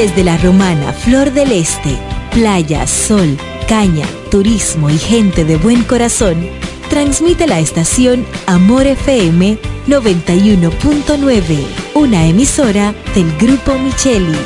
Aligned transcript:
Desde 0.00 0.24
la 0.24 0.38
romana 0.38 0.94
Flor 0.94 1.30
del 1.30 1.52
Este, 1.52 1.94
playa, 2.32 2.86
sol, 2.86 3.36
caña, 3.68 4.06
turismo 4.30 4.88
y 4.88 4.96
gente 4.96 5.44
de 5.44 5.56
buen 5.56 5.82
corazón, 5.82 6.48
transmite 6.88 7.46
la 7.46 7.60
estación 7.60 8.24
Amor 8.46 8.86
FM 8.86 9.58
91.9, 9.86 11.66
una 11.92 12.24
emisora 12.24 12.94
del 13.14 13.30
Grupo 13.36 13.78
Micheli. 13.78 14.38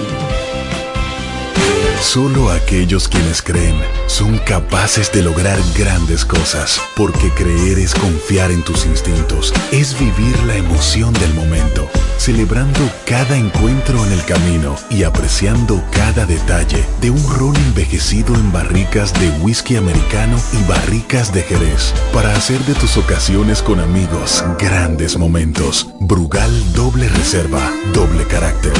Solo 2.00 2.50
aquellos 2.50 3.06
quienes 3.08 3.41
creen 3.41 3.77
son 4.08 4.38
capaces 4.38 5.12
de 5.12 5.22
lograr 5.22 5.58
grandes 5.78 6.24
cosas, 6.24 6.80
porque 6.96 7.30
creer 7.30 7.78
es 7.78 7.94
confiar 7.94 8.50
en 8.50 8.62
tus 8.64 8.86
instintos, 8.86 9.55
es 9.70 9.98
vivir 9.98 10.36
la 10.46 10.56
emoción 10.56 11.12
del 11.14 11.32
momento, 11.32 11.83
celebrando 12.16 12.80
cada 13.06 13.36
encuentro 13.36 14.04
en 14.04 14.12
el 14.12 14.24
camino 14.24 14.76
y 14.90 15.02
apreciando 15.02 15.82
cada 15.92 16.26
detalle 16.26 16.84
de 17.00 17.10
un 17.10 17.22
ron 17.38 17.56
envejecido 17.56 18.34
en 18.34 18.52
barricas 18.52 19.12
de 19.20 19.30
whisky 19.40 19.76
americano 19.76 20.36
y 20.52 20.68
barricas 20.68 21.32
de 21.32 21.42
Jerez, 21.42 21.92
para 22.12 22.34
hacer 22.34 22.60
de 22.60 22.74
tus 22.74 22.96
ocasiones 22.96 23.62
con 23.62 23.80
amigos 23.80 24.44
grandes 24.58 25.16
momentos. 25.16 25.88
Brugal 26.00 26.72
doble 26.72 27.08
reserva, 27.08 27.72
doble 27.92 28.24
carácter. 28.24 28.72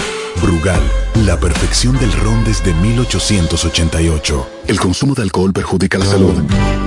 Brugal, 0.45 0.83
la 1.25 1.41
perfección 1.41 1.99
del 1.99 2.13
ron 2.13 2.45
desde 2.45 2.75
1888. 2.75 4.47
El 4.67 4.79
consumo 4.79 5.15
de 5.15 5.23
alcohol 5.23 5.55
perjudica 5.55 5.97
la 5.97 6.05
salud. 6.05 6.35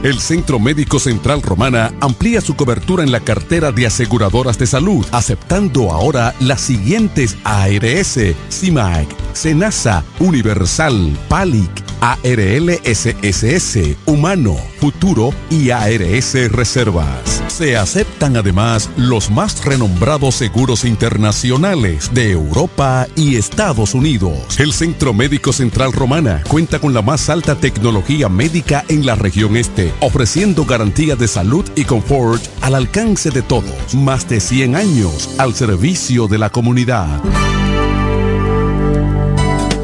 El 0.03 0.19
Centro 0.19 0.59
Médico 0.59 0.99
Central 0.99 1.41
Romana 1.41 1.91
amplía 1.99 2.39
su 2.39 2.55
cobertura 2.55 3.03
en 3.03 3.11
la 3.11 3.19
cartera 3.19 3.71
de 3.71 3.87
aseguradoras 3.87 4.59
de 4.59 4.67
salud, 4.67 5.03
aceptando 5.11 5.91
ahora 5.91 6.35
las 6.39 6.61
siguientes 6.61 7.35
ARS, 7.43 8.19
CIMAC, 8.51 9.07
SENASA, 9.33 10.03
Universal, 10.19 11.17
PALIC, 11.27 11.71
ARLSSS, 12.01 13.79
Humano, 14.05 14.55
Futuro 14.79 15.31
y 15.49 15.71
ARS 15.71 16.51
Reservas. 16.51 17.46
Se 17.57 17.75
aceptan 17.75 18.37
además 18.37 18.87
los 18.97 19.31
más 19.31 19.65
renombrados 19.65 20.35
seguros 20.35 20.85
internacionales 20.85 22.11
de 22.13 22.29
Europa 22.29 23.07
y 23.15 23.35
Estados 23.35 23.95
Unidos. 23.95 24.59
El 24.59 24.73
Centro 24.73 25.11
Médico 25.11 25.51
Central 25.51 25.91
Romana 25.91 26.43
cuenta 26.47 26.77
con 26.77 26.93
la 26.93 27.01
más 27.01 27.31
alta 27.31 27.55
tecnología 27.55 28.29
médica 28.29 28.85
en 28.89 29.07
la 29.07 29.15
región 29.15 29.57
este, 29.57 29.91
ofreciendo 30.01 30.65
garantía 30.65 31.15
de 31.15 31.27
salud 31.27 31.65
y 31.75 31.85
confort 31.85 32.43
al 32.61 32.75
alcance 32.75 33.31
de 33.31 33.41
todos. 33.41 33.95
Más 33.95 34.29
de 34.29 34.39
100 34.39 34.75
años 34.75 35.31
al 35.39 35.55
servicio 35.55 36.27
de 36.27 36.37
la 36.37 36.51
comunidad. 36.51 37.07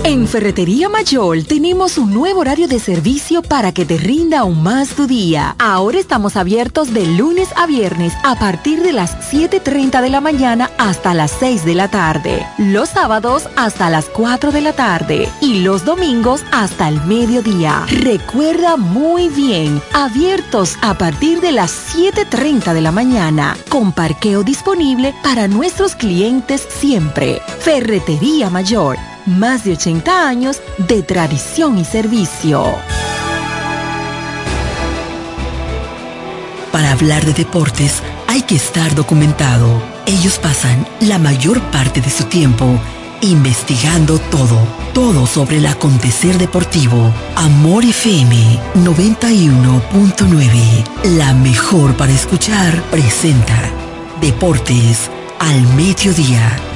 En 0.06 0.28
Ferretería 0.28 0.90
Mayor 0.90 1.44
tenemos 1.44 1.98
un 1.98 2.14
nuevo 2.14 2.42
horario 2.42 2.68
de 2.68 2.78
servicio 2.78 3.42
para 3.42 3.72
que 3.72 3.86
te 3.86 3.98
rinda 3.98 4.40
aún 4.40 4.62
más 4.62 4.90
tu 4.90 5.08
día. 5.08 5.56
Ahora 5.60 5.98
estamos 5.98 6.36
abiertos 6.36 6.94
de 6.94 7.06
lunes 7.08 7.48
a 7.56 7.68
viernes 7.68 8.12
a 8.22 8.38
partir 8.38 8.84
de 8.84 8.92
las 8.92 9.16
7.30 9.32 10.02
de 10.02 10.10
la 10.10 10.20
mañana 10.20 10.70
hasta 10.78 11.14
las 11.14 11.32
6 11.40 11.64
de 11.64 11.76
la 11.76 11.88
tarde. 11.88 12.46
Los 12.58 12.90
sábados 12.90 13.48
hasta 13.56 13.90
las 13.90 14.10
4 14.10 14.52
de 14.52 14.60
la 14.60 14.74
tarde 14.74 15.30
y 15.40 15.62
los 15.62 15.86
domingos 15.86 16.44
hasta 16.52 16.90
el 16.90 17.00
mediodía. 17.06 17.86
Recuerda 17.88 18.76
muy 18.76 19.30
bien, 19.30 19.82
abiertos 19.94 20.76
a 20.82 20.98
partir 20.98 21.40
de 21.40 21.54
las 21.54 21.96
7.30 21.96 22.74
de 22.74 22.82
la 22.82 22.92
mañana, 22.92 23.56
con 23.70 23.94
parqueo 23.94 24.44
disponible 24.44 25.16
para 25.24 25.48
nuestros 25.48 25.96
clientes 25.96 26.68
siempre. 26.70 27.42
Ferretería 27.62 28.50
Mayor 28.50 28.98
más 29.26 29.64
de 29.64 29.72
80 29.74 30.28
años 30.28 30.62
de 30.78 31.02
tradición 31.04 31.78
y 31.78 31.86
servicio. 31.86 32.66
Para 36.72 36.92
hablar 36.92 37.24
de 37.26 37.34
deportes 37.34 38.02
hay 38.28 38.42
que 38.42 38.56
estar 38.56 38.96
documentado. 38.96 39.82
Ellos 40.06 40.40
pasan 40.40 40.86
la 41.02 41.20
mayor 41.20 41.62
parte 41.72 42.02
de 42.02 42.10
su 42.10 42.24
tiempo 42.26 42.80
investigando 43.22 44.20
todo, 44.20 44.60
todo 44.94 45.26
sobre 45.26 45.58
el 45.58 45.66
acontecer 45.66 46.38
deportivo. 46.38 47.12
Amor 47.36 47.86
FM 47.86 48.60
91.9, 48.76 50.84
la 51.16 51.34
mejor 51.34 51.96
para 51.96 52.12
escuchar, 52.12 52.84
presenta 52.92 53.58
Deportes 54.20 55.10
al 55.40 55.62
Mediodía 55.76 56.73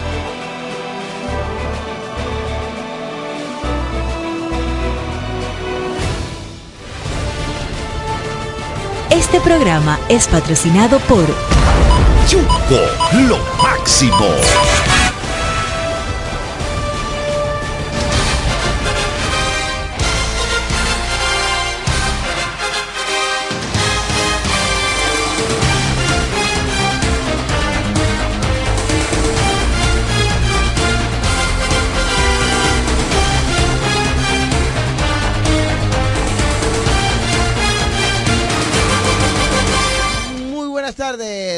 Este 9.09 9.39
programa 9.39 9.97
es 10.09 10.27
patrocinado 10.27 10.99
por 10.99 11.25
Yugo, 12.29 12.81
lo 13.29 13.37
máximo. 13.63 14.96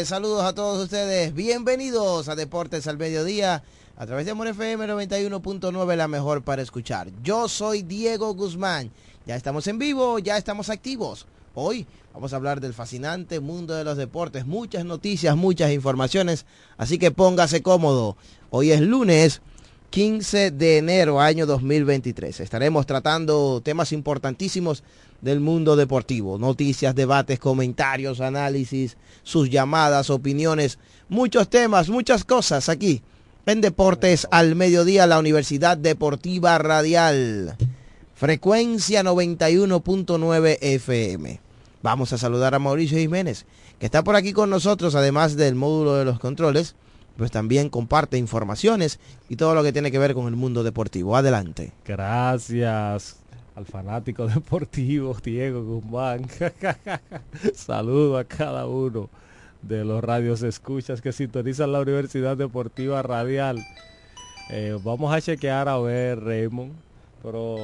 Saludos 0.09 0.43
a 0.43 0.53
todos 0.53 0.83
ustedes. 0.83 1.35
Bienvenidos 1.35 2.29
a 2.29 2.35
Deportes 2.35 2.87
al 2.87 2.97
Mediodía 2.97 3.61
a 3.95 4.07
través 4.07 4.25
de 4.25 4.31
Amor 4.31 4.47
FM 4.47 4.87
91.9, 4.87 5.95
la 5.95 6.07
mejor 6.07 6.41
para 6.41 6.63
escuchar. 6.63 7.09
Yo 7.21 7.47
soy 7.47 7.83
Diego 7.83 8.33
Guzmán. 8.33 8.89
Ya 9.27 9.35
estamos 9.35 9.67
en 9.67 9.77
vivo, 9.77 10.17
ya 10.17 10.35
estamos 10.35 10.71
activos. 10.71 11.27
Hoy 11.53 11.85
vamos 12.11 12.33
a 12.33 12.37
hablar 12.37 12.59
del 12.59 12.73
fascinante 12.73 13.39
mundo 13.39 13.75
de 13.75 13.83
los 13.83 13.97
deportes, 13.97 14.47
muchas 14.47 14.83
noticias, 14.83 15.35
muchas 15.35 15.71
informaciones, 15.71 16.47
así 16.79 16.97
que 16.97 17.11
póngase 17.11 17.61
cómodo. 17.61 18.17
Hoy 18.49 18.71
es 18.71 18.81
lunes 18.81 19.43
15 19.91 20.49
de 20.49 20.79
enero 20.79 21.21
año 21.21 21.45
2023. 21.45 22.39
Estaremos 22.39 22.87
tratando 22.87 23.61
temas 23.63 23.91
importantísimos 23.91 24.83
del 25.21 25.39
mundo 25.39 25.75
deportivo. 25.75 26.37
Noticias, 26.37 26.95
debates, 26.95 27.39
comentarios, 27.39 28.21
análisis, 28.21 28.97
sus 29.23 29.49
llamadas, 29.49 30.09
opiniones, 30.09 30.79
muchos 31.09 31.49
temas, 31.49 31.89
muchas 31.89 32.23
cosas 32.23 32.69
aquí 32.69 33.01
en 33.45 33.61
Deportes 33.61 34.27
al 34.31 34.55
Mediodía, 34.55 35.07
la 35.07 35.19
Universidad 35.19 35.77
Deportiva 35.77 36.57
Radial. 36.57 37.55
Frecuencia 38.15 39.01
91.9 39.03 40.57
FM. 40.61 41.39
Vamos 41.81 42.13
a 42.13 42.17
saludar 42.17 42.53
a 42.53 42.59
Mauricio 42.59 42.97
Jiménez, 42.97 43.45
que 43.79 43.85
está 43.85 44.03
por 44.03 44.15
aquí 44.15 44.33
con 44.33 44.49
nosotros, 44.49 44.93
además 44.95 45.35
del 45.35 45.55
módulo 45.55 45.95
de 45.95 46.05
los 46.05 46.19
controles, 46.19 46.75
pues 47.17 47.31
también 47.31 47.69
comparte 47.69 48.17
informaciones 48.17 48.99
y 49.29 49.37
todo 49.37 49.55
lo 49.55 49.63
que 49.63 49.73
tiene 49.73 49.91
que 49.91 49.99
ver 49.99 50.13
con 50.13 50.27
el 50.27 50.35
mundo 50.35 50.63
deportivo. 50.63 51.15
Adelante. 51.15 51.71
Gracias 51.85 53.18
al 53.59 53.65
fanático 53.65 54.25
deportivo 54.35 55.15
Diego 55.21 55.63
Guzmán. 55.63 56.25
Saludo 57.53 58.17
a 58.17 58.23
cada 58.23 58.65
uno 58.65 59.09
de 59.61 59.83
los 59.83 60.01
radios 60.01 60.41
escuchas 60.43 61.01
que 61.01 61.11
sintonizan 61.11 61.73
la 61.73 61.81
Universidad 61.81 62.37
Deportiva 62.37 63.01
Radial. 63.01 63.59
Eh, 64.49 64.79
vamos 64.81 65.13
a 65.13 65.19
chequear 65.21 65.67
a 65.67 65.77
ver 65.77 66.23
Raymond, 66.23 66.71
pero 67.21 67.57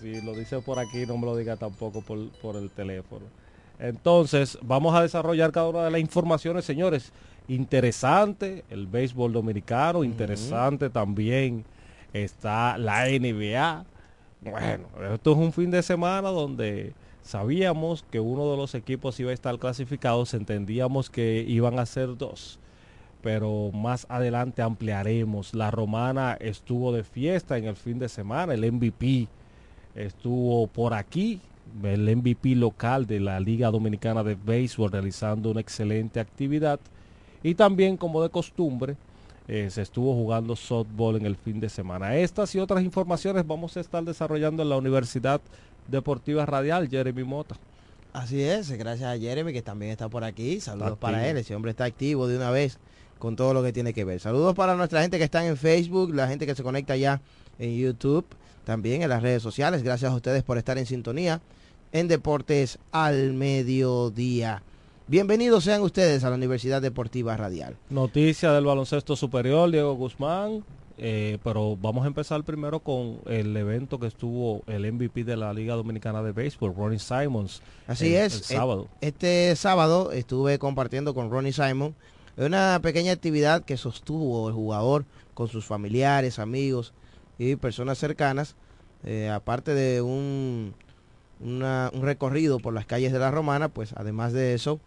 si 0.00 0.22
lo 0.22 0.32
dice 0.32 0.60
por 0.60 0.78
aquí 0.78 1.04
no 1.06 1.18
me 1.18 1.26
lo 1.26 1.36
diga 1.36 1.56
tampoco 1.56 2.00
por, 2.00 2.30
por 2.40 2.56
el 2.56 2.70
teléfono. 2.70 3.26
Entonces, 3.78 4.58
vamos 4.62 4.94
a 4.94 5.02
desarrollar 5.02 5.52
cada 5.52 5.68
una 5.68 5.84
de 5.84 5.90
las 5.90 6.00
informaciones, 6.00 6.64
señores. 6.64 7.12
Interesante 7.46 8.64
el 8.70 8.86
béisbol 8.86 9.34
dominicano, 9.34 10.02
interesante 10.02 10.88
también 10.88 11.64
está 12.14 12.78
la 12.78 13.04
NBA 13.06 13.84
bueno, 14.40 14.86
esto 15.12 15.32
es 15.32 15.38
un 15.38 15.52
fin 15.52 15.70
de 15.70 15.82
semana 15.82 16.28
donde 16.28 16.92
sabíamos 17.22 18.04
que 18.10 18.20
uno 18.20 18.50
de 18.50 18.56
los 18.56 18.74
equipos 18.74 19.18
iba 19.18 19.30
a 19.30 19.34
estar 19.34 19.58
clasificado, 19.58 20.24
entendíamos 20.32 21.10
que 21.10 21.44
iban 21.46 21.78
a 21.78 21.86
ser 21.86 22.16
dos, 22.16 22.58
pero 23.22 23.70
más 23.72 24.06
adelante 24.08 24.62
ampliaremos. 24.62 25.54
La 25.54 25.70
romana 25.70 26.36
estuvo 26.40 26.92
de 26.92 27.02
fiesta 27.02 27.58
en 27.58 27.64
el 27.64 27.76
fin 27.76 27.98
de 27.98 28.08
semana, 28.08 28.54
el 28.54 28.70
MVP 28.70 29.26
estuvo 29.94 30.66
por 30.68 30.94
aquí, 30.94 31.40
el 31.82 32.16
MVP 32.16 32.54
local 32.54 33.06
de 33.06 33.18
la 33.18 33.40
Liga 33.40 33.70
Dominicana 33.70 34.22
de 34.22 34.36
Béisbol 34.36 34.92
realizando 34.92 35.50
una 35.50 35.60
excelente 35.60 36.20
actividad 36.20 36.78
y 37.42 37.54
también 37.54 37.96
como 37.96 38.22
de 38.22 38.30
costumbre 38.30 38.96
eh, 39.48 39.68
se 39.70 39.82
estuvo 39.82 40.14
jugando 40.14 40.56
softball 40.56 41.16
en 41.16 41.26
el 41.26 41.36
fin 41.36 41.60
de 41.60 41.68
semana. 41.68 42.16
Estas 42.16 42.54
y 42.54 42.58
otras 42.58 42.82
informaciones 42.82 43.46
vamos 43.46 43.76
a 43.76 43.80
estar 43.80 44.02
desarrollando 44.04 44.62
en 44.62 44.68
la 44.68 44.76
Universidad 44.76 45.40
Deportiva 45.88 46.44
Radial, 46.46 46.88
Jeremy 46.88 47.24
Mota. 47.24 47.56
Así 48.12 48.42
es, 48.42 48.70
gracias 48.72 49.14
a 49.14 49.18
Jeremy 49.18 49.52
que 49.52 49.62
también 49.62 49.92
está 49.92 50.08
por 50.08 50.24
aquí. 50.24 50.60
Saludos 50.60 50.98
para 50.98 51.28
él, 51.28 51.36
ese 51.36 51.54
hombre 51.54 51.70
está 51.70 51.84
activo 51.84 52.26
de 52.26 52.36
una 52.36 52.50
vez 52.50 52.78
con 53.18 53.36
todo 53.36 53.54
lo 53.54 53.62
que 53.62 53.72
tiene 53.72 53.92
que 53.92 54.04
ver. 54.04 54.20
Saludos 54.20 54.54
para 54.54 54.74
nuestra 54.74 55.02
gente 55.02 55.18
que 55.18 55.24
está 55.24 55.46
en 55.46 55.56
Facebook, 55.56 56.14
la 56.14 56.26
gente 56.26 56.46
que 56.46 56.54
se 56.54 56.62
conecta 56.62 56.96
ya 56.96 57.20
en 57.58 57.76
YouTube, 57.76 58.26
también 58.64 59.02
en 59.02 59.10
las 59.10 59.22
redes 59.22 59.42
sociales. 59.42 59.82
Gracias 59.82 60.10
a 60.10 60.14
ustedes 60.14 60.42
por 60.42 60.58
estar 60.58 60.78
en 60.78 60.86
sintonía 60.86 61.40
en 61.92 62.08
Deportes 62.08 62.78
al 62.90 63.32
Mediodía. 63.32 64.62
Bienvenidos 65.08 65.62
sean 65.62 65.82
ustedes 65.82 66.24
a 66.24 66.30
la 66.30 66.34
Universidad 66.34 66.82
Deportiva 66.82 67.36
Radial. 67.36 67.76
Noticia 67.90 68.50
del 68.50 68.64
baloncesto 68.64 69.14
superior, 69.14 69.70
Diego 69.70 69.94
Guzmán. 69.94 70.64
Eh, 70.98 71.38
pero 71.44 71.76
vamos 71.76 72.02
a 72.02 72.08
empezar 72.08 72.42
primero 72.42 72.80
con 72.80 73.20
el 73.26 73.56
evento 73.56 74.00
que 74.00 74.08
estuvo 74.08 74.64
el 74.66 74.90
MVP 74.92 75.22
de 75.22 75.36
la 75.36 75.52
Liga 75.52 75.76
Dominicana 75.76 76.24
de 76.24 76.32
Béisbol, 76.32 76.74
Ronnie 76.74 76.98
Simons. 76.98 77.62
Así 77.86 78.16
es. 78.16 78.34
El 78.34 78.42
sábado. 78.56 78.88
Este 79.00 79.54
sábado 79.54 80.10
estuve 80.10 80.58
compartiendo 80.58 81.14
con 81.14 81.30
Ronnie 81.30 81.52
Simon 81.52 81.94
una 82.36 82.80
pequeña 82.82 83.12
actividad 83.12 83.64
que 83.64 83.76
sostuvo 83.76 84.48
el 84.48 84.54
jugador 84.54 85.04
con 85.34 85.46
sus 85.46 85.64
familiares, 85.64 86.40
amigos 86.40 86.94
y 87.38 87.54
personas 87.54 87.98
cercanas, 87.98 88.56
eh, 89.04 89.30
aparte 89.30 89.72
de 89.72 90.02
un, 90.02 90.74
un 91.38 92.02
recorrido 92.02 92.58
por 92.58 92.74
las 92.74 92.86
calles 92.86 93.12
de 93.12 93.20
la 93.20 93.30
Romana, 93.30 93.68
pues 93.68 93.92
además 93.96 94.32
de 94.32 94.54
eso, 94.54 94.80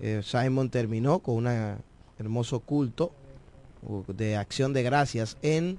eh, 0.00 0.20
Simon 0.24 0.70
terminó 0.70 1.20
con 1.20 1.46
un 1.46 1.76
hermoso 2.18 2.60
culto 2.60 3.12
de 4.08 4.36
acción 4.36 4.72
de 4.72 4.82
gracias 4.82 5.36
en 5.42 5.78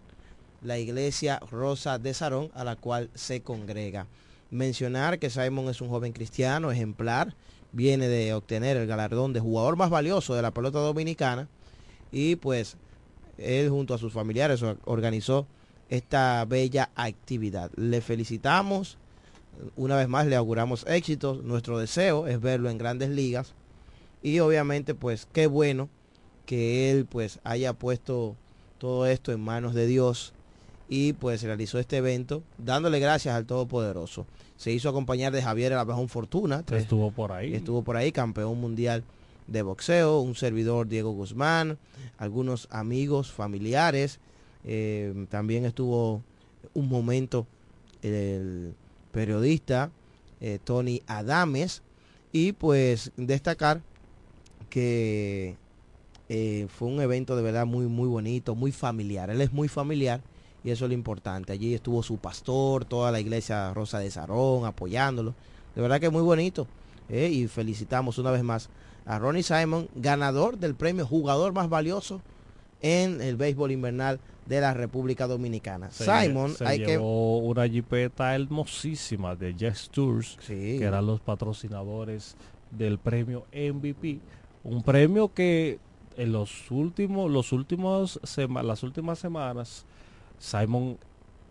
la 0.62 0.77
iglesia 0.77 1.39
Rosa 1.51 2.00
de 2.00 2.13
Sarón 2.13 2.51
a 2.54 2.63
la 2.63 2.75
cual 2.75 3.10
se 3.13 3.42
congrega. 3.42 4.07
Mencionar 4.51 5.19
que 5.19 5.30
Simon 5.30 5.69
es 5.69 5.81
un 5.81 5.89
joven 5.89 6.13
cristiano 6.13 6.71
ejemplar, 6.71 7.36
viene 7.71 8.07
de 8.07 8.33
obtener 8.33 8.77
el 8.77 8.88
galardón 8.88 9.33
de 9.33 9.39
jugador 9.39 9.75
más 9.75 9.89
valioso 9.89 10.36
de 10.36 10.42
la 10.42 10.51
pelota 10.51 10.80
dominicana 10.80 11.48
y 12.12 12.36
pues 12.36 12.77
él 13.38 13.69
junto 13.69 13.94
a 13.94 13.98
sus 13.98 14.13
familiares 14.13 14.63
organizó 14.86 15.48
esta 15.89 16.45
bella 16.45 16.92
actividad. 16.95 17.71
Le 17.75 18.01
felicitamos, 18.01 18.98
una 19.75 19.95
vez 19.95 20.07
más 20.07 20.27
le 20.27 20.36
auguramos 20.36 20.86
éxitos, 20.88 21.44
nuestro 21.44 21.80
deseo 21.80 22.27
es 22.27 22.39
verlo 22.39 22.69
en 22.69 22.77
grandes 22.77 23.09
ligas 23.09 23.54
y 24.23 24.39
obviamente 24.39 24.95
pues 24.95 25.27
qué 25.31 25.47
bueno 25.47 25.89
que 26.45 26.89
él 26.89 27.05
pues 27.05 27.39
haya 27.43 27.73
puesto 27.73 28.35
todo 28.79 29.05
esto 29.05 29.31
en 29.31 29.41
manos 29.41 29.73
de 29.73 29.85
Dios 29.85 30.33
y 30.89 31.13
pues 31.13 31.43
realizó 31.43 31.79
este 31.79 31.97
evento 31.97 32.43
dándole 32.57 32.99
gracias 32.99 33.35
al 33.35 33.45
Todopoderoso. 33.45 34.25
Se 34.57 34.71
hizo 34.71 34.89
acompañar 34.89 35.33
de 35.33 35.41
Javier 35.41 35.73
Abajón 35.73 36.09
Fortuna. 36.09 36.63
Estuvo 36.71 37.11
por 37.11 37.31
ahí. 37.31 37.53
Estuvo 37.53 37.83
por 37.83 37.97
ahí, 37.97 38.11
campeón 38.11 38.59
mundial 38.59 39.03
de 39.47 39.61
boxeo, 39.61 40.19
un 40.19 40.35
servidor 40.35 40.87
Diego 40.87 41.11
Guzmán, 41.11 41.77
algunos 42.17 42.67
amigos, 42.71 43.31
familiares. 43.31 44.19
Eh, 44.63 45.25
también 45.29 45.65
estuvo 45.65 46.21
un 46.73 46.87
momento 46.87 47.47
el 48.01 48.73
periodista 49.11 49.91
eh, 50.41 50.59
Tony 50.63 51.01
Adames 51.07 51.81
y 52.31 52.51
pues 52.51 53.11
destacar 53.15 53.81
que 54.73 55.55
eh, 56.29 56.65
fue 56.67 56.87
un 56.87 56.99
evento 56.99 57.35
de 57.35 57.43
verdad 57.43 57.67
muy, 57.67 57.85
muy 57.85 58.07
bonito, 58.07 58.55
muy 58.55 58.71
familiar. 58.71 59.29
Él 59.29 59.39
es 59.39 59.53
muy 59.53 59.67
familiar 59.67 60.21
y 60.63 60.71
eso 60.71 60.85
es 60.85 60.89
lo 60.89 60.95
importante. 60.95 61.53
Allí 61.53 61.75
estuvo 61.75 62.01
su 62.01 62.17
pastor, 62.17 62.83
toda 62.83 63.11
la 63.11 63.19
iglesia 63.19 63.71
Rosa 63.75 63.99
de 63.99 64.09
Sarón 64.09 64.65
apoyándolo. 64.65 65.35
De 65.75 65.81
verdad 65.83 65.99
que 65.99 66.09
muy 66.09 66.23
bonito. 66.23 66.65
Eh, 67.07 67.29
y 67.29 67.47
felicitamos 67.47 68.17
una 68.17 68.31
vez 68.31 68.41
más 68.41 68.71
a 69.05 69.19
Ronnie 69.19 69.43
Simon, 69.43 69.89
ganador 69.93 70.57
del 70.57 70.73
premio 70.73 71.05
Jugador 71.05 71.53
Más 71.53 71.69
Valioso 71.69 72.23
en 72.81 73.21
el 73.21 73.35
béisbol 73.35 73.73
invernal 73.73 74.19
de 74.47 74.59
la 74.59 74.73
República 74.73 75.27
Dominicana. 75.27 75.91
Simon, 75.91 76.55
hay 76.65 76.83
que 76.83 76.97
una 76.97 77.69
jipeta 77.69 78.33
hermosísima 78.33 79.35
de 79.35 79.53
Jazz 79.53 79.87
Tours, 79.91 80.35
que 80.47 80.83
eran 80.83 81.05
los 81.05 81.21
patrocinadores 81.21 82.35
del 82.71 82.97
premio 82.97 83.45
MVP, 83.53 84.19
un 84.63 84.83
premio 84.83 85.33
que 85.33 85.80
en 86.18 86.31
los 86.31 86.71
últimos, 86.71 87.30
los 87.30 87.51
últimos 87.51 88.19
las 88.63 88.83
últimas 88.83 89.19
semanas, 89.19 89.86
Simon 90.39 90.98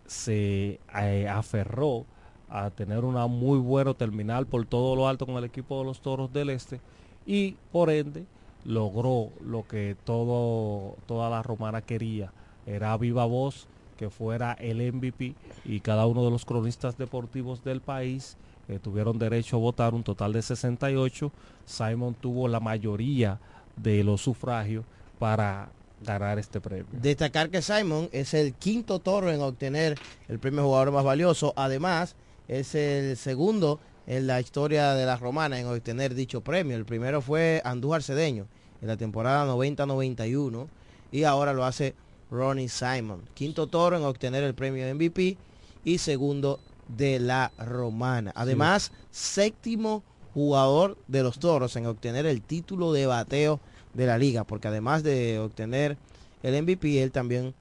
se 0.05 0.79
eh, 0.99 1.27
aferró 1.29 2.05
a 2.49 2.69
tener 2.69 3.03
una 3.03 3.27
muy 3.27 3.57
buena 3.57 3.93
terminal 3.93 4.45
por 4.45 4.65
todo 4.65 4.95
lo 4.95 5.07
alto 5.07 5.25
con 5.25 5.35
el 5.35 5.43
equipo 5.43 5.79
de 5.79 5.85
los 5.85 6.01
Toros 6.01 6.31
del 6.31 6.49
Este 6.49 6.79
y 7.25 7.55
por 7.71 7.89
ende 7.89 8.25
logró 8.63 9.29
lo 9.41 9.67
que 9.67 9.95
todo 10.03 10.95
toda 11.07 11.29
la 11.29 11.41
romana 11.41 11.81
quería, 11.81 12.31
era 12.65 12.95
viva 12.97 13.25
voz 13.25 13.67
que 13.97 14.09
fuera 14.09 14.53
el 14.53 14.93
MVP 14.93 15.35
y 15.65 15.79
cada 15.79 16.05
uno 16.05 16.23
de 16.23 16.31
los 16.31 16.45
cronistas 16.45 16.97
deportivos 16.97 17.63
del 17.63 17.81
país 17.81 18.37
eh, 18.67 18.79
tuvieron 18.81 19.19
derecho 19.19 19.57
a 19.57 19.59
votar 19.59 19.93
un 19.93 20.03
total 20.03 20.33
de 20.33 20.41
68. 20.41 21.31
Simon 21.65 22.13
tuvo 22.13 22.47
la 22.47 22.59
mayoría 22.59 23.39
de 23.75 24.03
los 24.03 24.21
sufragios 24.21 24.85
para 25.19 25.69
ganar 26.03 26.39
este 26.39 26.61
premio. 26.61 26.85
Destacar 26.91 27.49
que 27.49 27.61
Simon 27.61 28.09
es 28.11 28.33
el 28.33 28.53
quinto 28.53 28.99
toro 28.99 29.31
en 29.31 29.41
obtener 29.41 29.97
el 30.27 30.39
premio 30.39 30.63
jugador 30.63 30.91
más 30.91 31.03
valioso. 31.03 31.53
Además, 31.55 32.15
es 32.47 32.75
el 32.75 33.17
segundo 33.17 33.79
en 34.05 34.27
la 34.27 34.41
historia 34.41 34.93
de 34.93 35.05
la 35.05 35.17
romana 35.17 35.59
en 35.59 35.67
obtener 35.67 36.13
dicho 36.13 36.41
premio. 36.41 36.75
El 36.75 36.85
primero 36.85 37.21
fue 37.21 37.61
Andújar 37.63 38.03
Cedeño 38.03 38.47
en 38.81 38.87
la 38.87 38.97
temporada 38.97 39.45
90-91 39.51 40.67
y 41.11 41.23
ahora 41.23 41.53
lo 41.53 41.63
hace 41.63 41.95
Ronnie 42.29 42.67
Simon. 42.69 43.21
Quinto 43.33 43.67
toro 43.67 43.97
en 43.97 44.03
obtener 44.03 44.43
el 44.43 44.53
premio 44.53 44.93
MVP 44.93 45.37
y 45.85 45.97
segundo 45.97 46.59
de 46.87 47.19
la 47.19 47.51
romana. 47.57 48.31
Además, 48.35 48.91
séptimo 49.11 50.03
jugador 50.33 50.97
de 51.07 51.23
los 51.23 51.39
Toros 51.39 51.75
en 51.75 51.85
obtener 51.85 52.25
el 52.25 52.41
título 52.41 52.91
de 52.91 53.05
bateo 53.05 53.59
de 53.93 54.05
la 54.07 54.17
liga, 54.17 54.43
porque 54.43 54.67
además 54.67 55.03
de 55.03 55.39
obtener 55.39 55.97
el 56.41 56.61
MVP, 56.61 57.01
él 57.01 57.11
también 57.11 57.53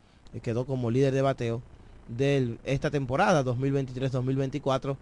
quedó 0.43 0.65
como 0.65 0.91
líder 0.91 1.13
de 1.13 1.23
bateo 1.23 1.63
de 2.09 2.57
esta 2.65 2.91
temporada 2.91 3.45
2023-2024, 3.45 4.97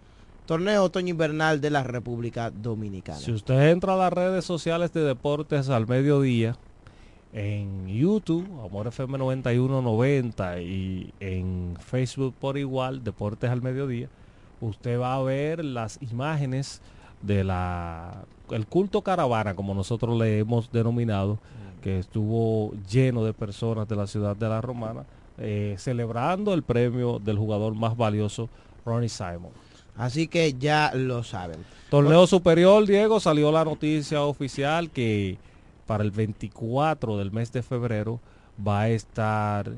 torneo 0.45 0.83
otoño-invernal 0.83 1.61
de 1.61 1.69
la 1.69 1.83
República 1.83 2.51
Dominicana. 2.51 3.19
Si 3.19 3.31
usted 3.31 3.69
entra 3.69 3.93
a 3.93 3.97
las 3.97 4.13
redes 4.13 4.45
sociales 4.45 4.91
de 4.93 5.01
deportes 5.01 5.69
al 5.69 5.87
mediodía, 5.87 6.57
en 7.33 7.87
YouTube, 7.87 8.45
Amor 8.65 8.87
FM 8.87 9.17
9190 9.17 10.61
y 10.61 11.13
en 11.19 11.77
Facebook 11.79 12.33
por 12.39 12.57
igual, 12.57 13.03
Deportes 13.03 13.49
al 13.49 13.61
Mediodía, 13.61 14.09
usted 14.59 14.99
va 14.99 15.15
a 15.15 15.21
ver 15.21 15.63
las 15.63 15.99
imágenes 16.01 16.81
de 17.21 17.43
la 17.43 18.23
el 18.51 18.67
culto 18.67 19.01
caravana, 19.01 19.55
como 19.55 19.73
nosotros 19.73 20.17
le 20.19 20.39
hemos 20.39 20.71
denominado, 20.71 21.35
mm. 21.35 21.81
que 21.81 21.99
estuvo 21.99 22.73
lleno 22.89 23.23
de 23.23 23.33
personas 23.33 23.87
de 23.87 23.95
la 23.95 24.07
ciudad 24.07 24.35
de 24.35 24.49
la 24.49 24.59
Romana, 24.59 25.05
eh, 25.37 25.75
celebrando 25.77 26.53
el 26.53 26.63
premio 26.63 27.19
del 27.19 27.37
jugador 27.37 27.73
más 27.73 27.95
valioso, 27.95 28.49
Ronnie 28.85 29.09
Simon. 29.09 29.51
Así 29.97 30.27
que 30.27 30.53
ya 30.53 30.91
lo 30.93 31.23
saben. 31.23 31.57
Torneo 31.89 32.27
superior, 32.27 32.85
Diego, 32.85 33.19
salió 33.19 33.51
la 33.51 33.63
noticia 33.65 34.23
oficial 34.23 34.89
que 34.89 35.37
para 35.91 36.05
el 36.05 36.11
24 36.11 37.17
del 37.17 37.33
mes 37.33 37.51
de 37.51 37.61
febrero 37.61 38.21
va 38.65 38.83
a 38.83 38.89
estar 38.91 39.69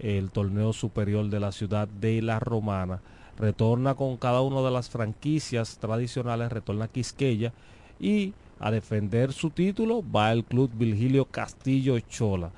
el 0.00 0.32
torneo 0.32 0.72
superior 0.72 1.30
de 1.30 1.38
la 1.38 1.52
ciudad 1.52 1.86
de 1.86 2.20
la 2.22 2.40
Romana 2.40 3.00
retorna 3.38 3.94
con 3.94 4.16
cada 4.16 4.40
una 4.40 4.62
de 4.62 4.72
las 4.72 4.90
franquicias 4.90 5.78
tradicionales, 5.78 6.50
retorna 6.50 6.88
Quisqueya 6.88 7.52
y 8.00 8.34
a 8.58 8.72
defender 8.72 9.32
su 9.32 9.50
título 9.50 10.02
va 10.02 10.32
el 10.32 10.42
club 10.42 10.72
Virgilio 10.74 11.24
Castillo 11.26 12.00
Chola. 12.00 12.50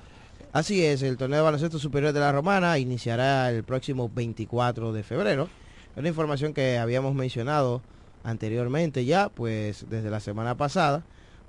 Así 0.51 0.83
es, 0.83 1.03
el 1.03 1.15
torneo 1.15 1.37
de 1.37 1.43
baloncesto 1.43 1.77
superior 1.77 2.13
de 2.13 2.19
la 2.19 2.31
Romana 2.31 2.79
iniciará 2.79 3.51
el 3.51 3.63
próximo 3.63 4.09
24 4.11 4.91
de 4.91 5.03
febrero. 5.03 5.49
Una 5.95 6.07
información 6.07 6.51
que 6.51 6.79
habíamos 6.79 7.13
mencionado 7.13 7.83
anteriormente 8.23 9.05
ya, 9.05 9.29
pues 9.29 9.85
desde 9.87 10.09
la 10.09 10.19
semana 10.19 10.57
pasada, 10.57 11.03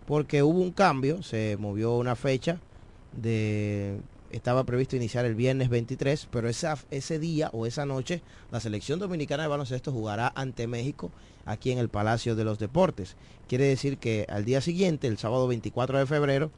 porque 0.07 0.43
hubo 0.43 0.61
un 0.61 0.73
cambio, 0.73 1.23
se 1.23 1.57
movió 1.59 1.97
una 1.97 2.17
fecha 2.17 2.59
de 3.13 3.99
estaba 4.31 4.65
previsto 4.65 4.97
iniciar 4.97 5.25
el 5.25 5.37
viernes 5.37 5.69
23, 5.69 6.27
pero 6.31 6.49
esa, 6.49 6.77
ese 6.91 7.21
día 7.21 7.51
o 7.53 7.67
esa 7.67 7.87
noche 7.87 8.21
la 8.51 8.59
selección 8.59 8.99
dominicana 8.99 9.45
de 9.45 9.49
baloncesto 9.49 9.93
jugará 9.93 10.33
ante 10.35 10.67
México 10.67 11.13
aquí 11.45 11.71
en 11.71 11.79
el 11.79 11.89
Palacio 11.89 12.35
de 12.35 12.45
los 12.45 12.59
Deportes. 12.59 13.17
Quiere 13.49 13.65
decir 13.65 13.99
que 13.99 14.27
al 14.29 14.45
día 14.45 14.61
siguiente, 14.61 15.07
el 15.07 15.19
sábado 15.19 15.47
24 15.47 15.99
de 15.99 16.07
febrero, 16.07 16.51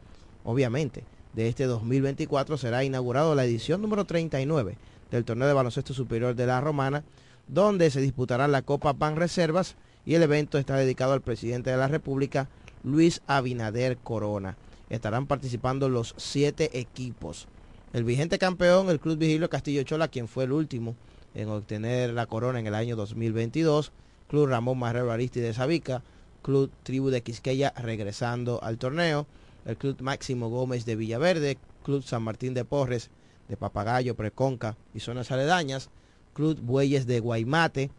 obviamente, 0.45 1.05
de 1.35 1.49
este 1.49 1.65
2024 1.65 2.57
será 2.57 2.83
inaugurado 2.83 3.35
la 3.35 3.45
edición 3.45 3.83
número 3.83 4.07
39 4.07 4.79
del 5.11 5.25
torneo 5.25 5.47
de 5.47 5.55
baloncesto 5.55 5.93
superior 5.93 6.35
de 6.35 6.47
la 6.47 6.62
Romana, 6.62 7.05
donde 7.47 7.91
se 7.91 8.00
disputará 8.00 8.49
la 8.49 8.62
Copa 8.62 8.95
Pan 8.95 9.17
Reservas 9.17 9.76
y 10.07 10.15
el 10.15 10.23
evento 10.23 10.57
está 10.57 10.76
dedicado 10.76 11.12
al 11.12 11.21
presidente 11.21 11.71
de 11.71 11.76
la 11.76 11.88
República, 11.88 12.49
Luis 12.87 13.21
Abinader 13.26 13.99
Corona. 13.99 14.57
Estarán 14.90 15.26
participando 15.26 15.88
los 15.88 16.14
siete 16.19 16.78
equipos. 16.78 17.49
El 17.93 18.05
vigente 18.05 18.38
campeón, 18.38 18.88
el 18.90 19.00
Club 19.00 19.19
Vigilio 19.19 19.50
Castillo 19.50 19.83
Chola, 19.83 20.07
quien 20.07 20.28
fue 20.28 20.45
el 20.45 20.52
último 20.52 20.95
en 21.35 21.49
obtener 21.49 22.12
la 22.14 22.26
corona 22.26 22.61
en 22.61 22.69
el 22.69 22.76
año 22.76 22.95
2022, 22.95 23.90
Club 24.28 24.47
Ramón 24.47 24.78
Marrero 24.78 25.11
Aristi 25.11 25.40
de 25.40 25.52
Sabica, 25.52 26.05
Club 26.43 26.71
Tribu 26.85 27.11
de 27.11 27.23
Quisqueya 27.23 27.75
regresando 27.76 28.62
al 28.62 28.78
torneo, 28.78 29.26
el 29.64 29.76
Club 29.76 30.00
Máximo 30.00 30.49
Gómez 30.49 30.87
de 30.87 30.95
Villaverde, 30.95 31.59
Club 31.83 32.05
San 32.05 32.23
Martín 32.23 32.55
de 32.55 32.64
Porres 32.64 33.11
de 33.49 33.57
Papagayo, 33.57 34.14
Preconca 34.14 34.76
y 34.95 35.00
zonas 35.00 35.33
aledañas, 35.33 35.90
Club 36.35 36.61
Bueyes 36.61 37.09
de 37.09 37.19
Guaymate, 37.19 37.90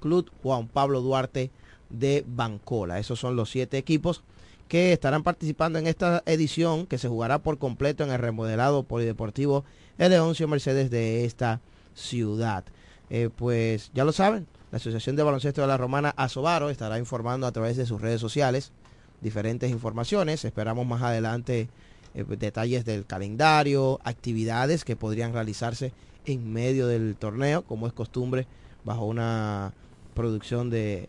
Club 0.00 0.30
Juan 0.42 0.68
Pablo 0.68 1.00
Duarte 1.00 1.50
de 1.92 2.24
Bancola. 2.26 2.98
Esos 2.98 3.20
son 3.20 3.36
los 3.36 3.50
siete 3.50 3.78
equipos 3.78 4.22
que 4.68 4.92
estarán 4.92 5.22
participando 5.22 5.78
en 5.78 5.86
esta 5.86 6.22
edición 6.26 6.86
que 6.86 6.98
se 6.98 7.08
jugará 7.08 7.38
por 7.38 7.58
completo 7.58 8.04
en 8.04 8.10
el 8.10 8.18
remodelado 8.18 8.82
polideportivo 8.84 9.64
Eleoncio 9.98 10.48
Mercedes 10.48 10.90
de 10.90 11.24
esta 11.24 11.60
ciudad. 11.94 12.64
Eh, 13.10 13.28
pues 13.36 13.90
ya 13.92 14.04
lo 14.04 14.12
saben, 14.12 14.46
la 14.70 14.76
Asociación 14.76 15.16
de 15.16 15.22
Baloncesto 15.22 15.60
de 15.60 15.66
la 15.66 15.76
Romana 15.76 16.14
Asobaro 16.16 16.70
estará 16.70 16.98
informando 16.98 17.46
a 17.46 17.52
través 17.52 17.76
de 17.76 17.84
sus 17.84 18.00
redes 18.00 18.20
sociales 18.20 18.72
diferentes 19.20 19.70
informaciones. 19.70 20.44
Esperamos 20.46 20.86
más 20.86 21.02
adelante 21.02 21.68
eh, 22.14 22.24
detalles 22.24 22.84
del 22.86 23.04
calendario, 23.04 24.00
actividades 24.04 24.84
que 24.84 24.96
podrían 24.96 25.34
realizarse 25.34 25.92
en 26.24 26.52
medio 26.52 26.86
del 26.86 27.16
torneo, 27.16 27.62
como 27.62 27.86
es 27.86 27.92
costumbre, 27.92 28.46
bajo 28.84 29.04
una 29.04 29.74
producción 30.14 30.70
de 30.70 31.08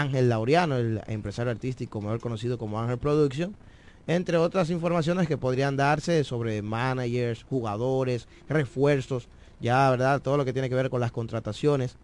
Ángel 0.00 0.28
Laureano, 0.28 0.76
el 0.76 1.00
empresario 1.06 1.50
artístico 1.50 2.00
mejor 2.00 2.20
conocido 2.20 2.58
como 2.58 2.78
Ángel 2.80 2.98
Production, 2.98 3.56
entre 4.06 4.36
otras 4.36 4.68
informaciones 4.68 5.26
que 5.26 5.38
podrían 5.38 5.76
darse 5.76 6.22
sobre 6.22 6.60
managers, 6.60 7.44
jugadores, 7.44 8.28
refuerzos, 8.48 9.28
ya, 9.58 9.90
¿verdad? 9.90 10.20
Todo 10.20 10.36
lo 10.36 10.44
que 10.44 10.52
tiene 10.52 10.68
que 10.68 10.74
ver 10.74 10.90
con 10.90 11.00
las 11.00 11.12
contrataciones 11.12 11.96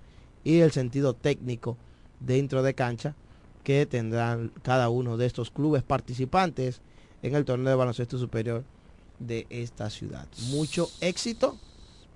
y 0.43 0.61
el 0.61 0.73
sentido 0.73 1.13
técnico 1.13 1.77
dentro 2.19 2.63
de 2.63 2.75
cancha 2.75 3.15
que 3.63 3.85
tendrán 3.85 4.53
cada 4.63 4.89
uno 4.89 5.19
de 5.19 5.27
estos 5.27 5.51
clubes 5.51 5.83
participantes 5.83 6.81
en 7.23 7.35
el 7.35 7.45
torneo 7.45 7.69
de 7.69 7.77
baloncesto 7.77 8.19
superior 8.19 8.65
de 9.19 9.47
esta 9.51 9.91
ciudad. 9.91 10.27
Mucho 10.51 10.89
éxito 11.01 11.59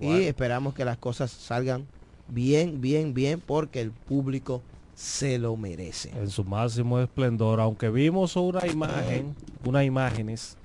y 0.01 0.23
esperamos 0.23 0.75
que 0.75 0.85
las 0.87 0.97
cosas 0.97 1.31
salgan 1.31 1.87
bien, 2.29 2.81
bien, 2.81 3.13
bien 3.15 3.41
porque 3.41 3.83
el 3.83 3.93
público 3.93 4.63
se 4.97 5.39
lo 5.39 5.57
merece. 5.59 6.11
En 6.19 6.31
su 6.31 6.43
máximo 6.43 6.99
esplendor, 6.99 7.61
aunque 7.61 7.91
vimos 7.91 8.35
una 8.35 8.67
imagen, 8.67 9.37
unas 9.65 9.85
imágenes 9.85 10.57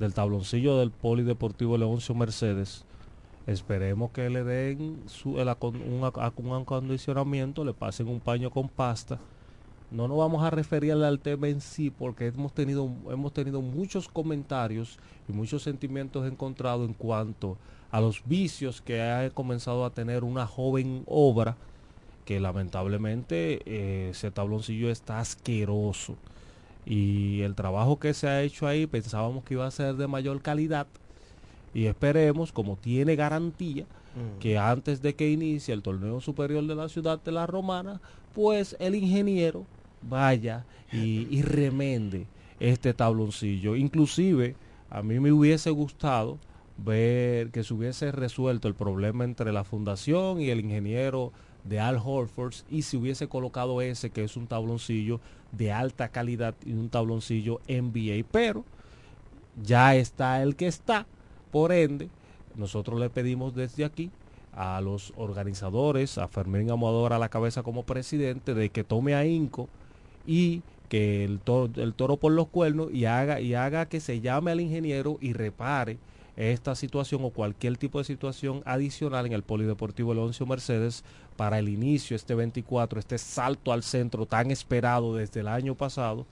del 0.00 0.12
tabloncillo 0.12 0.76
del 0.78 0.90
Polideportivo 0.90 1.78
Leoncio 1.78 2.12
Mercedes, 2.14 2.84
esperemos 3.46 4.10
que 4.10 4.28
le 4.28 4.42
den 4.42 5.04
su, 5.06 5.36
un, 5.36 6.10
un 6.36 6.54
acondicionamiento, 6.56 7.64
le 7.64 7.72
pasen 7.72 8.08
un 8.08 8.18
paño 8.18 8.50
con 8.50 8.68
pasta. 8.68 9.20
No 9.92 10.08
nos 10.08 10.18
vamos 10.18 10.42
a 10.42 10.50
referir 10.50 10.92
al 10.94 11.20
tema 11.20 11.46
en 11.46 11.60
sí 11.60 11.90
porque 11.90 12.26
hemos 12.26 12.52
tenido, 12.52 12.90
hemos 13.08 13.32
tenido 13.32 13.62
muchos 13.62 14.08
comentarios 14.08 14.98
y 15.28 15.32
muchos 15.32 15.62
sentimientos 15.62 16.26
encontrados 16.26 16.88
en 16.88 16.92
cuanto 16.92 17.56
a 17.92 18.00
los 18.00 18.20
vicios 18.26 18.80
que 18.80 19.00
ha 19.00 19.30
comenzado 19.30 19.84
a 19.84 19.90
tener 19.90 20.24
una 20.24 20.44
joven 20.44 21.04
obra 21.06 21.56
que 22.26 22.40
lamentablemente 22.40 23.62
eh, 23.64 24.08
ese 24.10 24.32
tabloncillo 24.32 24.90
está 24.90 25.20
asqueroso. 25.20 26.16
Y 26.84 27.40
el 27.42 27.54
trabajo 27.54 27.98
que 27.98 28.14
se 28.14 28.28
ha 28.28 28.42
hecho 28.42 28.66
ahí 28.66 28.86
pensábamos 28.86 29.44
que 29.44 29.54
iba 29.54 29.66
a 29.66 29.70
ser 29.70 29.94
de 29.94 30.08
mayor 30.08 30.42
calidad. 30.42 30.88
Y 31.72 31.86
esperemos, 31.86 32.52
como 32.52 32.76
tiene 32.76 33.14
garantía, 33.14 33.84
mm. 33.84 34.40
que 34.40 34.58
antes 34.58 35.02
de 35.02 35.14
que 35.14 35.30
inicie 35.30 35.72
el 35.72 35.82
torneo 35.82 36.20
superior 36.20 36.66
de 36.66 36.74
la 36.74 36.88
ciudad 36.88 37.20
de 37.22 37.30
la 37.30 37.46
Romana, 37.46 38.00
pues 38.34 38.76
el 38.80 38.96
ingeniero 38.96 39.64
vaya 40.02 40.66
y, 40.92 41.28
y 41.30 41.42
remende 41.42 42.26
este 42.58 42.92
tabloncillo. 42.92 43.76
Inclusive, 43.76 44.56
a 44.90 45.00
mí 45.02 45.20
me 45.20 45.30
hubiese 45.30 45.70
gustado 45.70 46.38
ver 46.76 47.50
que 47.52 47.62
se 47.62 47.72
hubiese 47.72 48.10
resuelto 48.10 48.66
el 48.66 48.74
problema 48.74 49.24
entre 49.24 49.52
la 49.52 49.62
fundación 49.62 50.40
y 50.40 50.50
el 50.50 50.60
ingeniero 50.60 51.32
de 51.68 51.80
Al 51.80 52.00
Horford 52.02 52.54
y 52.70 52.82
si 52.82 52.96
hubiese 52.96 53.28
colocado 53.28 53.80
ese 53.80 54.10
que 54.10 54.24
es 54.24 54.36
un 54.36 54.46
tabloncillo 54.46 55.20
de 55.52 55.72
alta 55.72 56.08
calidad 56.08 56.54
y 56.64 56.72
un 56.72 56.88
tabloncillo 56.88 57.60
NBA, 57.68 58.26
pero 58.30 58.64
ya 59.62 59.94
está 59.94 60.42
el 60.42 60.56
que 60.56 60.66
está, 60.66 61.06
por 61.50 61.72
ende, 61.72 62.08
nosotros 62.54 63.00
le 63.00 63.10
pedimos 63.10 63.54
desde 63.54 63.84
aquí 63.84 64.10
a 64.52 64.80
los 64.80 65.12
organizadores, 65.16 66.18
a 66.18 66.28
Fermín 66.28 66.70
Amador 66.70 67.12
a 67.12 67.18
la 67.18 67.28
cabeza 67.28 67.62
como 67.62 67.84
presidente, 67.84 68.54
de 68.54 68.70
que 68.70 68.84
tome 68.84 69.14
a 69.14 69.26
Inco 69.26 69.68
y 70.26 70.62
que 70.88 71.24
el 71.24 71.40
toro, 71.40 71.70
el 71.82 71.94
toro 71.94 72.16
por 72.16 72.32
los 72.32 72.48
cuernos 72.48 72.92
y 72.92 73.04
haga, 73.04 73.40
y 73.40 73.54
haga 73.54 73.86
que 73.86 74.00
se 74.00 74.20
llame 74.20 74.50
al 74.50 74.60
ingeniero 74.60 75.18
y 75.20 75.32
repare 75.32 75.98
esta 76.36 76.74
situación 76.74 77.24
o 77.24 77.30
cualquier 77.30 77.78
tipo 77.78 77.98
de 77.98 78.04
situación 78.04 78.62
adicional 78.66 79.26
en 79.26 79.32
el 79.32 79.42
Polideportivo 79.42 80.12
Leoncio 80.12 80.46
Mercedes 80.46 81.02
para 81.36 81.58
el 81.58 81.68
inicio 81.68 82.14
este 82.14 82.34
24, 82.34 83.00
este 83.00 83.18
salto 83.18 83.72
al 83.72 83.82
centro 83.82 84.26
tan 84.26 84.50
esperado 84.50 85.14
desde 85.14 85.40
el 85.40 85.48
año 85.48 85.74
pasado 85.74 86.26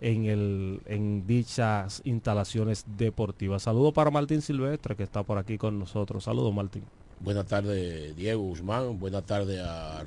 en, 0.00 0.26
el, 0.26 0.80
en 0.86 1.26
dichas 1.26 2.02
instalaciones 2.04 2.84
deportivas. 2.98 3.62
Saludo 3.62 3.92
para 3.92 4.10
Martín 4.10 4.42
Silvestre 4.42 4.96
que 4.96 5.04
está 5.04 5.22
por 5.22 5.38
aquí 5.38 5.58
con 5.58 5.78
nosotros. 5.78 6.24
Saludos 6.24 6.52
Martín. 6.52 6.82
Buenas 7.20 7.46
tardes 7.46 8.14
Diego 8.16 8.42
Guzmán, 8.42 8.98
buenas 8.98 9.24
tardes 9.24 9.60
a, 9.64 10.04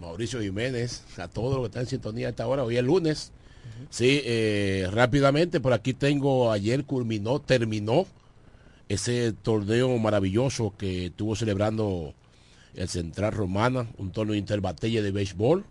Mauricio 0.00 0.40
Jiménez, 0.40 1.02
a 1.18 1.26
todos 1.26 1.54
los 1.54 1.62
que 1.62 1.66
están 1.66 1.82
en 1.82 1.88
sintonía 1.88 2.28
a 2.28 2.30
esta. 2.30 2.46
Hoy 2.46 2.76
es 2.76 2.84
lunes 2.84 3.32
Sí, 3.90 4.20
eh, 4.24 4.88
rápidamente, 4.92 5.60
por 5.60 5.72
aquí 5.72 5.94
tengo, 5.94 6.52
ayer 6.52 6.84
culminó, 6.84 7.40
terminó 7.40 8.06
ese 8.88 9.32
torneo 9.32 9.96
maravilloso 9.98 10.74
que 10.76 11.06
estuvo 11.06 11.36
celebrando 11.36 12.14
el 12.74 12.88
Central 12.88 13.32
Romana, 13.32 13.86
un 13.98 14.12
torneo 14.12 14.34
interbatelle 14.34 15.02
de 15.02 15.10
béisbol. 15.10 15.64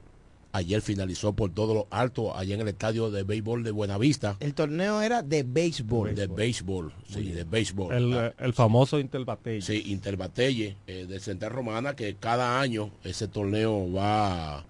Ayer 0.54 0.82
finalizó 0.82 1.34
por 1.34 1.52
todo 1.52 1.74
lo 1.74 1.88
alto, 1.92 2.36
allá 2.36 2.56
en 2.56 2.62
el 2.62 2.70
estadio 2.70 3.12
de 3.12 3.24
béisbol 3.24 3.64
de 3.64 3.72
Buenavista. 3.72 4.38
El 4.40 4.54
torneo 4.54 5.02
era 5.02 5.22
de 5.22 5.44
béisbol. 5.44 6.16
De 6.16 6.26
béisbol, 6.26 6.94
sí, 7.08 7.32
de 7.32 7.44
béisbol. 7.44 7.94
El, 7.94 8.34
el 8.40 8.54
famoso 8.54 9.00
Interbatelle. 9.00 9.62
Sí, 9.62 9.84
Interbatelle 9.88 10.78
eh, 10.88 11.06
del 11.08 11.22
Central 11.22 11.52
Romana, 11.52 11.96
que 11.96 12.16
cada 12.16 12.60
año 12.60 12.92
ese 13.04 13.28
torneo 13.28 13.92
va, 13.92 14.66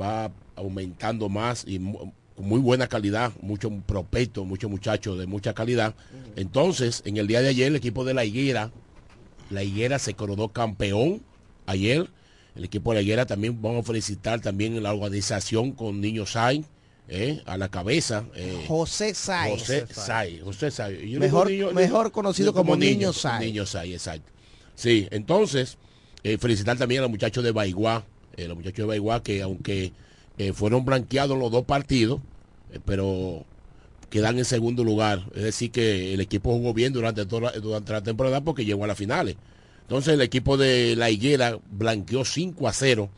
va 0.00 0.30
aumentando 0.54 1.28
más 1.28 1.66
y 1.66 1.80
muy 2.40 2.60
buena 2.60 2.86
calidad, 2.86 3.32
muchos 3.40 3.72
prospectos, 3.86 4.46
muchos 4.46 4.70
muchachos 4.70 5.18
de 5.18 5.26
mucha 5.26 5.54
calidad. 5.54 5.94
Entonces, 6.36 7.02
en 7.04 7.16
el 7.16 7.26
día 7.26 7.40
de 7.40 7.48
ayer, 7.48 7.68
el 7.68 7.76
equipo 7.76 8.04
de 8.04 8.14
la 8.14 8.24
Higuera, 8.24 8.70
la 9.50 9.62
Higuera 9.62 9.98
se 9.98 10.14
coronó 10.14 10.48
campeón 10.48 11.22
ayer. 11.66 12.08
El 12.54 12.64
equipo 12.64 12.90
de 12.90 12.96
la 12.96 13.02
Higuera 13.02 13.26
también 13.26 13.60
vamos 13.60 13.84
a 13.84 13.86
felicitar 13.86 14.40
también 14.40 14.82
la 14.82 14.92
organización 14.92 15.72
con 15.72 16.00
Niño 16.00 16.26
Sainz. 16.26 16.66
Eh, 17.12 17.42
a 17.44 17.56
la 17.58 17.68
cabeza. 17.68 18.24
Eh, 18.36 18.66
José 18.68 19.14
Sainz. 19.14 19.58
José 19.58 19.84
Sainz. 19.92 20.44
José 20.44 20.70
Sainz. 20.70 21.18
Mejor, 21.18 21.74
mejor 21.74 22.12
conocido 22.12 22.54
como, 22.54 22.76
Niño 22.76 23.12
Sainz. 23.12 23.44
Niño 23.44 23.64
exacto. 23.64 24.30
Sí, 24.76 25.08
entonces, 25.10 25.76
eh, 26.22 26.38
felicitar 26.38 26.78
también 26.78 27.00
a 27.00 27.02
los 27.02 27.10
muchachos 27.10 27.42
de 27.42 27.50
Baiguá. 27.50 28.04
los 28.36 28.56
muchachos 28.56 28.84
de 28.84 28.84
Baiguá 28.84 29.24
que 29.24 29.42
aunque 29.42 29.92
fueron 30.54 30.84
blanqueados 30.84 31.36
los 31.36 31.50
dos 31.50 31.64
partidos, 31.64 32.20
pero 32.84 33.44
quedan 34.10 34.38
en 34.38 34.44
segundo 34.44 34.84
lugar. 34.84 35.24
Es 35.34 35.42
decir, 35.42 35.70
que 35.70 36.14
el 36.14 36.20
equipo 36.20 36.50
jugó 36.52 36.74
bien 36.74 36.92
durante, 36.92 37.24
toda, 37.26 37.52
durante 37.52 37.92
la 37.92 38.02
temporada 38.02 38.40
porque 38.42 38.64
llegó 38.64 38.84
a 38.84 38.88
las 38.88 38.98
finales. 38.98 39.36
Entonces 39.82 40.14
el 40.14 40.20
equipo 40.20 40.56
de 40.56 40.94
La 40.96 41.10
Higuera 41.10 41.58
blanqueó 41.70 42.24
5 42.24 42.68
a 42.68 42.72
0 42.72 43.10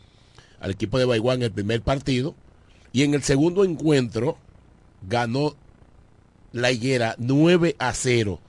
al 0.60 0.70
equipo 0.70 0.98
de 0.98 1.04
Baiguán 1.04 1.38
en 1.38 1.44
el 1.44 1.52
primer 1.52 1.82
partido. 1.82 2.34
Y 2.92 3.02
en 3.02 3.14
el 3.14 3.22
segundo 3.22 3.64
encuentro 3.64 4.38
ganó 5.08 5.56
La 6.52 6.70
Higuera 6.70 7.14
9 7.18 7.76
a 7.78 7.92
0. 7.92 8.40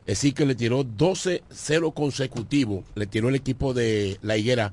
Es 0.00 0.18
decir, 0.18 0.34
que 0.34 0.46
le 0.46 0.54
tiró 0.54 0.84
12-0 0.84 1.92
consecutivo. 1.92 2.84
Le 2.94 3.06
tiró 3.06 3.28
el 3.28 3.34
equipo 3.34 3.74
de 3.74 4.18
La 4.22 4.36
Higuera 4.36 4.72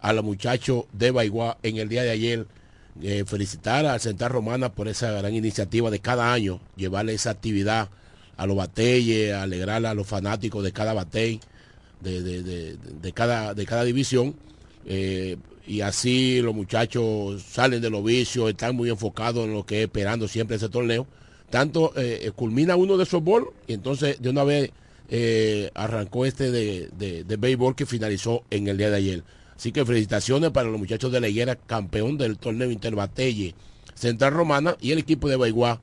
a 0.00 0.12
los 0.12 0.24
muchachos 0.24 0.86
de 0.92 1.12
Baiguá 1.12 1.58
en 1.62 1.76
el 1.76 1.88
día 1.88 2.02
de 2.02 2.10
ayer 2.10 2.46
eh, 3.00 3.24
felicitar 3.26 3.86
al 3.86 4.00
Central 4.00 4.32
Romana 4.32 4.74
por 4.74 4.86
esa 4.86 5.10
gran 5.12 5.34
iniciativa 5.34 5.90
de 5.90 6.00
cada 6.00 6.32
año, 6.32 6.60
llevarle 6.76 7.14
esa 7.14 7.30
actividad 7.30 7.88
a 8.36 8.46
los 8.46 8.56
bateyes, 8.56 9.34
alegrar 9.34 9.86
a 9.86 9.94
los 9.94 10.06
fanáticos 10.06 10.62
de 10.62 10.72
cada 10.72 10.92
batey, 10.92 11.40
de, 12.00 12.20
de, 12.20 12.76
de, 12.76 13.12
cada, 13.12 13.54
de 13.54 13.64
cada 13.64 13.84
división. 13.84 14.34
Eh, 14.84 15.36
y 15.66 15.80
así 15.80 16.42
los 16.42 16.54
muchachos 16.54 17.42
salen 17.42 17.80
de 17.80 17.88
los 17.88 18.04
vicios, 18.04 18.50
están 18.50 18.76
muy 18.76 18.90
enfocados 18.90 19.44
en 19.46 19.54
lo 19.54 19.64
que 19.64 19.78
es 19.78 19.84
esperando 19.84 20.28
siempre 20.28 20.56
ese 20.56 20.68
torneo. 20.68 21.06
Tanto 21.48 21.92
eh, 21.96 22.30
culmina 22.34 22.76
uno 22.76 22.96
de 22.96 23.04
esos 23.04 23.22
bolos 23.22 23.50
y 23.66 23.74
entonces 23.74 24.20
de 24.20 24.30
una 24.30 24.44
vez 24.44 24.70
arrancó 25.74 26.24
este 26.24 26.50
de, 26.50 26.88
de, 26.96 27.24
de, 27.24 27.36
béisbol 27.36 27.76
que 27.76 27.84
finalizó 27.84 28.44
en 28.50 28.68
el 28.68 28.76
día 28.76 28.90
de 28.90 28.96
ayer. 28.96 29.22
Así 29.62 29.70
que 29.70 29.86
felicitaciones 29.86 30.50
para 30.50 30.68
los 30.68 30.76
muchachos 30.76 31.12
de 31.12 31.20
la 31.20 31.28
Higuera, 31.28 31.54
campeón 31.54 32.18
del 32.18 32.36
torneo 32.36 32.68
Interbatelle 32.72 33.54
Central 33.94 34.32
Romana 34.32 34.76
y 34.80 34.90
el 34.90 34.98
equipo 34.98 35.28
de 35.28 35.36
Baiguá 35.36 35.80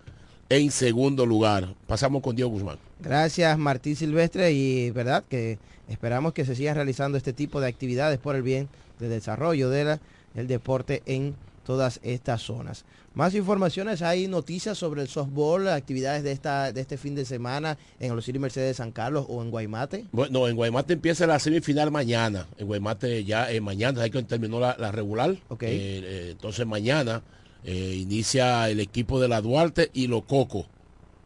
en 0.49 0.69
segundo 0.69 1.25
lugar. 1.25 1.75
Pasamos 1.87 2.21
con 2.21 2.35
Diego 2.35 2.51
Guzmán. 2.51 2.77
Gracias 2.99 3.57
Martín 3.57 3.95
Silvestre 3.95 4.51
y 4.51 4.91
verdad 4.91 5.23
que 5.29 5.59
esperamos 5.87 6.33
que 6.33 6.43
se 6.43 6.57
siga 6.57 6.73
realizando 6.73 7.17
este 7.17 7.31
tipo 7.31 7.61
de 7.61 7.69
actividades 7.69 8.19
por 8.19 8.35
el 8.35 8.41
bien 8.41 8.67
de 8.99 9.07
desarrollo 9.07 9.69
del 9.69 9.97
de 10.33 10.43
deporte 10.43 11.01
en 11.05 11.33
todas 11.69 11.99
estas 12.01 12.41
zonas. 12.41 12.83
Más 13.13 13.35
informaciones, 13.35 14.01
hay 14.01 14.27
noticias 14.27 14.75
sobre 14.75 15.03
el 15.03 15.07
softball, 15.07 15.67
actividades 15.67 16.23
de 16.23 16.31
esta 16.31 16.71
de 16.71 16.81
este 16.81 16.97
fin 16.97 17.13
de 17.13 17.25
semana 17.25 17.77
en 17.99 18.15
los 18.15 18.25
City 18.25 18.39
Mercedes 18.39 18.69
de 18.69 18.73
San 18.73 18.91
Carlos 18.91 19.27
o 19.29 19.43
en 19.43 19.51
Guaymate. 19.51 20.07
Bueno, 20.11 20.47
en 20.47 20.55
Guaymate 20.55 20.93
empieza 20.93 21.27
la 21.27 21.37
semifinal 21.37 21.91
mañana. 21.91 22.47
En 22.57 22.65
Guaymate 22.65 23.23
ya 23.23 23.51
eh, 23.51 23.61
mañana, 23.61 24.01
hay 24.01 24.09
que 24.09 24.23
terminó 24.23 24.59
la, 24.59 24.77
la 24.79 24.91
regular. 24.91 25.35
Okay. 25.49 25.69
Eh, 25.69 26.01
eh, 26.03 26.27
entonces 26.31 26.65
mañana 26.65 27.21
eh, 27.63 27.99
inicia 28.01 28.67
el 28.67 28.79
equipo 28.79 29.19
de 29.21 29.27
la 29.27 29.39
Duarte 29.39 29.91
y. 29.93 30.09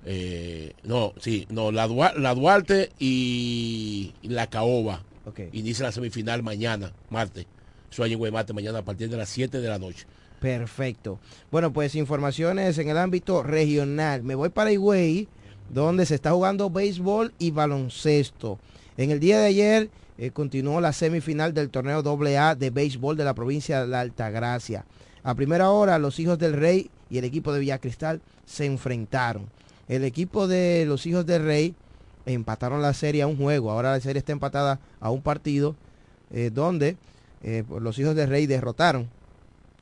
Eh, 0.05 0.73
no, 0.83 1.13
sí, 1.21 1.47
no, 1.51 1.71
la, 1.71 1.87
Duarte, 1.87 2.19
la 2.19 2.35
Duarte 2.35 2.89
y, 2.99 4.13
y 4.21 4.27
la 4.27 4.47
Caoba. 4.47 5.03
Okay. 5.25 5.47
Inicia 5.53 5.85
la 5.85 5.93
semifinal 5.93 6.43
mañana, 6.43 6.91
martes. 7.09 7.45
Eso 7.89 8.03
hay 8.03 8.11
en 8.11 8.19
Guaymate 8.19 8.51
mañana 8.51 8.79
a 8.79 8.83
partir 8.83 9.07
de 9.07 9.15
las 9.15 9.29
7 9.29 9.61
de 9.61 9.69
la 9.69 9.79
noche. 9.79 10.05
Perfecto. 10.43 11.19
Bueno, 11.51 11.71
pues 11.71 11.95
informaciones 11.95 12.77
en 12.77 12.89
el 12.89 12.97
ámbito 12.97 13.43
regional. 13.43 14.23
Me 14.23 14.35
voy 14.35 14.49
para 14.49 14.73
Higüey, 14.73 15.29
donde 15.73 16.05
se 16.05 16.15
está 16.15 16.31
jugando 16.31 16.69
béisbol 16.69 17.33
y 17.39 17.51
baloncesto. 17.51 18.59
En 18.97 19.11
el 19.11 19.21
día 19.21 19.39
de 19.39 19.45
ayer 19.45 19.89
eh, 20.17 20.31
continuó 20.31 20.81
la 20.81 20.91
semifinal 20.91 21.53
del 21.53 21.69
torneo 21.69 22.03
AA 22.03 22.55
de 22.55 22.71
béisbol 22.71 23.15
de 23.15 23.23
la 23.23 23.33
provincia 23.33 23.83
de 23.83 23.87
la 23.87 24.01
Altagracia. 24.01 24.83
A 25.23 25.33
primera 25.33 25.69
hora, 25.69 25.97
los 25.97 26.19
hijos 26.19 26.37
del 26.37 26.51
Rey 26.51 26.89
y 27.09 27.19
el 27.19 27.23
equipo 27.23 27.53
de 27.53 27.61
Villa 27.61 27.79
Cristal 27.79 28.19
se 28.45 28.65
enfrentaron. 28.65 29.45
El 29.87 30.03
equipo 30.03 30.49
de 30.49 30.83
los 30.85 31.05
hijos 31.05 31.25
del 31.25 31.45
Rey 31.45 31.73
empataron 32.25 32.81
la 32.81 32.93
serie 32.93 33.21
a 33.21 33.27
un 33.27 33.37
juego. 33.37 33.71
Ahora 33.71 33.93
la 33.93 34.01
serie 34.01 34.19
está 34.19 34.33
empatada 34.33 34.81
a 34.99 35.09
un 35.09 35.21
partido 35.21 35.77
eh, 36.33 36.51
donde 36.53 36.97
eh, 37.43 37.63
los 37.79 37.97
hijos 37.97 38.13
del 38.13 38.27
Rey 38.27 38.45
derrotaron 38.45 39.07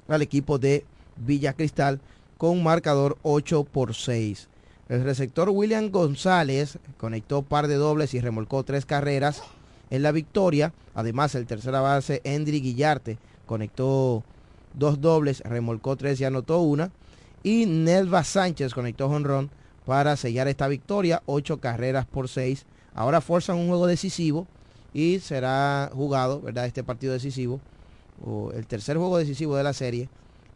al 0.08 0.22
equipo 0.22 0.58
de 0.60 0.86
Villa 1.18 1.54
Cristal 1.54 2.00
con 2.38 2.64
marcador 2.64 3.18
8 3.24 3.64
por 3.66 3.94
6. 3.94 4.48
El 4.90 5.04
receptor 5.04 5.50
William 5.50 5.90
González 5.90 6.78
conectó 6.98 7.44
par 7.44 7.68
de 7.68 7.76
dobles 7.76 8.14
y 8.14 8.20
remolcó 8.20 8.64
tres 8.64 8.86
carreras 8.86 9.42
en 9.90 10.04
la 10.04 10.12
victoria. 10.12 10.74
Además, 10.96 11.34
el 11.36 11.46
tercera 11.46 11.80
base 11.80 12.20
Endry 12.26 12.60
Guillarte 12.60 13.18
conectó 13.46 14.24
dos 14.74 15.00
dobles, 15.00 15.42
remolcó 15.46 15.96
tres 15.96 16.20
y 16.20 16.26
anotó 16.26 16.60
una. 16.60 16.92
Y 17.44 17.66
Nelva 17.68 18.24
Sánchez 18.24 18.74
conectó 18.74 19.08
honrón 19.08 19.50
para 19.86 20.18
sellar 20.18 20.48
esta 20.48 20.68
victoria, 20.68 21.24
ocho 21.26 21.60
carreras 21.60 22.06
por 22.06 22.28
seis. 22.28 22.66
Ahora 22.94 23.22
forzan 23.22 23.58
un 23.58 23.68
juego 23.68 23.88
decisivo 23.88 24.48
y 24.94 25.20
será 25.20 25.90
jugado, 25.94 26.42
¿verdad? 26.42 26.66
Este 26.66 26.84
partido 26.84 27.14
decisivo, 27.14 27.62
o 28.26 28.52
el 28.52 28.68
tercer 28.68 28.98
juego 28.98 29.18
decisivo 29.18 29.56
de 29.56 29.64
la 29.64 29.74
serie, 29.74 30.10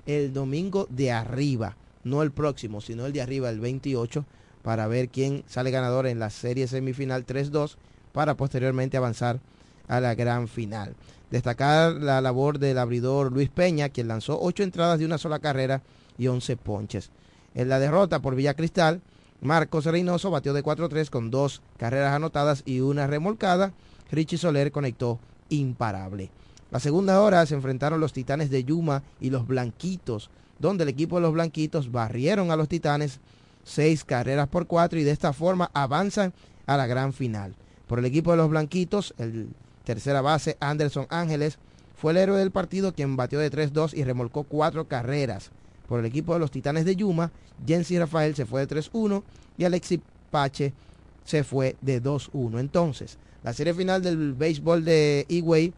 el 0.05 0.33
domingo 0.33 0.87
de 0.89 1.11
arriba, 1.11 1.77
no 2.03 2.21
el 2.21 2.31
próximo, 2.31 2.81
sino 2.81 3.05
el 3.05 3.13
de 3.13 3.21
arriba, 3.21 3.49
el 3.49 3.59
28, 3.59 4.25
para 4.61 4.87
ver 4.87 5.09
quién 5.09 5.43
sale 5.47 5.71
ganador 5.71 6.07
en 6.07 6.19
la 6.19 6.29
serie 6.29 6.67
semifinal 6.67 7.25
3-2, 7.25 7.77
para 8.11 8.35
posteriormente 8.35 8.97
avanzar 8.97 9.39
a 9.87 9.99
la 9.99 10.15
gran 10.15 10.47
final. 10.47 10.95
Destacar 11.31 11.93
la 11.93 12.21
labor 12.21 12.59
del 12.59 12.77
abridor 12.77 13.31
Luis 13.31 13.49
Peña, 13.49 13.89
quien 13.89 14.07
lanzó 14.07 14.39
ocho 14.41 14.63
entradas 14.63 14.99
de 14.99 15.05
una 15.05 15.17
sola 15.17 15.39
carrera 15.39 15.81
y 16.17 16.27
11 16.27 16.57
ponches. 16.57 17.11
En 17.55 17.69
la 17.69 17.79
derrota 17.79 18.21
por 18.21 18.35
Villa 18.35 18.53
Cristal, 18.53 19.01
Marcos 19.41 19.85
Reynoso 19.85 20.31
batió 20.31 20.53
de 20.53 20.63
4-3 20.63 21.09
con 21.09 21.29
dos 21.29 21.61
carreras 21.77 22.13
anotadas 22.13 22.63
y 22.65 22.79
una 22.79 23.07
remolcada. 23.07 23.73
Richie 24.11 24.37
Soler 24.37 24.71
conectó 24.71 25.19
imparable. 25.49 26.31
La 26.75 26.81
segunda 26.81 27.21
hora 27.21 27.45
se 27.45 27.55
enfrentaron 27.55 28.01
los 28.01 28.11
Titanes 28.11 28.49
de 28.49 28.65
Yuma 28.65 29.01
y 29.21 29.29
los 29.29 29.47
Blanquitos, 29.47 30.29
donde 30.59 30.83
el 30.83 30.89
equipo 30.89 31.15
de 31.15 31.21
los 31.21 31.31
Blanquitos 31.31 31.89
barrieron 31.89 32.51
a 32.51 32.57
los 32.57 32.67
Titanes 32.67 33.21
seis 33.63 34.03
carreras 34.03 34.49
por 34.49 34.67
cuatro 34.67 34.99
y 34.99 35.05
de 35.05 35.11
esta 35.11 35.31
forma 35.31 35.71
avanzan 35.73 36.33
a 36.65 36.75
la 36.75 36.85
gran 36.85 37.13
final. 37.13 37.55
Por 37.87 37.99
el 37.99 38.03
equipo 38.03 38.31
de 38.31 38.37
los 38.37 38.49
Blanquitos, 38.49 39.13
el 39.17 39.47
tercera 39.85 40.19
base 40.19 40.57
Anderson 40.59 41.07
Ángeles 41.09 41.59
fue 41.95 42.11
el 42.11 42.17
héroe 42.17 42.39
del 42.39 42.51
partido 42.51 42.93
quien 42.93 43.15
batió 43.15 43.39
de 43.39 43.49
3-2 43.49 43.93
y 43.93 44.03
remolcó 44.03 44.43
cuatro 44.43 44.85
carreras. 44.85 45.51
Por 45.87 46.01
el 46.01 46.05
equipo 46.05 46.33
de 46.33 46.41
los 46.41 46.51
Titanes 46.51 46.83
de 46.83 46.97
Yuma, 46.97 47.31
Jensi 47.65 47.97
Rafael 47.97 48.35
se 48.35 48.45
fue 48.45 48.65
de 48.65 48.75
3-1 48.75 49.23
y 49.57 49.63
Alexis 49.63 50.01
Pache 50.29 50.73
se 51.23 51.45
fue 51.45 51.77
de 51.79 52.03
2-1. 52.03 52.59
Entonces, 52.59 53.17
la 53.43 53.53
serie 53.53 53.73
final 53.73 54.01
del 54.01 54.33
béisbol 54.33 54.83
de 54.83 55.25
Higüey 55.29 55.73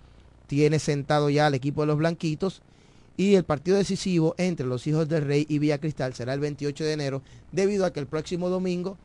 tiene 0.48 0.80
sentado 0.80 1.30
ya 1.30 1.48
al 1.48 1.54
equipo 1.54 1.82
de 1.82 1.88
los 1.88 1.98
Blanquitos 1.98 2.62
y 3.18 3.36
el 3.36 3.44
partido 3.44 3.78
decisivo 3.78 4.36
entre 4.38 4.66
los 4.66 4.86
hijos 4.88 5.10
del 5.10 5.26
Rey 5.26 5.46
y 5.50 5.60
Villa 5.60 5.80
Cristal 5.80 6.14
será 6.14 6.34
el 6.34 6.40
28 6.40 6.84
de 6.84 6.94
enero 6.94 7.22
debido 7.52 7.86
a 7.86 7.92
que 7.92 8.00
el 8.00 8.08
próximo 8.08 8.50
domingo 8.50 8.98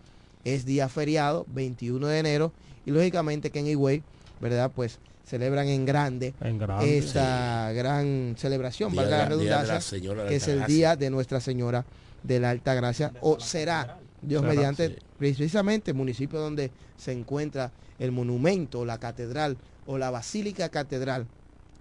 es 0.44 0.64
día 0.64 0.88
feriado, 0.88 1.46
21 1.48 2.06
de 2.06 2.18
enero, 2.18 2.52
y 2.84 2.90
lógicamente 2.90 3.50
que 3.50 3.60
en 3.60 3.68
Higüey, 3.68 4.02
¿verdad? 4.40 4.70
Pues 4.74 4.98
celebran 5.24 5.68
en 5.68 5.86
grande, 5.86 6.34
en 6.40 6.58
grande 6.58 6.98
esta 6.98 7.68
sí. 7.70 7.76
gran 7.76 8.34
celebración, 8.36 8.94
valga 8.94 9.18
la 9.18 9.26
redundancia, 9.26 10.00
que 10.28 10.36
es 10.36 10.48
el 10.48 10.66
día 10.66 10.96
de 10.96 11.10
Nuestra 11.10 11.40
Señora 11.40 11.84
de 12.22 12.40
la 12.40 12.50
Alta 12.50 12.74
Gracia, 12.74 13.12
o 13.20 13.38
será, 13.38 13.98
Dios 14.20 14.42
será, 14.42 14.52
mediante, 14.52 14.88
sí. 14.88 14.96
precisamente 15.16 15.92
el 15.92 15.96
municipio 15.96 16.40
donde 16.40 16.70
se 16.96 17.12
encuentra 17.12 17.70
el 17.98 18.10
monumento, 18.10 18.84
la 18.84 18.98
catedral 18.98 19.56
o 19.86 19.98
la 19.98 20.10
basílica 20.10 20.68
catedral 20.68 21.26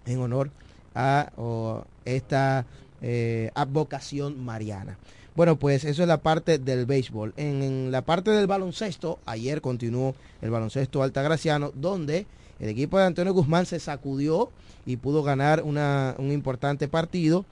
en 0.06 0.20
honor 0.20 0.50
a 0.96 1.32
esta 2.06 2.66
eh, 3.02 3.52
advocación 3.56 4.44
mariana. 4.44 4.98
Bueno, 5.36 5.56
pues 5.58 5.86
eso 5.86 6.02
es 6.02 6.08
la 6.08 6.22
parte 6.22 6.60
del 6.60 6.86
béisbol. 6.86 7.34
En, 7.38 7.64
en, 7.64 7.92
la 7.92 8.02
parte 8.02 8.32
del 8.32 8.48
baloncesto, 8.48 9.20
ayer 9.26 9.62
continuó 9.62 10.14
el 10.42 10.52
baloncesto 10.52 11.02
altagraciano, 11.04 11.72
donde 11.74 12.26
el 12.60 12.70
equipo 12.70 13.00
de 13.00 13.06
Antonio 13.06 13.34
Guzmán 13.34 13.66
se 13.66 13.80
sacudió 13.80 14.52
y 14.86 14.98
pudo 14.98 15.24
ganar 15.24 15.64
una, 15.64 16.16
un 16.18 16.32
importante 16.32 16.88
partido. 16.88 17.46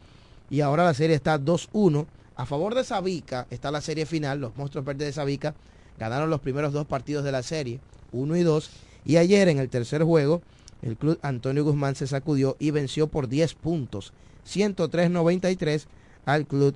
Y 0.49 0.61
ahora 0.61 0.83
la 0.83 0.93
serie 0.93 1.15
está 1.15 1.39
2-1. 1.39 2.05
A 2.35 2.45
favor 2.45 2.75
de 2.75 2.83
Sabica 2.83 3.47
está 3.49 3.71
la 3.71 3.81
serie 3.81 4.05
final. 4.05 4.39
Los 4.39 4.55
monstruos 4.57 4.85
verdes 4.85 5.07
de 5.07 5.13
Sabica 5.13 5.55
ganaron 5.97 6.29
los 6.29 6.41
primeros 6.41 6.73
dos 6.73 6.85
partidos 6.85 7.23
de 7.23 7.31
la 7.31 7.43
serie, 7.43 7.79
1 8.11 8.35
y 8.35 8.43
2. 8.43 8.69
Y 9.09 9.17
ayer 9.17 9.47
en 9.47 9.57
el 9.57 9.69
tercer 9.69 10.03
juego, 10.03 10.43
el 10.83 10.95
club 10.95 11.17
Antonio 11.23 11.63
Guzmán 11.63 11.95
se 11.95 12.05
sacudió 12.05 12.55
y 12.59 12.69
venció 12.69 13.07
por 13.07 13.27
10 13.27 13.55
puntos, 13.55 14.13
103-93 14.47 15.87
al 16.25 16.45
club 16.45 16.75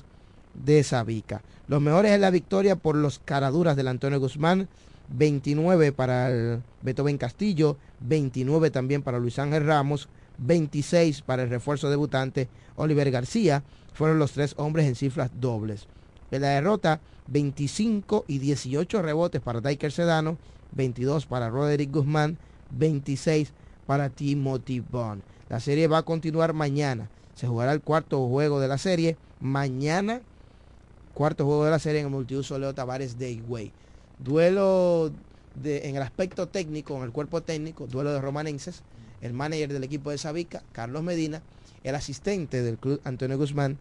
de 0.55 0.83
Sabica. 0.83 1.43
Los 1.67 1.79
mejores 1.79 2.11
en 2.11 2.21
la 2.21 2.31
victoria 2.31 2.75
por 2.75 2.95
los 2.95 3.19
caraduras 3.19 3.75
del 3.75 3.87
Antonio 3.87 4.19
Guzmán, 4.19 4.67
29 5.09 5.91
para 5.91 6.31
el 6.31 6.63
Beethoven 6.81 7.19
Castillo, 7.19 7.77
29 7.99 8.71
también 8.71 9.03
para 9.03 9.19
Luis 9.19 9.37
Ángel 9.37 9.67
Ramos, 9.67 10.09
26 10.39 11.21
para 11.21 11.43
el 11.43 11.51
refuerzo 11.51 11.91
debutante 11.91 12.49
Oliver 12.77 13.11
García, 13.11 13.61
fueron 13.93 14.17
los 14.17 14.31
tres 14.31 14.55
hombres 14.57 14.87
en 14.87 14.95
cifras 14.95 15.29
dobles. 15.39 15.85
En 16.31 16.41
la 16.41 16.47
derrota, 16.47 16.99
25 17.27 18.25
y 18.27 18.39
18 18.39 19.03
rebotes 19.03 19.39
para 19.39 19.61
Diker 19.61 19.91
Sedano, 19.91 20.39
22 20.75 21.25
para 21.25 21.49
Roderick 21.49 21.91
Guzmán, 21.91 22.37
26 22.71 23.53
para 23.85 24.09
Timothy 24.09 24.79
Bond. 24.79 25.21
La 25.49 25.59
serie 25.59 25.87
va 25.87 25.99
a 25.99 26.03
continuar 26.03 26.53
mañana. 26.53 27.09
Se 27.35 27.47
jugará 27.47 27.73
el 27.73 27.81
cuarto 27.81 28.27
juego 28.27 28.59
de 28.59 28.67
la 28.67 28.77
serie. 28.77 29.17
Mañana, 29.39 30.21
cuarto 31.13 31.45
juego 31.45 31.65
de 31.65 31.71
la 31.71 31.79
serie 31.79 31.99
en 31.99 32.07
el 32.07 32.11
multiuso 32.11 32.57
Leo 32.57 32.73
Tavares 32.73 33.17
de 33.17 33.31
Higüey. 33.31 33.71
Duelo 34.19 35.11
de, 35.55 35.89
en 35.89 35.95
el 35.95 36.01
aspecto 36.01 36.47
técnico, 36.47 36.95
en 36.95 37.03
el 37.03 37.11
cuerpo 37.11 37.41
técnico, 37.41 37.87
duelo 37.87 38.13
de 38.13 38.21
romanenses. 38.21 38.83
El 39.21 39.33
manager 39.33 39.71
del 39.71 39.83
equipo 39.83 40.11
de 40.11 40.17
Sabica, 40.17 40.63
Carlos 40.71 41.03
Medina. 41.03 41.41
El 41.83 41.95
asistente 41.95 42.61
del 42.61 42.77
club, 42.77 43.01
Antonio 43.03 43.37
Guzmán. 43.37 43.77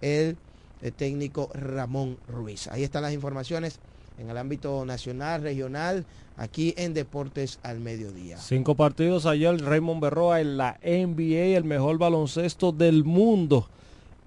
El, 0.00 0.36
el 0.82 0.92
técnico 0.92 1.50
Ramón 1.54 2.18
Ruiz. 2.28 2.68
Ahí 2.68 2.84
están 2.84 3.02
las 3.02 3.12
informaciones 3.12 3.80
en 4.18 4.30
el 4.30 4.38
ámbito 4.38 4.84
nacional, 4.84 5.42
regional, 5.42 6.04
aquí 6.36 6.74
en 6.76 6.94
Deportes 6.94 7.58
al 7.62 7.80
Mediodía. 7.80 8.38
Cinco 8.38 8.74
partidos 8.74 9.26
ayer, 9.26 9.60
Raymond 9.62 10.00
Berroa 10.00 10.40
en 10.40 10.56
la 10.56 10.78
NBA, 10.82 11.56
el 11.56 11.64
mejor 11.64 11.98
baloncesto 11.98 12.72
del 12.72 13.04
mundo. 13.04 13.68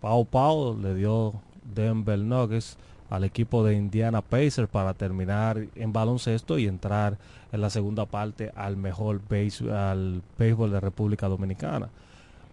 Pau 0.01 0.25
Pau 0.25 0.77
le 0.77 0.95
dio 0.95 1.33
Denver 1.73 2.19
Nuggets 2.19 2.77
al 3.09 3.23
equipo 3.23 3.63
de 3.63 3.75
Indiana 3.75 4.21
Pacers 4.21 4.67
para 4.69 4.93
terminar 4.93 5.65
en 5.75 5.93
baloncesto 5.93 6.57
y 6.57 6.67
entrar 6.67 7.17
en 7.51 7.61
la 7.61 7.69
segunda 7.69 8.05
parte 8.05 8.51
al 8.55 8.77
mejor 8.77 9.21
base, 9.29 9.71
al 9.71 10.21
béisbol 10.37 10.71
de 10.71 10.79
República 10.79 11.27
Dominicana. 11.27 11.89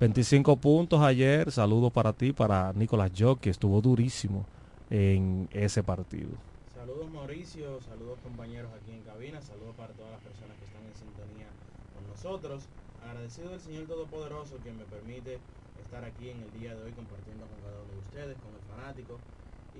25 0.00 0.56
puntos 0.56 1.00
ayer, 1.00 1.50
saludos 1.52 1.92
para 1.92 2.12
ti, 2.12 2.32
para 2.32 2.72
Nicolás 2.72 3.12
Jockey, 3.16 3.50
estuvo 3.50 3.80
durísimo 3.80 4.44
en 4.90 5.48
ese 5.52 5.82
partido. 5.82 6.30
Saludos 6.92 7.11
Mauricio, 7.11 7.81
saludos 7.81 8.18
compañeros 8.22 8.70
aquí 8.76 8.92
en 8.92 9.00
cabina, 9.00 9.40
saludos 9.40 9.74
para 9.76 9.94
todas 9.94 10.12
las 10.12 10.20
personas 10.20 10.59
que 10.59 10.66
están 10.66 10.85
en 10.85 10.92
sintonía 10.92 11.48
con 11.96 12.07
nosotros. 12.07 12.68
Agradecido 13.02 13.48
del 13.48 13.61
Señor 13.61 13.87
Todopoderoso 13.87 14.59
que 14.62 14.72
me 14.72 14.85
permite 14.85 15.38
estar 15.81 16.05
aquí 16.05 16.28
en 16.28 16.42
el 16.42 16.52
día 16.61 16.74
de 16.74 16.83
hoy 16.83 16.92
compartiendo 16.92 17.46
con 17.46 17.57
cada 17.64 17.81
uno 17.81 17.92
de 17.94 17.98
ustedes, 17.98 18.37
con 18.44 18.52
el 18.52 18.61
fanático. 18.68 19.18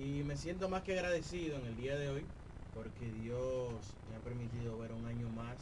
Y 0.01 0.25
me 0.25 0.39
siento 0.39 0.71
más 0.71 0.85
que 0.85 0.99
agradecido 0.99 1.59
en 1.59 1.67
el 1.67 1.77
día 1.77 1.97
de 1.97 2.09
hoy 2.09 2.25
porque 2.73 3.13
Dios 3.21 3.77
me 4.09 4.17
ha 4.17 4.21
permitido 4.21 4.79
ver 4.79 4.93
un 4.93 5.05
año 5.05 5.29
más 5.37 5.59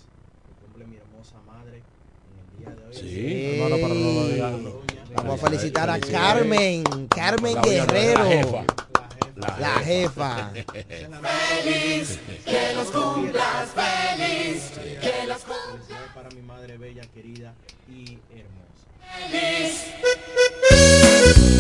que 0.47 0.55
cumple 0.65 0.87
mi 0.87 0.99
hermosa 0.99 1.43
madre 1.49 1.83
en 2.31 2.39
el 2.39 2.59
día 2.63 2.77
de 2.77 2.87
hoy. 2.87 2.95
Sí. 2.95 3.59
Hermano, 3.59 3.83
para 3.83 3.95
no. 3.95 4.83
Vamos 5.17 5.43
a 5.43 5.47
felicitar 5.49 5.91
a. 5.91 5.99
Carmen, 5.99 6.85
Carmen 7.09 7.61
Guerrero. 7.61 8.65
La 9.40 9.81
jefa. 9.85 10.53
La 11.11 11.31
jefa. 11.62 12.20
Que 12.44 12.74
los 12.74 12.90
cumplas 12.90 13.70
feliz. 13.70 14.72
Felicidades 15.00 15.44
para 16.14 16.29
mi 16.31 16.42
madre 16.42 16.76
bella, 16.76 17.03
querida 17.14 17.55
y 17.88 18.18
hermosa. 18.31 18.87
Estamos 21.33 21.60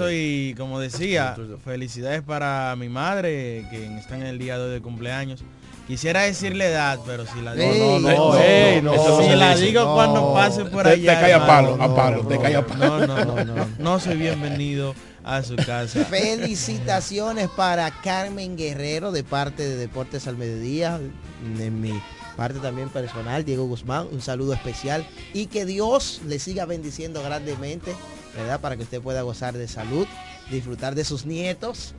ok. 0.00 0.08
y 0.12 0.54
como 0.54 0.78
decía, 0.80 1.34
felicidades 1.64 2.22
para 2.22 2.74
mi 2.76 2.88
madre 2.88 3.66
que 3.70 3.96
está 3.98 4.16
en 4.16 4.22
el 4.22 4.38
día 4.38 4.58
de 4.58 4.64
hoy 4.64 4.70
de 4.72 4.80
cumpleaños. 4.82 5.42
Quisiera 5.86 6.22
decirle 6.22 6.66
edad, 6.68 7.00
pero 7.04 7.26
si 7.26 7.40
la 7.42 7.54
digo, 7.54 7.98
no, 8.00 8.08
no, 8.08 8.36
ey, 8.38 8.80
no. 8.80 8.92
si 8.92 8.98
Eso 9.26 9.36
la 9.36 9.50
dice. 9.54 9.66
digo 9.66 9.80
No. 9.84 9.94
cuando 9.94 10.32
pase 10.32 10.64
por 10.64 10.84
Te- 10.84 10.90
allá. 10.90 11.14
te 11.16 11.20
cae 11.20 11.34
a 11.34 11.46
palo, 11.46 11.76
a 11.82 11.94
palo, 11.94 12.26
te 12.26 12.38
cae 12.38 12.54
a 12.56 12.64
palo. 12.66 13.06
No, 13.06 13.24
no, 13.24 13.24
no, 13.24 13.44
no, 13.44 13.68
no 13.78 14.00
soy 14.00 14.16
bienvenido 14.16 14.94
a 15.24 15.42
su 15.42 15.56
casa. 15.56 16.04
Felicitaciones 16.10 17.48
para 17.48 17.90
Carmen 17.90 18.56
Guerrero 18.56 19.10
de 19.12 19.24
parte 19.24 19.68
de 19.68 19.76
Deportes 19.76 20.26
al 20.28 20.36
Mediodía, 20.36 21.00
de 21.58 21.70
mi 21.70 22.00
parte 22.36 22.60
también 22.60 22.88
personal, 22.88 23.44
Diego 23.44 23.64
Guzmán, 23.66 24.06
un 24.12 24.20
saludo 24.22 24.54
especial 24.54 25.04
y 25.34 25.46
que 25.46 25.66
Dios 25.66 26.20
le 26.26 26.38
siga 26.38 26.64
bendiciendo 26.64 27.22
grandemente, 27.22 27.92
¿verdad? 28.36 28.60
Para 28.60 28.76
que 28.76 28.82
usted 28.82 29.00
pueda 29.00 29.22
gozar 29.22 29.54
de 29.56 29.68
salud, 29.68 30.06
disfrutar 30.50 30.94
de 30.94 31.04
sus 31.04 31.26
nietos, 31.26 31.94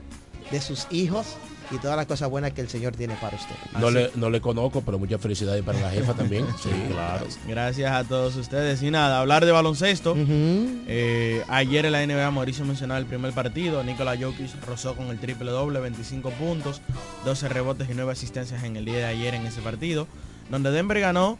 de 0.51 0.61
sus 0.61 0.87
hijos 0.91 1.25
y 1.71 1.77
todas 1.77 1.95
las 1.95 2.05
cosas 2.05 2.29
buenas 2.29 2.51
que 2.51 2.61
el 2.61 2.69
Señor 2.69 2.95
tiene 2.95 3.15
para 3.15 3.35
usted. 3.37 3.55
No 3.79 3.89
le, 3.89 4.11
no 4.15 4.29
le 4.29 4.41
conozco, 4.41 4.81
pero 4.81 4.99
muchas 4.99 5.19
felicidades 5.21 5.63
para 5.63 5.79
la 5.79 5.89
jefa 5.89 6.13
también. 6.15 6.45
Sí, 6.61 6.69
claro. 6.91 7.25
Gracias 7.47 7.91
a 7.91 8.03
todos 8.03 8.35
ustedes. 8.35 8.83
Y 8.83 8.91
nada, 8.91 9.19
hablar 9.19 9.45
de 9.45 9.51
baloncesto. 9.51 10.15
Eh, 10.17 11.43
ayer 11.47 11.85
en 11.85 11.91
la 11.93 12.05
NBA 12.05 12.29
Mauricio 12.31 12.65
mencionaba 12.65 12.99
el 12.99 13.05
primer 13.05 13.33
partido. 13.33 13.83
Nikola 13.83 14.15
Jokic 14.19 14.51
rozó 14.65 14.95
con 14.95 15.07
el 15.07 15.19
triple 15.19 15.51
doble, 15.51 15.79
25 15.79 16.29
puntos, 16.31 16.81
12 17.25 17.49
rebotes 17.49 17.89
y 17.89 17.93
9 17.93 18.11
asistencias 18.11 18.63
en 18.63 18.75
el 18.75 18.85
día 18.85 18.97
de 18.97 19.05
ayer 19.05 19.33
en 19.33 19.45
ese 19.45 19.61
partido. 19.61 20.07
Donde 20.51 20.71
Denver 20.71 20.99
ganó 20.99 21.39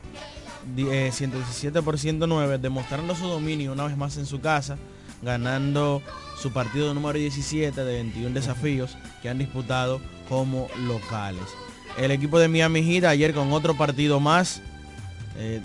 eh, 0.77 1.09
117 1.11 1.81
por 1.81 1.97
109, 1.97 2.57
demostrando 2.57 3.15
su 3.15 3.27
dominio 3.27 3.73
una 3.73 3.85
vez 3.85 3.97
más 3.97 4.17
en 4.17 4.25
su 4.25 4.41
casa, 4.41 4.77
ganando 5.21 6.01
su 6.41 6.51
partido 6.51 6.93
número 6.93 7.17
17 7.17 7.83
de 7.83 7.93
21 7.93 8.33
desafíos 8.33 8.97
que 9.21 9.29
han 9.29 9.37
disputado 9.37 10.01
como 10.29 10.67
locales. 10.87 11.43
El 11.97 12.11
equipo 12.11 12.39
de 12.39 12.47
Miami 12.47 12.83
Heat 12.83 13.05
ayer 13.05 13.33
con 13.33 13.53
otro 13.53 13.75
partido 13.77 14.19
más 14.19 14.61
eh, 15.37 15.61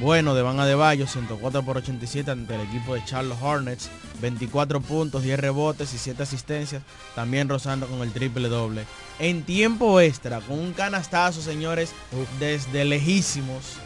bueno 0.00 0.34
de 0.34 0.42
Van 0.42 0.58
Adebayo, 0.58 1.06
104 1.06 1.62
por 1.64 1.76
87 1.76 2.30
ante 2.30 2.54
el 2.54 2.62
equipo 2.62 2.94
de 2.94 3.04
Charlotte 3.04 3.38
Hornets, 3.40 3.90
24 4.20 4.80
puntos, 4.80 5.22
10 5.22 5.38
rebotes 5.38 5.92
y 5.94 5.98
7 5.98 6.22
asistencias, 6.22 6.82
también 7.14 7.48
rozando 7.48 7.86
con 7.86 8.00
el 8.02 8.12
triple 8.12 8.48
doble. 8.48 8.84
En 9.18 9.42
tiempo 9.42 10.00
extra, 10.00 10.40
con 10.40 10.58
un 10.58 10.72
canastazo, 10.72 11.40
señores, 11.40 11.92
desde 12.38 12.84
lejísimos. 12.84 13.76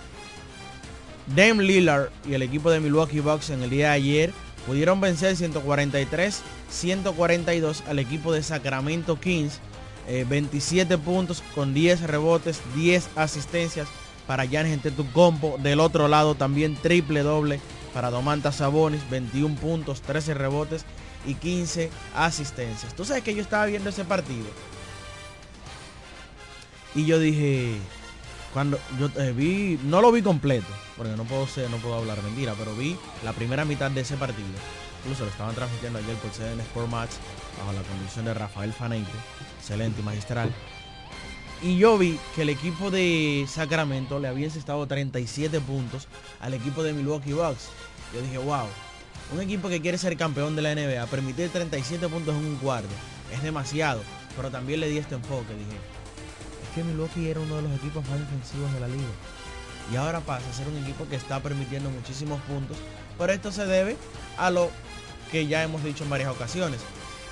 Dame 1.34 1.64
Lillard 1.64 2.10
y 2.28 2.34
el 2.34 2.42
equipo 2.42 2.70
de 2.70 2.80
Milwaukee 2.80 3.20
Bucks 3.20 3.48
en 3.50 3.62
el 3.62 3.70
día 3.70 3.88
de 3.88 3.94
ayer 3.94 4.32
pudieron 4.66 5.00
vencer 5.00 5.34
143-142 5.36 7.82
al 7.88 7.98
equipo 7.98 8.32
de 8.32 8.42
Sacramento 8.42 9.18
Kings. 9.18 9.60
eh, 10.08 10.24
27 10.28 10.98
puntos 10.98 11.42
con 11.54 11.74
10 11.74 12.02
rebotes, 12.02 12.60
10 12.76 13.08
asistencias 13.16 13.88
para 14.26 14.44
Giannis 14.44 14.74
Antetokounmpo. 14.74 15.58
Del 15.58 15.80
otro 15.80 16.06
lado 16.06 16.36
también 16.36 16.76
triple 16.76 17.22
doble 17.22 17.58
para 17.92 18.10
Domantas 18.10 18.56
Sabonis, 18.56 19.08
21 19.10 19.56
puntos, 19.56 20.02
13 20.02 20.34
rebotes 20.34 20.84
y 21.26 21.34
15 21.34 21.90
asistencias. 22.14 22.94
Tú 22.94 23.04
sabes 23.04 23.24
que 23.24 23.34
yo 23.34 23.42
estaba 23.42 23.66
viendo 23.66 23.90
ese 23.90 24.04
partido 24.04 24.46
y 26.94 27.04
yo 27.04 27.18
dije, 27.18 27.76
cuando 28.56 28.80
yo 28.98 29.10
eh, 29.20 29.32
vi, 29.32 29.78
no 29.84 30.00
lo 30.00 30.10
vi 30.10 30.22
completo, 30.22 30.68
porque 30.96 31.14
no 31.14 31.24
puedo 31.24 31.46
ser, 31.46 31.68
no 31.68 31.76
puedo 31.76 31.96
hablar 31.96 32.22
mentira, 32.22 32.54
pero 32.58 32.74
vi 32.74 32.96
la 33.22 33.34
primera 33.34 33.66
mitad 33.66 33.90
de 33.90 34.00
ese 34.00 34.16
partido. 34.16 34.48
Incluso 35.02 35.24
lo 35.24 35.30
estaban 35.30 35.54
transmitiendo 35.54 35.98
ayer 35.98 36.16
por 36.16 36.30
CDN 36.30 36.60
Sport 36.60 36.88
Match 36.88 37.10
bajo 37.58 37.74
la 37.74 37.82
conducción 37.82 38.24
de 38.24 38.32
Rafael 38.32 38.72
Faneite, 38.72 39.10
excelente 39.58 40.00
y 40.00 40.04
magistral. 40.04 40.50
Y 41.60 41.76
yo 41.76 41.98
vi 41.98 42.18
que 42.34 42.42
el 42.42 42.48
equipo 42.48 42.90
de 42.90 43.44
Sacramento 43.46 44.20
le 44.20 44.28
había 44.28 44.46
encestado 44.46 44.86
37 44.86 45.60
puntos 45.60 46.08
al 46.40 46.54
equipo 46.54 46.82
de 46.82 46.94
Milwaukee 46.94 47.34
Bucks. 47.34 47.68
Yo 48.14 48.22
dije, 48.22 48.38
wow, 48.38 48.64
un 49.34 49.42
equipo 49.42 49.68
que 49.68 49.82
quiere 49.82 49.98
ser 49.98 50.16
campeón 50.16 50.56
de 50.56 50.62
la 50.62 50.74
NBA, 50.74 51.04
permitir 51.08 51.50
37 51.50 52.08
puntos 52.08 52.34
en 52.34 52.46
un 52.46 52.56
cuarto, 52.56 52.88
es 53.34 53.42
demasiado. 53.42 54.00
Pero 54.34 54.50
también 54.50 54.80
le 54.80 54.88
di 54.88 54.96
este 54.96 55.14
enfoque, 55.14 55.52
dije, 55.52 55.76
que 56.76 56.84
Milwaukee 56.84 57.30
era 57.30 57.40
uno 57.40 57.56
de 57.56 57.62
los 57.62 57.72
equipos 57.72 58.06
más 58.06 58.20
defensivos 58.20 58.70
de 58.74 58.80
la 58.80 58.86
liga. 58.86 59.08
Y 59.90 59.96
ahora 59.96 60.20
pasa 60.20 60.48
a 60.48 60.52
ser 60.52 60.68
un 60.68 60.76
equipo 60.76 61.08
que 61.08 61.16
está 61.16 61.40
permitiendo 61.40 61.88
muchísimos 61.88 62.38
puntos. 62.42 62.76
Pero 63.18 63.32
esto 63.32 63.50
se 63.50 63.64
debe 63.64 63.96
a 64.36 64.50
lo 64.50 64.70
que 65.32 65.46
ya 65.46 65.62
hemos 65.62 65.82
dicho 65.82 66.04
en 66.04 66.10
varias 66.10 66.28
ocasiones. 66.30 66.80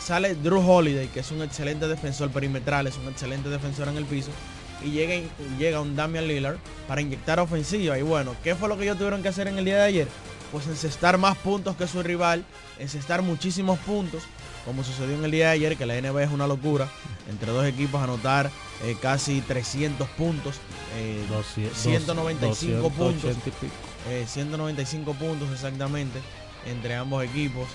Sale 0.00 0.34
Drew 0.34 0.66
Holiday, 0.66 1.08
que 1.08 1.20
es 1.20 1.30
un 1.30 1.42
excelente 1.42 1.86
defensor 1.86 2.30
perimetral, 2.30 2.86
es 2.86 2.96
un 2.96 3.06
excelente 3.08 3.50
defensor 3.50 3.88
en 3.88 3.98
el 3.98 4.06
piso. 4.06 4.30
Y 4.82 4.92
llega, 4.92 5.14
llega 5.58 5.80
un 5.80 5.94
Damian 5.94 6.26
Lillard 6.26 6.56
para 6.88 7.02
inyectar 7.02 7.38
ofensiva. 7.38 7.98
Y 7.98 8.02
bueno, 8.02 8.34
¿qué 8.42 8.54
fue 8.54 8.70
lo 8.70 8.78
que 8.78 8.84
ellos 8.84 8.96
tuvieron 8.96 9.22
que 9.22 9.28
hacer 9.28 9.46
en 9.46 9.58
el 9.58 9.66
día 9.66 9.76
de 9.76 9.82
ayer? 9.82 10.08
Pues 10.52 10.66
encestar 10.68 11.18
más 11.18 11.36
puntos 11.36 11.76
que 11.76 11.86
su 11.86 12.02
rival, 12.02 12.46
encestar 12.78 13.20
muchísimos 13.20 13.78
puntos, 13.80 14.22
como 14.64 14.84
sucedió 14.84 15.14
en 15.16 15.24
el 15.24 15.30
día 15.30 15.46
de 15.46 15.52
ayer, 15.52 15.76
que 15.76 15.86
la 15.86 16.00
NBA 16.00 16.24
es 16.24 16.30
una 16.30 16.46
locura. 16.46 16.88
Entre 17.28 17.50
dos 17.50 17.64
equipos 17.66 18.02
anotar 18.02 18.50
eh, 18.82 18.96
casi 19.00 19.40
300 19.40 20.08
puntos, 20.10 20.56
eh, 20.96 21.24
200, 21.28 21.76
195 21.78 22.90
puntos. 22.90 23.22
280 23.22 23.48
y 23.48 23.52
pico. 23.52 23.74
eh, 24.10 24.24
195 24.28 25.14
puntos 25.14 25.50
exactamente 25.52 26.20
entre 26.66 26.94
ambos 26.94 27.24
equipos 27.24 27.66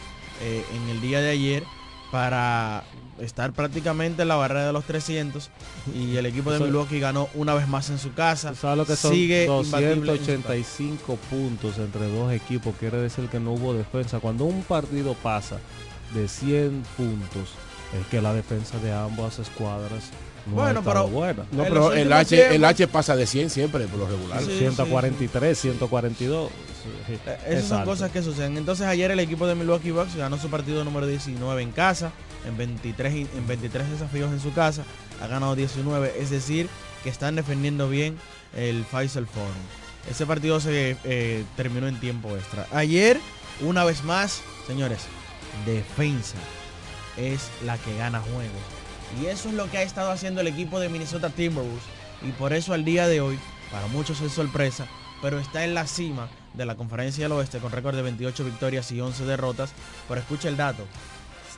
eh, 0.42 0.64
en 0.76 0.90
el 0.90 1.02
día 1.02 1.20
de 1.22 1.30
ayer 1.32 1.64
para 2.12 2.84
estar 3.20 3.52
prácticamente 3.52 4.24
en 4.24 4.28
la 4.30 4.36
barrera 4.36 4.66
de 4.68 4.74
los 4.74 4.86
300 4.86 5.50
y 5.94 6.16
el 6.18 6.26
equipo 6.26 6.52
de 6.52 6.60
Milwaukee 6.60 7.00
ganó 7.00 7.30
una 7.36 7.54
vez 7.54 7.68
más 7.68 7.90
en 7.90 8.00
su 8.00 8.14
casa. 8.14 8.52
¿Tú 8.52 8.56
sabes 8.58 8.78
lo 8.78 8.86
que 8.86 8.96
son 8.96 9.14
Sigue 9.14 9.46
imbatible 9.46 9.94
en 9.94 10.00
su 10.00 10.06
285 10.06 11.16
puntos 11.30 11.78
entre 11.78 12.10
dos 12.10 12.32
equipos? 12.32 12.74
Quiere 12.80 12.98
decir 12.98 13.28
que 13.30 13.40
no 13.40 13.52
hubo 13.52 13.74
defensa. 13.74 14.20
Cuando 14.20 14.46
un 14.46 14.64
partido 14.64 15.14
pasa 15.16 15.60
de 16.14 16.28
100 16.28 16.84
puntos, 16.98 17.50
es 18.00 18.06
que 18.08 18.22
la 18.22 18.34
defensa 18.34 18.78
de 18.80 18.92
ambas 18.94 19.40
escuadras 19.40 20.06
no 20.46 20.56
Bueno, 20.56 20.82
pero- 20.84 21.08
buena. 21.08 21.44
No, 21.52 21.64
pero 21.64 21.94
el 21.94 22.12
H, 22.12 22.56
el 22.56 22.64
H 22.66 22.88
pasa 22.88 23.16
de 23.16 23.28
100 23.28 23.50
siempre 23.50 23.86
por 23.88 24.00
lo 24.00 24.08
regular. 24.08 24.42
Sí, 24.42 24.58
143, 24.60 25.58
142. 25.60 26.50
sí, 27.08 27.14
Eh, 27.26 27.38
es 27.48 27.54
Esas 27.58 27.68
son 27.70 27.78
alto. 27.80 27.92
cosas 27.92 28.12
que 28.12 28.24
suceden. 28.24 28.58
Entonces 28.58 28.88
ayer 28.88 29.12
el 29.12 29.20
equipo 29.20 29.46
de 29.48 29.56
Milwaukee 29.56 29.92
Bucks 29.92 30.16
ganó 30.16 30.38
su 30.38 30.50
partido 30.50 30.84
número 30.84 31.06
19 31.08 31.62
en 31.62 31.72
casa, 31.72 32.12
en 32.48 32.58
23, 32.58 33.14
y- 33.14 33.28
en 33.38 33.48
23 33.48 33.90
desafíos 33.92 34.32
en 34.32 34.40
su 34.40 34.54
casa, 34.54 34.84
ha 35.22 35.28
ganado 35.28 35.56
19, 35.56 36.14
es 36.18 36.30
decir, 36.30 36.68
que 37.04 37.10
están 37.10 37.36
defendiendo 37.36 37.90
bien 37.90 38.18
el 38.56 38.86
Faisal 38.86 39.28
Forum. 39.28 39.50
Ese 40.10 40.26
partido 40.26 40.60
se 40.60 40.96
eh, 41.04 41.44
terminó 41.58 41.88
en 41.88 42.00
tiempo 42.00 42.36
extra. 42.36 42.66
Ayer, 42.72 43.20
una 43.62 43.84
vez 43.84 44.04
más, 44.04 44.42
señores, 44.66 45.00
defensa 45.66 46.38
es 47.18 47.50
la 47.66 47.78
que 47.78 47.96
gana 47.98 48.22
juegos. 48.22 48.62
Y 49.22 49.26
eso 49.26 49.50
es 49.50 49.56
lo 49.56 49.70
que 49.70 49.80
ha 49.80 49.84
estado 49.84 50.12
haciendo 50.12 50.42
el 50.42 50.48
equipo 50.48 50.80
de 50.80 50.90
Minnesota 50.90 51.30
Timberwolves. 51.30 51.84
Y 52.22 52.32
por 52.32 52.54
eso 52.54 52.74
al 52.74 52.86
día 52.86 53.08
de 53.08 53.22
hoy, 53.22 53.40
para 53.72 53.88
muchos 53.88 54.22
es 54.22 54.34
sorpresa, 54.34 54.88
pero 55.22 55.40
está 55.40 55.64
en 55.64 55.74
la 55.74 55.88
cima 55.88 56.30
de 56.54 56.66
la 56.66 56.76
conferencia 56.76 57.26
del 57.26 57.32
oeste 57.34 57.60
con 57.60 57.72
récord 57.72 57.96
de 57.96 58.02
28 58.02 58.46
victorias 58.46 58.92
y 58.92 59.02
11 59.02 59.26
derrotas. 59.26 59.72
Pero 60.08 60.20
escucha 60.20 60.50
el 60.50 60.58
dato. 60.58 60.86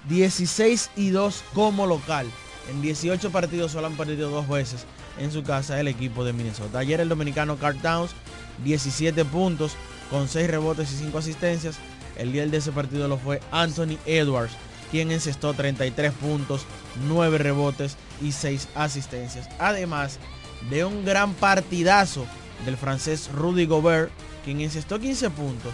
16 0.07 0.91
y 0.95 1.09
2 1.09 1.43
como 1.53 1.85
local. 1.85 2.27
En 2.69 2.81
18 2.81 3.31
partidos 3.31 3.71
solo 3.71 3.87
han 3.87 3.97
perdido 3.97 4.29
dos 4.29 4.47
veces 4.47 4.85
en 5.17 5.31
su 5.31 5.43
casa 5.43 5.79
el 5.79 5.87
equipo 5.87 6.23
de 6.23 6.33
Minnesota. 6.33 6.79
Ayer 6.79 7.01
el 7.01 7.09
dominicano 7.09 7.57
Carl 7.57 7.77
Towns, 7.81 8.11
17 8.63 9.25
puntos 9.25 9.73
con 10.09 10.27
6 10.27 10.49
rebotes 10.49 10.91
y 10.91 10.97
5 10.97 11.17
asistencias. 11.17 11.77
El 12.17 12.31
día 12.31 12.45
de 12.45 12.57
ese 12.57 12.71
partido 12.71 13.07
lo 13.07 13.17
fue 13.17 13.41
Anthony 13.51 13.97
Edwards, 14.05 14.53
quien 14.91 15.11
encestó 15.11 15.53
33 15.53 16.11
puntos, 16.13 16.65
9 17.07 17.37
rebotes 17.37 17.97
y 18.21 18.31
6 18.31 18.67
asistencias. 18.75 19.49
Además 19.59 20.19
de 20.69 20.85
un 20.85 21.05
gran 21.05 21.33
partidazo 21.33 22.25
del 22.65 22.77
francés 22.77 23.29
Rudy 23.33 23.65
Gobert, 23.65 24.11
quien 24.43 24.61
encestó 24.61 24.99
15 24.99 25.29
puntos, 25.31 25.73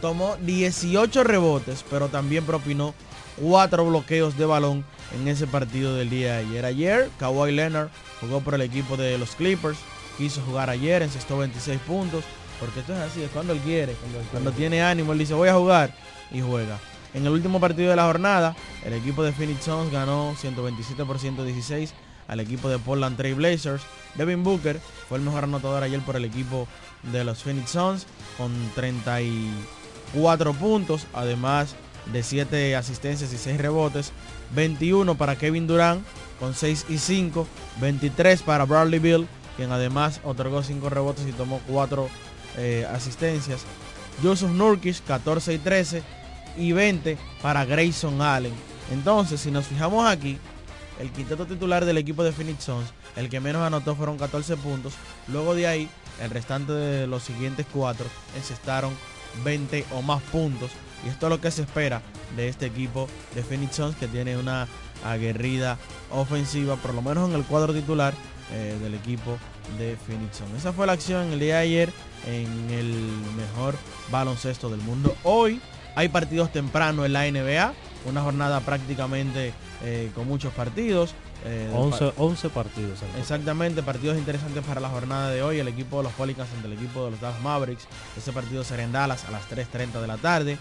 tomó 0.00 0.36
18 0.42 1.24
rebotes, 1.24 1.84
pero 1.90 2.08
también 2.08 2.44
propinó 2.44 2.94
4 3.40 3.84
bloqueos 3.86 4.36
de 4.36 4.46
balón 4.46 4.84
en 5.18 5.28
ese 5.28 5.46
partido 5.46 5.94
del 5.96 6.10
día 6.10 6.34
de 6.34 6.38
ayer. 6.46 6.64
Ayer, 6.64 7.10
Kawhi 7.18 7.52
Leonard 7.52 7.88
jugó 8.20 8.40
por 8.40 8.54
el 8.54 8.62
equipo 8.62 8.96
de 8.96 9.18
los 9.18 9.34
Clippers, 9.34 9.78
quiso 10.16 10.42
jugar 10.42 10.70
ayer, 10.70 11.02
encestó 11.02 11.38
26 11.38 11.80
puntos, 11.80 12.24
porque 12.60 12.80
esto 12.80 12.92
es 12.92 12.98
así, 13.00 13.22
es 13.22 13.30
cuando 13.30 13.52
él 13.52 13.60
quiere, 13.60 13.94
cuando, 14.32 14.52
tiene 14.52 14.82
ánimo, 14.82 15.12
él 15.12 15.18
dice 15.18 15.34
voy 15.34 15.48
a 15.48 15.54
jugar 15.54 15.94
y 16.30 16.40
juega. 16.40 16.78
En 17.14 17.24
el 17.24 17.32
último 17.32 17.60
partido 17.60 17.90
de 17.90 17.96
la 17.96 18.04
jornada, 18.04 18.54
el 18.84 18.92
equipo 18.92 19.22
de 19.22 19.32
Phoenix 19.32 19.64
Suns 19.64 19.90
ganó 19.90 20.34
127 20.36 21.04
por 21.04 21.18
116 21.18 21.94
al 22.26 22.40
equipo 22.40 22.68
de 22.68 22.78
Portland 22.78 23.16
Trail 23.16 23.34
Blazers. 23.34 23.82
Devin 24.14 24.44
Booker 24.44 24.78
fue 25.08 25.18
el 25.18 25.24
mejor 25.24 25.44
anotador 25.44 25.82
ayer 25.82 26.00
por 26.00 26.16
el 26.16 26.24
equipo 26.24 26.68
de 27.12 27.24
los 27.24 27.42
Phoenix 27.42 27.70
Suns 27.70 28.06
con 28.36 28.52
34 28.74 30.52
puntos, 30.54 31.06
además 31.14 31.74
de 32.12 32.22
7 32.22 32.76
asistencias 32.76 33.32
y 33.32 33.38
6 33.38 33.58
rebotes. 33.58 34.12
21 34.54 35.16
para 35.16 35.36
Kevin 35.36 35.66
Durant 35.66 36.04
con 36.38 36.54
6 36.54 36.86
y 36.88 36.98
5. 36.98 37.46
23 37.80 38.42
para 38.42 38.64
Bradley 38.64 38.98
Bill, 38.98 39.26
quien 39.56 39.72
además 39.72 40.20
otorgó 40.24 40.62
5 40.62 40.88
rebotes 40.90 41.26
y 41.26 41.32
tomó 41.32 41.60
4 41.68 42.08
eh, 42.56 42.86
asistencias. 42.92 43.62
Joseph 44.22 44.50
Nurkic 44.50 45.04
14 45.04 45.54
y 45.54 45.58
13 45.58 46.02
y 46.56 46.72
20 46.72 47.18
para 47.42 47.64
Grayson 47.64 48.20
Allen. 48.20 48.52
Entonces, 48.92 49.40
si 49.40 49.50
nos 49.50 49.66
fijamos 49.66 50.06
aquí, 50.08 50.38
el 50.98 51.10
quinteto 51.10 51.46
titular 51.46 51.84
del 51.84 51.98
equipo 51.98 52.24
de 52.24 52.32
Phoenix 52.32 52.64
Suns, 52.64 52.88
el 53.16 53.28
que 53.28 53.40
menos 53.40 53.62
anotó 53.62 53.94
fueron 53.94 54.18
14 54.18 54.56
puntos. 54.56 54.94
Luego 55.28 55.54
de 55.54 55.66
ahí, 55.66 55.88
el 56.20 56.30
restante 56.30 56.72
de 56.72 57.06
los 57.06 57.22
siguientes 57.22 57.66
cuatro 57.72 58.06
encestaron 58.36 58.92
20 59.44 59.84
o 59.92 60.02
más 60.02 60.22
puntos. 60.22 60.70
Y 61.04 61.08
esto 61.08 61.26
es 61.26 61.30
lo 61.30 61.40
que 61.40 61.50
se 61.50 61.62
espera 61.62 62.02
de 62.36 62.48
este 62.48 62.66
equipo 62.66 63.08
de 63.34 63.42
Phoenix 63.42 63.76
Suns 63.76 63.96
que 63.96 64.08
tiene 64.08 64.36
una 64.36 64.66
aguerrida 65.04 65.78
ofensiva, 66.10 66.76
por 66.76 66.94
lo 66.94 67.02
menos 67.02 67.28
en 67.28 67.36
el 67.36 67.44
cuadro 67.44 67.72
titular 67.72 68.14
eh, 68.52 68.76
del 68.82 68.94
equipo 68.94 69.38
de 69.76 69.96
Phoenix 70.06 70.36
Suns. 70.36 70.54
Esa 70.56 70.72
fue 70.72 70.86
la 70.86 70.92
acción 70.92 71.32
el 71.32 71.40
día 71.40 71.56
de 71.56 71.62
ayer 71.62 71.92
en 72.26 72.70
el 72.70 72.94
mejor 73.36 73.74
baloncesto 74.10 74.70
del 74.70 74.80
mundo. 74.80 75.14
Hoy 75.24 75.60
hay 75.94 76.08
partidos 76.08 76.52
temprano 76.52 77.04
en 77.04 77.12
la 77.12 77.30
NBA, 77.30 77.74
una 78.06 78.22
jornada 78.22 78.60
prácticamente 78.60 79.52
eh, 79.82 80.10
con 80.14 80.26
muchos 80.26 80.52
partidos. 80.52 81.14
11, 81.72 82.06
eh, 82.06 82.50
partidos. 82.52 82.98
Exactamente, 83.18 83.82
partidos 83.82 84.18
interesantes 84.18 84.64
para 84.64 84.80
la 84.80 84.88
jornada 84.88 85.30
de 85.30 85.42
hoy. 85.42 85.60
El 85.60 85.68
equipo 85.68 85.98
de 85.98 86.04
los 86.04 86.12
Pelicans 86.12 86.48
ante 86.54 86.66
el 86.66 86.72
equipo 86.72 87.04
de 87.04 87.12
los 87.12 87.20
Dallas 87.20 87.40
Mavericks. 87.42 87.86
Ese 88.16 88.32
partido 88.32 88.64
será 88.64 88.82
en 88.82 88.92
Dallas 88.92 89.24
a 89.24 89.30
las 89.30 89.48
3.30 89.48 90.00
de 90.00 90.06
la 90.06 90.16
tarde. 90.16 90.58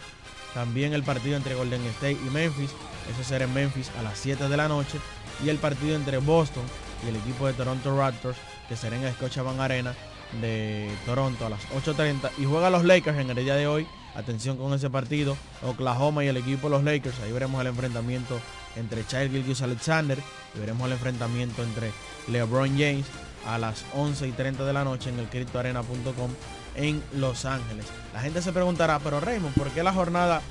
También 0.54 0.94
el 0.94 1.04
partido 1.04 1.36
entre 1.36 1.56
Golden 1.56 1.84
State 1.86 2.18
y 2.26 2.30
Memphis. 2.30 2.72
Eso 3.12 3.24
será 3.24 3.46
en 3.46 3.54
Memphis 3.54 3.92
a 4.00 4.04
las 4.04 4.18
7 4.20 4.50
de 4.50 4.58
la 4.58 4.68
noche. 4.68 5.00
Y 5.44 5.50
el 5.50 5.58
partido 5.58 5.96
entre 5.96 6.20
Boston 6.20 6.64
y 7.06 7.10
el 7.10 7.16
equipo 7.16 7.48
de 7.48 7.54
Toronto 7.54 7.96
Raptors, 7.96 8.38
que 8.68 8.76
será 8.76 8.96
en 8.96 9.04
el 9.04 9.14
Scotiabank 9.14 9.60
Arena 9.60 9.94
de 10.42 10.90
Toronto 11.06 11.46
a 11.46 11.50
las 11.50 11.62
8.30. 11.70 12.32
Y 12.38 12.46
juega 12.46 12.70
los 12.70 12.84
Lakers 12.84 13.18
en 13.18 13.30
el 13.30 13.36
día 13.36 13.56
de 13.56 13.68
hoy. 13.68 13.88
Atención 14.16 14.58
con 14.58 14.74
ese 14.74 14.90
partido. 14.90 15.38
Oklahoma 15.64 16.24
y 16.24 16.28
el 16.28 16.38
equipo 16.38 16.68
de 16.68 16.76
los 16.76 16.84
Lakers. 16.84 17.20
Ahí 17.22 17.32
veremos 17.32 17.62
el 17.62 17.68
enfrentamiento 17.68 18.40
entre 18.76 19.06
Child 19.06 19.32
Gilgis 19.32 19.62
Alexander. 19.62 20.20
Y 20.56 20.60
veremos 20.60 20.86
el 20.88 20.94
enfrentamiento 20.94 21.64
entre 21.64 21.92
LeBron 22.28 22.70
James 22.78 23.06
a 23.46 23.58
las 23.58 23.86
11 23.94 24.28
y 24.28 24.32
30 24.32 24.66
de 24.66 24.74
la 24.74 24.84
noche 24.84 25.10
en 25.10 25.20
el 25.20 25.28
CryptoArena.com 25.28 26.32
en 26.76 27.04
Los 27.14 27.46
Ángeles. 27.46 27.86
La 28.14 28.22
gente 28.22 28.42
se 28.42 28.52
preguntará, 28.52 29.00
pero 29.00 29.20
Raymond, 29.20 29.56
¿por 29.56 29.70
qué 29.70 29.84
la 29.84 29.94
jornada 29.94 30.42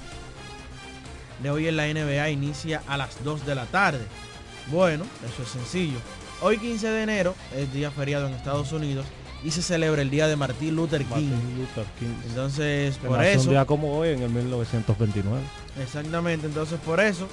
de 1.43 1.51
hoy 1.51 1.69
en 1.69 1.77
la 1.77 1.87
NBA 1.87 2.31
inicia 2.31 2.83
a 2.87 2.97
las 2.97 3.23
2 3.23 3.45
de 3.47 3.55
la 3.55 3.67
tarde? 3.67 4.05
Bueno, 4.69 5.05
eso 5.25 5.43
es 5.43 5.49
sencillo. 5.49 5.99
Hoy 6.43 6.59
15 6.59 6.91
de 6.91 7.03
enero 7.03 7.35
es 7.55 7.73
día 7.73 7.91
feriado 7.91 8.27
en 8.27 8.35
Estados 8.35 8.71
Unidos 8.73 9.07
y 9.43 9.51
se 9.53 9.63
celebra 9.63 10.03
el 10.03 10.11
día 10.11 10.29
de 10.29 10.37
Martin 10.37 10.77
Luther 10.77 11.03
King. 11.05 11.31
Entonces, 12.29 12.99
por 12.99 13.25
eso... 13.25 13.45
Un 13.45 13.51
día 13.51 13.65
como 13.65 13.97
hoy 13.97 14.11
en 14.11 14.23
el 14.23 14.31
1929. 14.31 15.41
Exactamente, 15.81 16.47
entonces 16.47 16.79
por 16.81 17.01
eso 17.01 17.27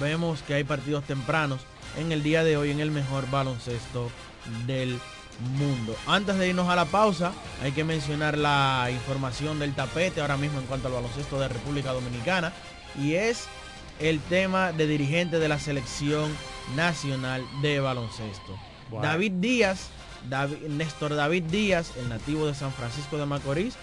vemos 0.00 0.42
que 0.42 0.54
hay 0.54 0.64
partidos 0.64 1.04
tempranos 1.04 1.60
en 1.98 2.12
el 2.12 2.22
día 2.22 2.44
de 2.44 2.56
hoy 2.56 2.70
en 2.70 2.80
el 2.80 2.90
mejor 2.90 3.30
baloncesto 3.30 4.10
del 4.66 4.98
mundo. 5.58 5.94
Antes 6.06 6.38
de 6.38 6.48
irnos 6.48 6.68
a 6.70 6.76
la 6.76 6.86
pausa, 6.86 7.32
hay 7.62 7.72
que 7.72 7.84
mencionar 7.84 8.38
la 8.38 8.88
información 8.90 9.58
del 9.58 9.74
tapete 9.74 10.22
ahora 10.22 10.38
mismo 10.38 10.60
en 10.60 10.66
cuanto 10.66 10.88
al 10.88 10.94
baloncesto 10.94 11.38
de 11.38 11.48
República 11.48 11.92
Dominicana 11.92 12.54
y 12.98 13.14
es 13.14 13.44
el 14.00 14.20
tema 14.20 14.72
de 14.72 14.86
dirigente 14.86 15.38
de 15.38 15.48
la 15.48 15.58
selección 15.58 16.30
nacional 16.76 17.44
de 17.60 17.80
baloncesto. 17.80 18.58
David 19.00 19.32
Díaz, 19.36 19.88
Néstor 20.68 21.14
David 21.14 21.44
Díaz, 21.44 21.92
el 21.98 22.08
nativo 22.08 22.46
de 22.46 22.54
San 22.54 22.72
Francisco 22.72 23.18
de 23.18 23.26
Macorís, 23.26 23.74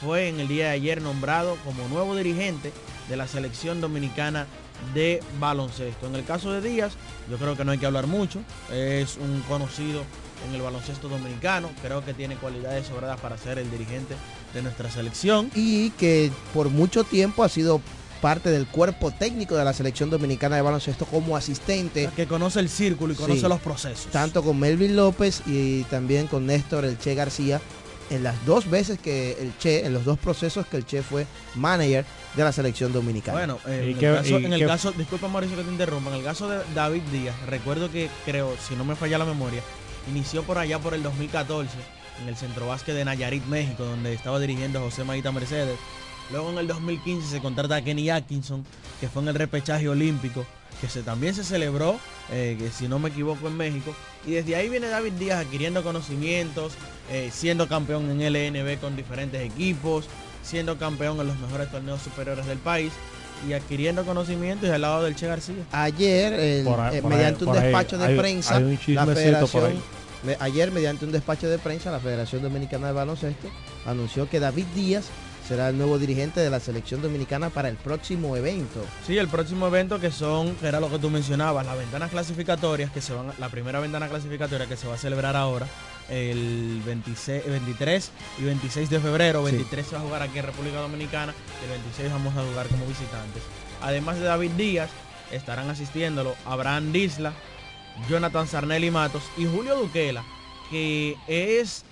fue 0.00 0.28
en 0.28 0.38
el 0.40 0.48
día 0.48 0.66
de 0.66 0.72
ayer 0.72 1.02
nombrado 1.02 1.56
como 1.64 1.88
nuevo 1.88 2.14
dirigente 2.14 2.72
de 3.08 3.16
la 3.16 3.26
selección 3.26 3.80
dominicana 3.80 4.46
de 4.94 5.22
baloncesto. 5.40 6.06
En 6.06 6.14
el 6.14 6.24
caso 6.24 6.52
de 6.52 6.60
Díaz, 6.60 6.92
yo 7.28 7.36
creo 7.36 7.56
que 7.56 7.64
no 7.64 7.72
hay 7.72 7.78
que 7.78 7.86
hablar 7.86 8.06
mucho, 8.06 8.40
es 8.72 9.16
un 9.16 9.42
conocido 9.48 10.04
en 10.46 10.54
el 10.54 10.62
baloncesto 10.62 11.08
dominicano. 11.08 11.70
Creo 11.82 12.04
que 12.04 12.14
tiene 12.14 12.36
cualidades 12.36 12.86
sobradas 12.86 13.20
para 13.20 13.36
ser 13.36 13.58
el 13.58 13.70
dirigente 13.70 14.14
de 14.54 14.62
nuestra 14.62 14.90
selección. 14.90 15.50
Y 15.54 15.90
que 15.90 16.30
por 16.54 16.68
mucho 16.68 17.04
tiempo 17.04 17.42
ha 17.42 17.48
sido 17.48 17.80
parte 18.20 18.50
del 18.50 18.66
cuerpo 18.66 19.10
técnico 19.10 19.56
de 19.56 19.64
la 19.64 19.72
selección 19.72 20.10
dominicana 20.10 20.56
de 20.56 20.62
baloncesto 20.62 21.06
como 21.06 21.36
asistente. 21.36 22.10
que 22.14 22.26
conoce 22.26 22.60
el 22.60 22.68
círculo 22.68 23.12
y 23.12 23.16
conoce 23.16 23.48
los 23.48 23.60
procesos. 23.60 24.10
Tanto 24.10 24.42
con 24.42 24.58
Melvin 24.58 24.96
López 24.96 25.42
y 25.46 25.82
también 25.84 26.26
con 26.26 26.46
Néstor 26.46 26.84
El 26.84 26.98
Che 26.98 27.14
García. 27.14 27.60
En 28.10 28.22
las 28.22 28.46
dos 28.46 28.70
veces 28.70 28.98
que 28.98 29.36
el 29.38 29.52
Che, 29.58 29.84
en 29.84 29.92
los 29.92 30.06
dos 30.06 30.18
procesos 30.18 30.66
que 30.66 30.78
el 30.78 30.86
Che 30.86 31.02
fue 31.02 31.26
manager 31.54 32.06
de 32.34 32.44
la 32.44 32.52
selección 32.52 32.90
dominicana. 32.90 33.36
Bueno, 33.36 33.58
en, 33.66 33.72
el, 33.72 33.98
caso, 33.98 34.36
en 34.38 34.52
el 34.52 34.66
caso, 34.66 34.92
disculpa 34.92 35.28
Mauricio 35.28 35.58
que 35.58 35.64
te 35.64 35.70
interrumpa, 35.70 36.10
en 36.10 36.16
el 36.16 36.24
caso 36.24 36.48
de 36.48 36.58
David 36.74 37.02
Díaz, 37.12 37.34
recuerdo 37.46 37.90
que 37.90 38.08
creo, 38.24 38.54
si 38.66 38.76
no 38.76 38.84
me 38.84 38.96
falla 38.96 39.18
la 39.18 39.26
memoria, 39.26 39.62
Inició 40.08 40.42
por 40.42 40.58
allá 40.58 40.78
por 40.78 40.94
el 40.94 41.02
2014 41.02 41.70
en 42.22 42.28
el 42.28 42.36
Centro 42.36 42.66
Básquet 42.66 42.94
de 42.94 43.04
Nayarit, 43.04 43.44
México, 43.44 43.84
donde 43.84 44.14
estaba 44.14 44.40
dirigiendo 44.40 44.80
José 44.80 45.04
Maíta 45.04 45.32
Mercedes. 45.32 45.78
Luego 46.30 46.50
en 46.50 46.58
el 46.58 46.66
2015 46.66 47.28
se 47.28 47.40
contrata 47.40 47.76
a 47.76 47.82
Kenny 47.82 48.10
Atkinson, 48.10 48.64
que 49.00 49.08
fue 49.08 49.22
en 49.22 49.28
el 49.28 49.34
repechaje 49.34 49.88
olímpico, 49.88 50.44
que 50.80 50.88
se, 50.88 51.02
también 51.02 51.34
se 51.34 51.44
celebró, 51.44 51.98
eh, 52.30 52.56
que 52.58 52.70
si 52.70 52.88
no 52.88 52.98
me 52.98 53.08
equivoco, 53.08 53.48
en 53.48 53.56
México. 53.56 53.94
Y 54.26 54.32
desde 54.32 54.56
ahí 54.56 54.68
viene 54.68 54.88
David 54.88 55.14
Díaz 55.14 55.44
adquiriendo 55.44 55.82
conocimientos, 55.82 56.74
eh, 57.10 57.30
siendo 57.32 57.66
campeón 57.68 58.10
en 58.10 58.20
LNB 58.20 58.78
con 58.78 58.96
diferentes 58.96 59.40
equipos, 59.40 60.06
siendo 60.42 60.78
campeón 60.78 61.20
en 61.20 61.26
los 61.28 61.38
mejores 61.38 61.70
torneos 61.70 62.02
superiores 62.02 62.46
del 62.46 62.58
país 62.58 62.92
y 63.48 63.52
adquiriendo 63.52 64.04
conocimientos 64.04 64.68
y 64.68 64.72
al 64.72 64.80
lado 64.80 65.04
del 65.04 65.14
Che 65.14 65.26
García. 65.26 65.64
Ayer, 65.72 66.34
eh, 66.36 67.02
mediante 67.04 67.44
un 67.44 67.52
despacho 67.52 67.96
de 67.98 68.16
prensa, 68.16 68.60
la 68.60 69.06
federación 69.06 69.98
Ayer, 70.40 70.72
mediante 70.72 71.04
un 71.04 71.12
despacho 71.12 71.48
de 71.48 71.58
prensa, 71.58 71.92
la 71.92 72.00
Federación 72.00 72.42
Dominicana 72.42 72.88
de 72.88 72.92
Baloncesto 72.92 73.48
anunció 73.86 74.28
que 74.28 74.40
David 74.40 74.66
Díaz 74.74 75.04
será 75.48 75.70
el 75.70 75.78
nuevo 75.78 75.98
dirigente 75.98 76.40
de 76.40 76.50
la 76.50 76.60
selección 76.60 77.00
dominicana 77.00 77.48
para 77.48 77.70
el 77.70 77.76
próximo 77.76 78.36
evento. 78.36 78.84
Sí, 79.06 79.16
el 79.16 79.28
próximo 79.28 79.66
evento 79.66 79.98
que 79.98 80.12
son, 80.12 80.54
que 80.56 80.66
era 80.66 80.78
lo 80.78 80.90
que 80.90 80.98
tú 80.98 81.08
mencionabas, 81.08 81.64
las 81.64 81.78
ventanas 81.78 82.10
clasificatorias 82.10 82.90
que 82.90 83.00
se 83.00 83.14
van, 83.14 83.32
la 83.38 83.48
primera 83.48 83.80
ventana 83.80 84.08
clasificatoria 84.08 84.66
que 84.66 84.76
se 84.76 84.86
va 84.86 84.94
a 84.94 84.98
celebrar 84.98 85.36
ahora, 85.36 85.66
el 86.10 86.82
26, 86.84 87.46
23 87.46 88.10
y 88.40 88.42
26 88.42 88.90
de 88.90 89.00
febrero. 89.00 89.42
23 89.42 89.86
se 89.86 89.94
va 89.94 90.02
a 90.02 90.04
jugar 90.04 90.22
aquí 90.22 90.38
en 90.38 90.44
República 90.44 90.80
Dominicana, 90.80 91.32
el 91.64 91.70
26 91.70 92.12
vamos 92.12 92.36
a 92.36 92.44
jugar 92.46 92.68
como 92.68 92.84
visitantes. 92.84 93.42
Además 93.80 94.18
de 94.18 94.26
David 94.26 94.50
Díaz, 94.50 94.90
estarán 95.32 95.70
asistiéndolo 95.70 96.34
Abraham 96.44 96.92
Disla, 96.92 97.32
Jonathan 98.10 98.46
Sarnelli 98.46 98.90
Matos 98.90 99.22
y 99.38 99.46
Julio 99.46 99.76
Duquela, 99.76 100.24
que 100.70 101.16
es 101.26 101.84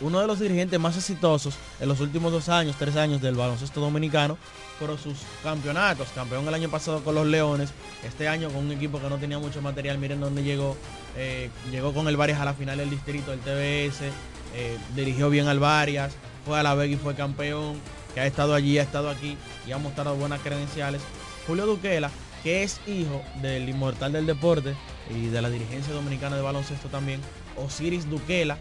uno 0.00 0.20
de 0.20 0.26
los 0.26 0.40
dirigentes 0.40 0.78
más 0.80 0.96
exitosos 0.96 1.54
en 1.80 1.88
los 1.88 2.00
últimos 2.00 2.32
dos 2.32 2.48
años, 2.48 2.76
tres 2.78 2.96
años 2.96 3.20
del 3.20 3.34
baloncesto 3.34 3.80
dominicano, 3.80 4.36
por 4.78 4.98
sus 4.98 5.18
campeonatos. 5.42 6.08
Campeón 6.14 6.46
el 6.48 6.54
año 6.54 6.68
pasado 6.68 7.02
con 7.04 7.14
los 7.14 7.26
Leones, 7.26 7.70
este 8.04 8.28
año 8.28 8.48
con 8.50 8.64
un 8.64 8.72
equipo 8.72 9.00
que 9.00 9.08
no 9.08 9.18
tenía 9.18 9.38
mucho 9.38 9.62
material, 9.62 9.98
miren 9.98 10.20
dónde 10.20 10.42
llegó. 10.42 10.76
Eh, 11.16 11.50
llegó 11.70 11.92
con 11.92 12.08
el 12.08 12.16
Varias 12.16 12.40
a 12.40 12.44
la 12.44 12.54
final 12.54 12.78
del 12.78 12.90
distrito 12.90 13.30
del 13.30 13.40
TBS, 13.40 14.10
eh, 14.54 14.78
dirigió 14.96 15.30
bien 15.30 15.46
al 15.46 15.60
Varias, 15.60 16.12
fue 16.44 16.58
a 16.58 16.62
la 16.62 16.74
Vega 16.74 16.94
y 16.94 16.96
fue 16.96 17.14
campeón, 17.14 17.76
que 18.14 18.20
ha 18.20 18.26
estado 18.26 18.54
allí, 18.54 18.78
ha 18.78 18.82
estado 18.82 19.10
aquí 19.10 19.36
y 19.66 19.72
ha 19.72 19.78
mostrado 19.78 20.16
buenas 20.16 20.40
credenciales. 20.40 21.02
Julio 21.46 21.66
Duquela, 21.66 22.10
que 22.42 22.62
es 22.62 22.80
hijo 22.86 23.22
del 23.42 23.68
inmortal 23.68 24.12
del 24.12 24.26
deporte 24.26 24.74
y 25.10 25.26
de 25.26 25.42
la 25.42 25.50
dirigencia 25.50 25.94
dominicana 25.94 26.36
de 26.36 26.42
baloncesto 26.42 26.88
también, 26.88 27.20
Osiris 27.56 28.08
Duquela, 28.08 28.58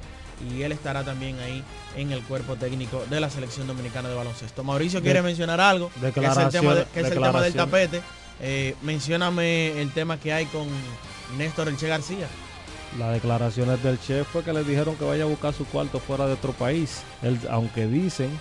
y 0.51 0.63
él 0.63 0.71
estará 0.71 1.03
también 1.03 1.39
ahí 1.39 1.63
en 1.95 2.11
el 2.11 2.21
cuerpo 2.23 2.55
técnico 2.55 3.03
de 3.09 3.19
la 3.19 3.29
selección 3.29 3.67
dominicana 3.67 4.09
de 4.09 4.15
baloncesto. 4.15 4.63
Mauricio 4.63 5.01
quiere 5.01 5.21
mencionar 5.21 5.61
algo, 5.61 5.91
que 5.99 6.07
es 6.07 6.37
el 6.37 6.49
tema, 6.49 6.75
que 6.93 6.99
es 7.01 7.07
el 7.07 7.13
tema 7.13 7.41
del 7.41 7.53
tapete. 7.53 8.01
Eh, 8.41 8.75
mencióname 8.81 9.81
el 9.81 9.91
tema 9.91 10.19
que 10.19 10.33
hay 10.33 10.45
con 10.47 10.67
Néstor 11.37 11.69
Elche 11.69 11.87
García. 11.87 12.27
Las 12.97 13.13
declaraciones 13.13 13.81
del 13.81 13.99
chef 13.99 14.27
fue 14.27 14.43
que 14.43 14.53
le 14.53 14.63
dijeron 14.63 14.95
que 14.95 15.05
vaya 15.05 15.23
a 15.23 15.27
buscar 15.27 15.53
su 15.53 15.65
cuarto 15.65 15.99
fuera 15.99 16.27
de 16.27 16.33
otro 16.33 16.51
país. 16.53 17.01
Él, 17.23 17.39
aunque 17.49 17.87
dicen, 17.87 18.37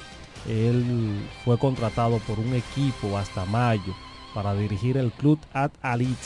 él 0.49 1.27
fue 1.45 1.59
contratado 1.59 2.19
por 2.19 2.39
un 2.39 2.55
equipo 2.55 3.17
hasta 3.17 3.45
mayo 3.47 3.95
para 4.35 4.55
dirigir 4.55 4.97
el 4.97 5.11
club 5.13 5.39
At 5.53 5.73
Alit 5.83 6.19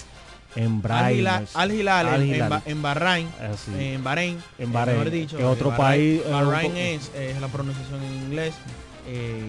en 0.56 0.82
Bahrein. 0.82 1.26
Al 1.54 1.72
Hilal, 1.72 2.22
en, 2.22 2.34
en, 2.34 2.62
en, 2.64 2.82
Bahrein. 2.82 3.28
Ah, 3.40 3.50
En 3.78 4.02
Bahrein. 4.02 4.42
En 4.58 4.72
Bahrein. 4.72 5.10
Dicho, 5.10 5.38
en 5.38 5.44
otro 5.44 5.70
Bahrein, 5.70 6.22
país. 6.22 6.32
Bahrein 6.32 6.76
es, 6.76 7.10
es, 7.14 7.40
la 7.40 7.48
pronunciación 7.48 8.02
en 8.02 8.14
inglés. 8.14 8.54
Eh, 9.06 9.40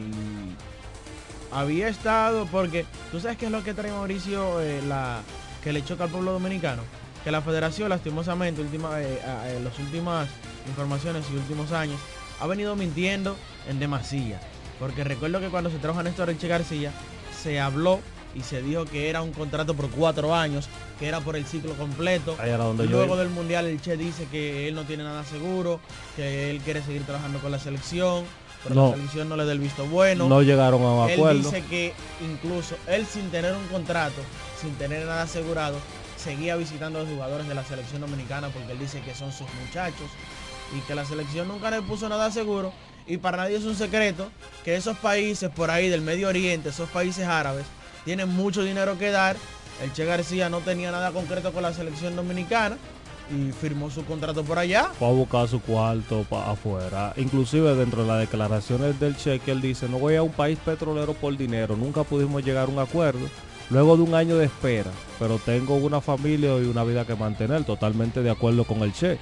había 1.51 1.87
estado, 1.87 2.45
porque 2.47 2.85
tú 3.11 3.19
sabes 3.19 3.37
qué 3.37 3.45
es 3.45 3.51
lo 3.51 3.63
que 3.63 3.73
trae 3.73 3.91
Mauricio, 3.91 4.61
eh, 4.61 4.81
la, 4.87 5.21
que 5.63 5.71
le 5.71 5.83
choca 5.83 6.03
al 6.03 6.09
pueblo 6.09 6.33
dominicano. 6.33 6.83
Que 7.23 7.31
la 7.31 7.41
federación, 7.41 7.89
lastimosamente, 7.89 8.61
última, 8.61 9.01
eh, 9.01 9.59
las 9.63 9.79
últimas 9.79 10.27
informaciones 10.67 11.25
y 11.31 11.35
últimos 11.35 11.71
años, 11.71 11.99
ha 12.39 12.47
venido 12.47 12.75
mintiendo 12.75 13.35
en 13.67 13.79
demasía. 13.79 14.39
Porque 14.79 15.03
recuerdo 15.03 15.39
que 15.39 15.47
cuando 15.47 15.69
se 15.69 15.77
trajo 15.77 15.99
a 15.99 16.03
Néstor 16.03 16.29
Elche 16.29 16.47
García, 16.47 16.91
se 17.41 17.59
habló 17.59 17.99
y 18.35 18.41
se 18.41 18.61
dijo 18.61 18.85
que 18.85 19.09
era 19.09 19.21
un 19.21 19.31
contrato 19.31 19.73
por 19.73 19.89
cuatro 19.89 20.35
años, 20.35 20.67
que 20.99 21.07
era 21.07 21.19
por 21.21 21.35
el 21.35 21.45
ciclo 21.45 21.73
completo. 21.73 22.37
Luego 22.89 23.17
del 23.17 23.29
Mundial 23.29 23.65
el 23.65 23.81
Che 23.81 23.97
dice 23.97 24.27
que 24.31 24.67
él 24.67 24.75
no 24.75 24.83
tiene 24.83 25.03
nada 25.03 25.23
seguro, 25.23 25.79
que 26.15 26.51
él 26.51 26.59
quiere 26.59 26.81
seguir 26.83 27.03
trabajando 27.03 27.39
con 27.39 27.51
la 27.51 27.59
selección, 27.59 28.25
pero 28.63 28.75
No. 28.75 28.89
la 28.89 28.95
selección 28.97 29.29
no 29.29 29.35
le 29.37 29.45
da 29.45 29.51
el 29.53 29.59
visto 29.59 29.85
bueno. 29.85 30.27
No 30.27 30.41
llegaron 30.41 30.81
a 30.83 30.91
un 30.93 31.09
él 31.09 31.15
acuerdo. 31.15 31.39
dice 31.39 31.63
que 31.69 31.93
incluso 32.21 32.75
él 32.87 33.05
sin 33.05 33.29
tener 33.31 33.53
un 33.55 33.67
contrato, 33.67 34.21
sin 34.61 34.73
tener 34.75 35.05
nada 35.05 35.23
asegurado, 35.23 35.77
seguía 36.17 36.55
visitando 36.55 36.99
a 36.99 37.03
los 37.03 37.11
jugadores 37.11 37.47
de 37.47 37.55
la 37.55 37.63
selección 37.63 38.01
dominicana 38.01 38.49
porque 38.49 38.73
él 38.73 38.79
dice 38.79 39.01
que 39.01 39.13
son 39.15 39.31
sus 39.31 39.47
muchachos 39.65 40.07
y 40.75 40.81
que 40.81 40.95
la 40.95 41.05
selección 41.05 41.47
nunca 41.47 41.71
le 41.71 41.81
puso 41.81 42.09
nada 42.09 42.29
seguro. 42.31 42.73
Y 43.05 43.17
para 43.17 43.37
nadie 43.37 43.55
es 43.55 43.63
un 43.63 43.75
secreto 43.75 44.27
que 44.65 44.75
esos 44.75 44.97
países 44.97 45.49
por 45.49 45.71
ahí 45.71 45.87
del 45.87 46.01
Medio 46.01 46.27
Oriente, 46.27 46.69
esos 46.69 46.89
países 46.89 47.25
árabes, 47.25 47.65
tienen 48.07 48.29
mucho 48.29 48.63
dinero 48.63 48.97
que 48.97 49.11
dar. 49.11 49.35
El 49.83 49.91
Che 49.91 50.05
García 50.05 50.47
no 50.49 50.61
tenía 50.61 50.91
nada 50.91 51.11
concreto 51.11 51.51
con 51.51 51.61
la 51.61 51.73
selección 51.73 52.15
dominicana 52.15 52.77
y 53.29 53.51
firmó 53.51 53.91
su 53.91 54.05
contrato 54.05 54.45
por 54.45 54.57
allá. 54.57 54.91
Fue 54.97 55.09
a 55.09 55.11
buscar 55.11 55.45
su 55.49 55.59
cuarto 55.59 56.25
para 56.29 56.51
afuera. 56.51 57.13
Inclusive 57.17 57.75
dentro 57.75 58.03
de 58.03 58.07
las 58.07 58.19
declaraciones 58.21 58.97
del 58.97 59.17
cheque, 59.17 59.51
él 59.51 59.59
dice, 59.59 59.89
no 59.89 59.99
voy 59.99 60.15
a 60.15 60.23
un 60.23 60.31
país 60.31 60.57
petrolero 60.57 61.15
por 61.15 61.35
dinero. 61.35 61.75
Nunca 61.75 62.05
pudimos 62.05 62.45
llegar 62.45 62.69
a 62.69 62.71
un 62.71 62.79
acuerdo. 62.79 63.27
Luego 63.69 63.97
de 63.97 64.03
un 64.03 64.15
año 64.15 64.37
de 64.37 64.45
espera. 64.45 64.89
Pero 65.19 65.37
tengo 65.37 65.75
una 65.75 65.99
familia 65.99 66.57
y 66.59 66.65
una 66.65 66.85
vida 66.85 67.05
que 67.05 67.15
mantener. 67.15 67.65
Totalmente 67.65 68.21
de 68.21 68.31
acuerdo 68.31 68.63
con 68.63 68.83
el 68.83 68.93
Che. 68.93 69.17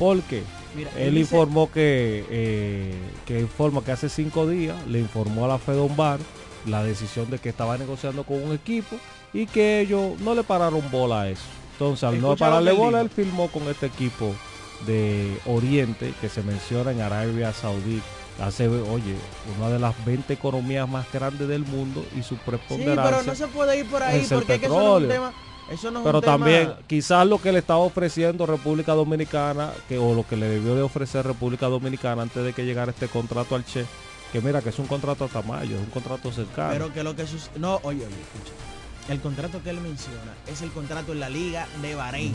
Porque 0.00 0.42
Mira, 0.74 0.90
él 0.98 1.16
informó 1.16 1.70
que, 1.70 2.26
eh, 2.28 2.92
que 3.24 3.38
informa 3.38 3.84
que 3.84 3.92
hace 3.92 4.08
cinco 4.08 4.48
días 4.48 4.76
le 4.88 4.98
informó 4.98 5.44
a 5.44 5.48
la 5.48 5.58
Fedonbar 5.58 6.18
la 6.66 6.82
decisión 6.82 7.30
de 7.30 7.38
que 7.38 7.48
estaba 7.48 7.78
negociando 7.78 8.24
con 8.24 8.42
un 8.42 8.52
equipo 8.52 8.96
y 9.32 9.46
que 9.46 9.80
ellos 9.80 10.18
no 10.20 10.34
le 10.34 10.42
pararon 10.42 10.82
bola 10.90 11.22
a 11.22 11.28
eso. 11.30 11.42
Entonces, 11.72 12.04
al 12.04 12.20
no 12.20 12.28
Escucha 12.32 12.46
pararle 12.46 12.72
bola, 12.72 13.00
él 13.00 13.10
firmó 13.10 13.48
con 13.48 13.62
este 13.68 13.86
equipo 13.86 14.34
de 14.86 15.36
Oriente 15.46 16.12
que 16.20 16.28
se 16.28 16.42
menciona 16.42 16.90
en 16.92 17.00
Arabia 17.00 17.52
Saudí. 17.52 18.00
Hace, 18.42 18.68
oye, 18.68 19.14
una 19.58 19.70
de 19.70 19.78
las 19.78 19.94
20 20.04 20.30
economías 20.34 20.86
más 20.88 21.10
grandes 21.10 21.48
del 21.48 21.64
mundo 21.64 22.04
y 22.14 22.22
su 22.22 22.34
Sí, 22.34 22.40
preponderancia. 22.44 23.04
pero 23.04 23.22
no 23.22 23.34
se 23.34 23.46
puede 23.48 23.78
ir 23.78 23.86
por 23.86 24.02
ahí 24.02 24.20
es 24.20 24.28
porque 24.32 24.54
es 24.54 24.60
que 24.60 24.66
eso 24.66 24.78
no 24.78 24.96
es 24.98 25.02
un 25.04 25.08
tema. 25.08 25.32
Eso 25.70 25.90
no 25.90 26.00
es 26.00 26.04
Pero 26.04 26.18
un 26.18 26.22
tema- 26.24 26.36
también 26.36 26.72
quizás 26.86 27.26
lo 27.26 27.40
que 27.40 27.50
le 27.50 27.58
estaba 27.60 27.78
ofreciendo 27.80 28.44
República 28.44 28.92
Dominicana, 28.92 29.70
que 29.88 29.96
o 29.98 30.14
lo 30.14 30.26
que 30.26 30.36
le 30.36 30.48
debió 30.48 30.74
de 30.74 30.82
ofrecer 30.82 31.26
República 31.26 31.66
Dominicana 31.66 32.22
antes 32.22 32.44
de 32.44 32.52
que 32.52 32.64
llegara 32.66 32.90
este 32.92 33.08
contrato 33.08 33.54
al 33.56 33.64
Che, 33.64 33.86
que 34.32 34.40
mira 34.40 34.60
que 34.62 34.68
es 34.70 34.78
un 34.78 34.86
contrato 34.86 35.24
hasta 35.24 35.42
mayo, 35.42 35.76
es 35.76 35.82
un 35.82 35.90
contrato 35.90 36.30
cercano. 36.32 36.72
Pero 36.72 36.92
que 36.92 37.02
lo 37.02 37.14
que 37.16 37.26
sus... 37.26 37.50
No, 37.56 37.76
oye, 37.82 38.04
oye, 38.06 38.14
escucha. 38.14 38.52
El 39.08 39.20
contrato 39.20 39.62
que 39.62 39.70
él 39.70 39.80
menciona 39.80 40.34
es 40.46 40.62
el 40.62 40.70
contrato 40.72 41.12
en 41.12 41.20
la 41.20 41.28
Liga 41.28 41.66
de 41.80 41.94
Bahrein. 41.94 42.34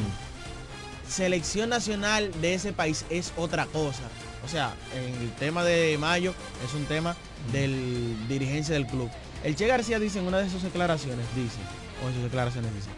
Selección 1.08 1.70
nacional 1.70 2.32
de 2.42 2.54
ese 2.54 2.72
país 2.72 3.06
es 3.10 3.34
otra 3.36 3.66
cosa. 3.66 4.04
O 4.46 4.48
sea, 4.48 4.74
en 4.96 5.22
el 5.22 5.32
tema 5.34 5.64
de 5.64 5.98
mayo 6.00 6.34
es 6.66 6.74
un 6.74 6.86
tema 6.86 7.16
del 7.52 8.16
dirigencia 8.30 8.74
del 8.74 8.88
club. 8.88 9.10
El 9.44 9.56
Che 9.56 9.68
García 9.68 10.00
dice 10.00 10.20
en 10.20 10.28
una 10.28 10.38
de 10.38 10.50
sus 10.50 10.64
declaraciones, 10.64 11.26
dice, 11.36 11.58
o 12.04 12.08
en 12.08 12.14
sus 12.14 12.24
declaraciones 12.24 12.74
dice, 12.74 12.90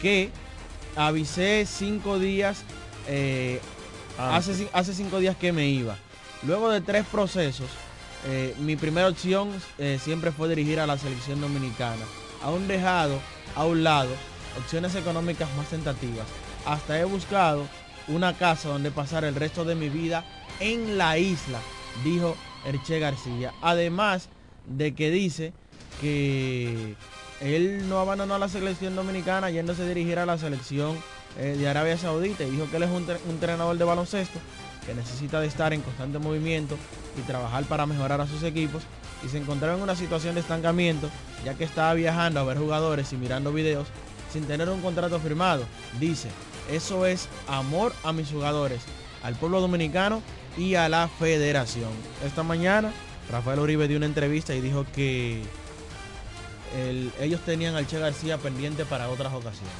que 0.00 0.30
avisé 0.94 1.66
cinco 1.66 2.18
días, 2.18 2.62
eh, 3.08 3.60
hace, 4.18 4.54
cin- 4.54 4.70
hace 4.72 4.94
cinco 4.94 5.18
días 5.18 5.36
que 5.36 5.52
me 5.52 5.66
iba. 5.68 5.96
Luego 6.46 6.70
de 6.70 6.80
tres 6.80 7.04
procesos, 7.06 7.68
eh, 8.24 8.54
mi 8.58 8.76
primera 8.76 9.08
opción 9.08 9.50
eh, 9.78 9.98
siempre 10.02 10.32
fue 10.32 10.48
dirigir 10.48 10.80
a 10.80 10.86
la 10.86 10.98
selección 10.98 11.40
dominicana. 11.40 12.04
Aún 12.42 12.68
dejado 12.68 13.18
a 13.54 13.64
un 13.64 13.84
lado 13.84 14.10
opciones 14.58 14.94
económicas 14.94 15.48
más 15.56 15.68
tentativas. 15.68 16.26
Hasta 16.66 16.98
he 17.00 17.04
buscado 17.04 17.66
una 18.08 18.34
casa 18.34 18.68
donde 18.68 18.90
pasar 18.90 19.24
el 19.24 19.34
resto 19.34 19.64
de 19.64 19.74
mi 19.74 19.88
vida 19.88 20.24
en 20.60 20.98
la 20.98 21.18
isla, 21.18 21.60
dijo 22.04 22.36
Erche 22.64 22.98
García. 22.98 23.52
Además 23.62 24.28
de 24.66 24.94
que 24.94 25.10
dice 25.10 25.52
que 26.00 26.94
él 27.40 27.88
no 27.88 27.98
abandonó 27.98 28.34
a 28.34 28.38
la 28.38 28.48
selección 28.48 28.94
dominicana 28.94 29.50
yéndose 29.50 29.82
a 29.82 29.86
dirigir 29.86 30.18
a 30.18 30.26
la 30.26 30.38
selección 30.38 30.96
eh, 31.38 31.56
de 31.58 31.68
Arabia 31.68 31.96
Saudita 31.96 32.44
dijo 32.44 32.70
que 32.70 32.76
él 32.76 32.82
es 32.82 32.90
un 32.90 33.06
entrenador 33.30 33.76
de 33.78 33.84
baloncesto 33.84 34.38
que 34.86 34.94
necesita 34.94 35.40
de 35.40 35.46
estar 35.46 35.72
en 35.72 35.80
constante 35.82 36.18
movimiento 36.18 36.76
y 37.18 37.22
trabajar 37.22 37.64
para 37.64 37.86
mejorar 37.86 38.20
a 38.20 38.26
sus 38.26 38.42
equipos 38.42 38.82
y 39.24 39.28
se 39.28 39.38
encontraba 39.38 39.76
en 39.76 39.82
una 39.82 39.94
situación 39.96 40.34
de 40.34 40.40
estancamiento 40.40 41.08
ya 41.44 41.54
que 41.54 41.64
estaba 41.64 41.94
viajando 41.94 42.40
a 42.40 42.44
ver 42.44 42.58
jugadores 42.58 43.12
y 43.12 43.16
mirando 43.16 43.52
videos 43.52 43.88
sin 44.32 44.44
tener 44.44 44.68
un 44.68 44.80
contrato 44.80 45.18
firmado. 45.20 45.64
Dice, 46.00 46.28
eso 46.70 47.06
es 47.06 47.28
amor 47.48 47.92
a 48.02 48.12
mis 48.12 48.30
jugadores, 48.30 48.80
al 49.22 49.34
pueblo 49.36 49.60
dominicano 49.60 50.22
y 50.56 50.74
a 50.74 50.88
la 50.88 51.08
federación. 51.08 51.90
Esta 52.24 52.42
mañana 52.42 52.92
Rafael 53.30 53.60
Uribe 53.60 53.88
dio 53.88 53.96
una 53.98 54.06
entrevista 54.06 54.54
y 54.54 54.60
dijo 54.60 54.84
que 54.94 55.42
el- 56.76 57.12
ellos 57.20 57.40
tenían 57.44 57.74
al 57.74 57.86
Che 57.86 57.98
García 57.98 58.38
pendiente 58.38 58.84
para 58.84 59.08
otras 59.08 59.32
ocasiones. 59.32 59.72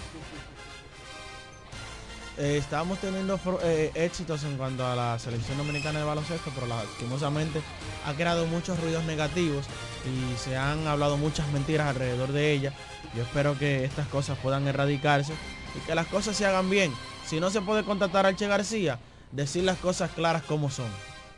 Eh, 2.38 2.56
estábamos 2.56 2.98
teniendo 2.98 3.38
eh, 3.62 3.90
éxitos 3.94 4.42
en 4.44 4.56
cuanto 4.56 4.86
a 4.86 4.96
la 4.96 5.18
selección 5.18 5.58
dominicana 5.58 5.98
de 5.98 6.04
baloncesto, 6.06 6.50
pero 6.54 6.66
lastimosamente 6.66 7.60
ha 8.06 8.14
creado 8.14 8.46
muchos 8.46 8.80
ruidos 8.80 9.04
negativos 9.04 9.66
y 10.06 10.38
se 10.38 10.56
han 10.56 10.86
hablado 10.86 11.18
muchas 11.18 11.46
mentiras 11.48 11.88
alrededor 11.88 12.32
de 12.32 12.52
ella. 12.52 12.72
Yo 13.14 13.22
espero 13.22 13.58
que 13.58 13.84
estas 13.84 14.08
cosas 14.08 14.38
puedan 14.38 14.66
erradicarse 14.66 15.34
y 15.76 15.86
que 15.86 15.94
las 15.94 16.06
cosas 16.06 16.34
se 16.34 16.46
hagan 16.46 16.70
bien. 16.70 16.90
Si 17.26 17.38
no 17.38 17.50
se 17.50 17.60
puede 17.60 17.84
contratar 17.84 18.24
al 18.24 18.34
Che 18.34 18.46
García, 18.46 18.98
decir 19.30 19.64
las 19.64 19.76
cosas 19.78 20.10
claras 20.10 20.42
como 20.42 20.70
son. 20.70 20.90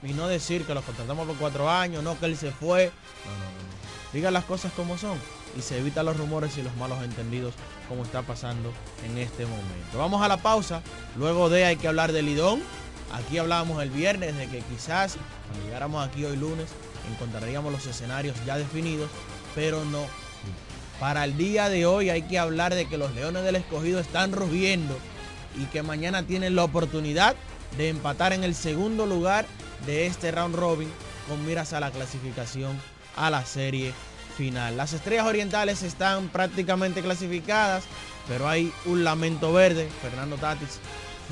y 0.02 0.12
no 0.12 0.28
decir 0.28 0.64
que 0.64 0.74
lo 0.74 0.82
contratamos 0.82 1.26
por 1.26 1.36
cuatro 1.36 1.70
años, 1.70 2.04
no 2.04 2.18
que 2.20 2.26
él 2.26 2.36
se 2.36 2.52
fue. 2.52 2.92
No, 3.24 3.32
no, 3.32 3.44
no. 3.46 4.12
Diga 4.12 4.30
las 4.30 4.44
cosas 4.44 4.70
como 4.72 4.96
son 4.96 5.18
y 5.56 5.62
se 5.62 5.78
evita 5.78 6.02
los 6.02 6.16
rumores 6.16 6.56
y 6.58 6.62
los 6.62 6.74
malos 6.76 7.02
entendidos 7.02 7.54
como 7.88 8.02
está 8.02 8.22
pasando 8.22 8.72
en 9.04 9.18
este 9.18 9.44
momento. 9.44 9.98
Vamos 9.98 10.22
a 10.22 10.28
la 10.28 10.38
pausa. 10.38 10.82
Luego 11.16 11.48
de 11.48 11.64
hay 11.64 11.76
que 11.76 11.88
hablar 11.88 12.12
del 12.12 12.26
Lidón. 12.26 12.62
Aquí 13.12 13.38
hablábamos 13.38 13.82
el 13.82 13.90
viernes 13.90 14.36
de 14.36 14.48
que 14.48 14.60
quizás 14.62 15.16
cuando 15.46 15.64
llegáramos 15.66 16.06
aquí 16.06 16.24
hoy 16.24 16.36
lunes 16.36 16.68
encontraríamos 17.12 17.72
los 17.72 17.86
escenarios 17.86 18.36
ya 18.44 18.56
definidos, 18.56 19.10
pero 19.54 19.84
no. 19.84 20.04
Para 20.98 21.24
el 21.24 21.36
día 21.36 21.68
de 21.68 21.86
hoy 21.86 22.10
hay 22.10 22.22
que 22.22 22.38
hablar 22.38 22.74
de 22.74 22.86
que 22.86 22.98
los 22.98 23.14
Leones 23.14 23.44
del 23.44 23.56
Escogido 23.56 24.00
están 24.00 24.32
rugiendo 24.32 24.96
y 25.56 25.66
que 25.66 25.82
mañana 25.82 26.24
tienen 26.24 26.56
la 26.56 26.64
oportunidad 26.64 27.36
de 27.76 27.88
empatar 27.88 28.32
en 28.32 28.44
el 28.44 28.54
segundo 28.54 29.06
lugar 29.06 29.46
de 29.86 30.06
este 30.06 30.30
round 30.30 30.54
robin 30.54 30.90
con 31.28 31.44
miras 31.46 31.72
a 31.72 31.80
la 31.80 31.90
clasificación 31.90 32.80
a 33.16 33.30
la 33.30 33.44
serie 33.44 33.92
final. 34.36 34.76
Las 34.76 34.92
estrellas 34.92 35.26
orientales 35.26 35.82
están 35.82 36.28
prácticamente 36.28 37.02
clasificadas, 37.02 37.84
pero 38.28 38.48
hay 38.48 38.72
un 38.84 39.04
lamento 39.04 39.52
verde. 39.52 39.88
Fernando 40.02 40.36
Tatis 40.36 40.80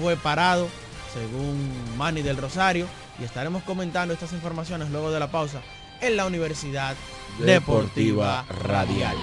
fue 0.00 0.16
parado, 0.16 0.68
según 1.12 1.70
Manny 1.96 2.22
del 2.22 2.36
Rosario, 2.36 2.86
y 3.20 3.24
estaremos 3.24 3.62
comentando 3.64 4.14
estas 4.14 4.32
informaciones 4.32 4.90
luego 4.90 5.10
de 5.10 5.20
la 5.20 5.30
pausa 5.30 5.60
en 6.00 6.16
la 6.16 6.26
Universidad 6.26 6.96
Deportiva, 7.38 8.44
Radial. 8.48 9.16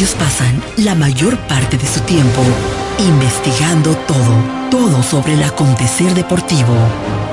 Ellos 0.00 0.16
pasan 0.18 0.62
la 0.78 0.94
mayor 0.94 1.36
parte 1.40 1.76
de 1.76 1.86
su 1.86 2.00
tiempo 2.00 2.40
investigando 3.00 3.94
todo, 4.08 4.70
todo 4.70 5.02
sobre 5.02 5.34
el 5.34 5.42
acontecer 5.42 6.14
deportivo. 6.14 6.74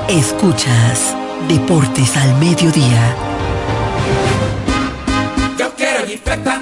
Escuchas 0.06 1.16
Deportes 1.48 2.14
al 2.18 2.34
Mediodía. 2.34 3.14
Yo 5.58 5.74
quiero 5.76 6.06
jipeta, 6.06 6.60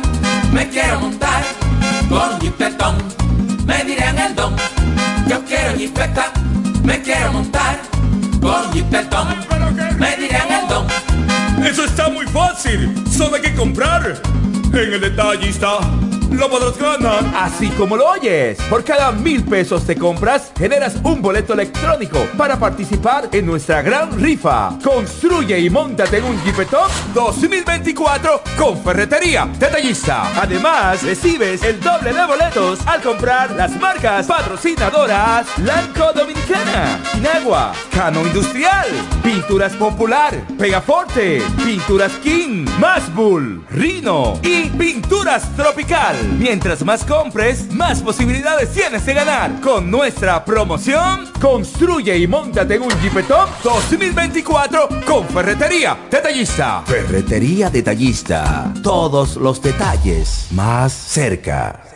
me 0.53 0.69
quiero 0.69 1.01
montar 1.01 1.43
con 2.09 2.41
jipetón, 2.41 2.99
me 3.67 3.83
dirán 3.83 4.17
el 4.17 4.35
don. 4.37 4.55
Yo 5.29 5.45
quiero 5.45 5.77
jipeta, 5.77 6.33
me 6.85 7.03
quiero 7.03 7.33
montar 7.33 7.81
con 8.41 8.73
jipetón, 8.73 9.27
me 9.99 10.17
dirán 10.19 10.53
el 10.53 10.69
don. 10.69 10.87
Eso 11.67 11.85
está 11.85 12.09
muy 12.09 12.27
fácil, 12.27 12.95
solo 13.11 13.35
hay 13.35 13.43
que 13.43 13.57
comprar. 13.57 14.23
En 14.73 14.93
el 14.93 15.01
detallista 15.01 15.79
lo 16.31 16.49
podrás 16.49 16.79
ganar. 16.79 17.25
Así 17.35 17.69
como 17.71 17.97
lo 17.97 18.09
oyes, 18.11 18.59
por 18.69 18.85
cada 18.85 19.13
mil 19.13 19.45
pesos 19.45 19.87
de 19.87 19.97
compras 19.97 20.53
generas 20.57 20.97
un 21.03 21.23
boleto 21.23 21.53
electrónico 21.55 22.19
para 22.37 22.59
participar 22.59 23.29
en 23.33 23.47
nuestra 23.47 23.83
gran 23.83 24.19
rifa. 24.21 24.79
Construye 24.83 25.59
y 25.59 25.71
montate 25.71 26.19
en 26.19 26.25
un 26.25 26.43
Jeepetop 26.45 26.91
2024 27.15 28.43
con 28.59 28.83
Ferretería 28.83 29.49
Detallista. 29.59 30.41
Además, 30.41 31.03
recibes 31.03 31.63
el 31.63 31.81
doble 31.81 32.13
de 32.13 32.27
boletos 32.27 32.87
al 32.87 33.03
comprar 33.03 33.51
las 33.53 33.79
marcas 33.81 34.27
patrocinadoras 34.27 35.47
Lanco 35.59 36.13
Dominicana, 36.13 37.01
Inagua, 37.17 37.73
Cano 37.93 38.23
Industrial, 38.23 38.87
Pinturas 39.23 39.73
Popular, 39.75 40.35
Pegaforte, 40.59 41.43
Pinturas 41.65 42.13
King, 42.23 42.67
Masbull, 42.79 43.65
Rino 43.71 44.39
y 44.43 44.65
Pinturas 44.71 45.55
Tropical. 45.57 46.16
Mientras 46.39 46.85
más 46.85 47.05
compres, 47.05 47.73
más 47.73 48.03
posibilidades 48.03 48.73
tienes 48.73 49.05
de 49.07 49.15
ganar. 49.15 49.61
Con 49.61 49.91
nuestra 49.91 50.45
promoción, 50.45 51.31
construye 51.41 52.17
y 52.19 52.27
montate 52.27 52.79
un 52.79 52.91
Jeepetop 53.01 53.49
2024 53.63 54.89
con 55.07 55.27
Ferretería 55.29 55.97
Detallista. 56.11 56.83
Ferretería 56.87 57.71
Detallista. 57.71 58.73
Todos 58.83 59.37
los 59.37 59.61
detalles 59.63 60.49
más 60.53 60.93
cerca. 60.93 61.96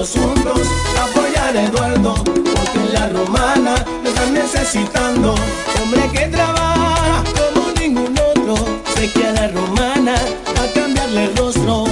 Todos 0.00 0.12
juntos 0.12 0.60
apoyar 0.98 1.54
a 1.54 1.62
Eduardo, 1.64 2.14
porque 2.24 2.92
la 2.92 3.08
romana 3.08 3.74
lo 4.02 4.08
están 4.08 4.32
necesitando, 4.32 5.34
hombre 5.82 6.08
que 6.10 6.26
trabaja 6.28 7.22
como 7.36 7.70
ningún 7.78 8.18
otro, 8.18 8.54
sé 8.94 9.10
que 9.12 9.26
a 9.26 9.32
la 9.32 9.48
romana 9.48 10.14
a 10.14 10.74
cambiarle 10.74 11.30
rostro. 11.36 11.84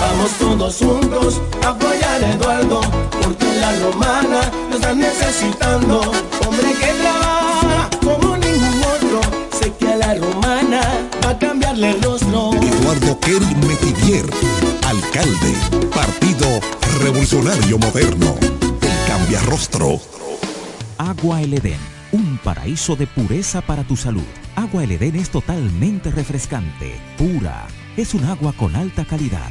Vamos 0.00 0.30
todos 0.40 0.76
juntos 0.78 1.40
apoyar 1.64 2.24
a 2.24 2.32
Eduardo, 2.32 2.80
porque 3.22 3.46
la 3.60 3.72
romana 3.84 4.40
lo 4.70 4.76
está 4.76 4.94
necesitando. 4.94 6.00
Hombre 6.44 6.72
que 6.80 6.92
trabaja 7.02 7.88
como 8.02 8.25
cambiarle 11.76 11.90
el 11.90 12.02
rostro. 12.02 12.50
Eduardo 12.54 13.20
Kerry 13.20 13.54
Metivier, 13.66 14.26
alcalde, 14.86 15.54
Partido 15.94 16.60
Revolucionario 17.02 17.78
Moderno, 17.78 18.34
el 18.40 19.08
cambiarrostro. 19.08 20.00
Agua 20.98 21.42
El 21.42 21.54
Edén, 21.54 21.78
un 22.12 22.38
paraíso 22.42 22.96
de 22.96 23.06
pureza 23.06 23.60
para 23.60 23.84
tu 23.84 23.96
salud. 23.96 24.24
Agua 24.54 24.84
El 24.84 24.92
Edén 24.92 25.16
es 25.16 25.30
totalmente 25.30 26.10
refrescante, 26.10 26.98
pura. 27.18 27.66
Es 27.96 28.14
un 28.14 28.24
agua 28.24 28.52
con 28.54 28.74
alta 28.74 29.04
calidad, 29.04 29.50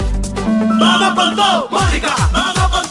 Vamos 0.79 1.35
Mónica. 1.71 2.15
Vamos 2.31 2.90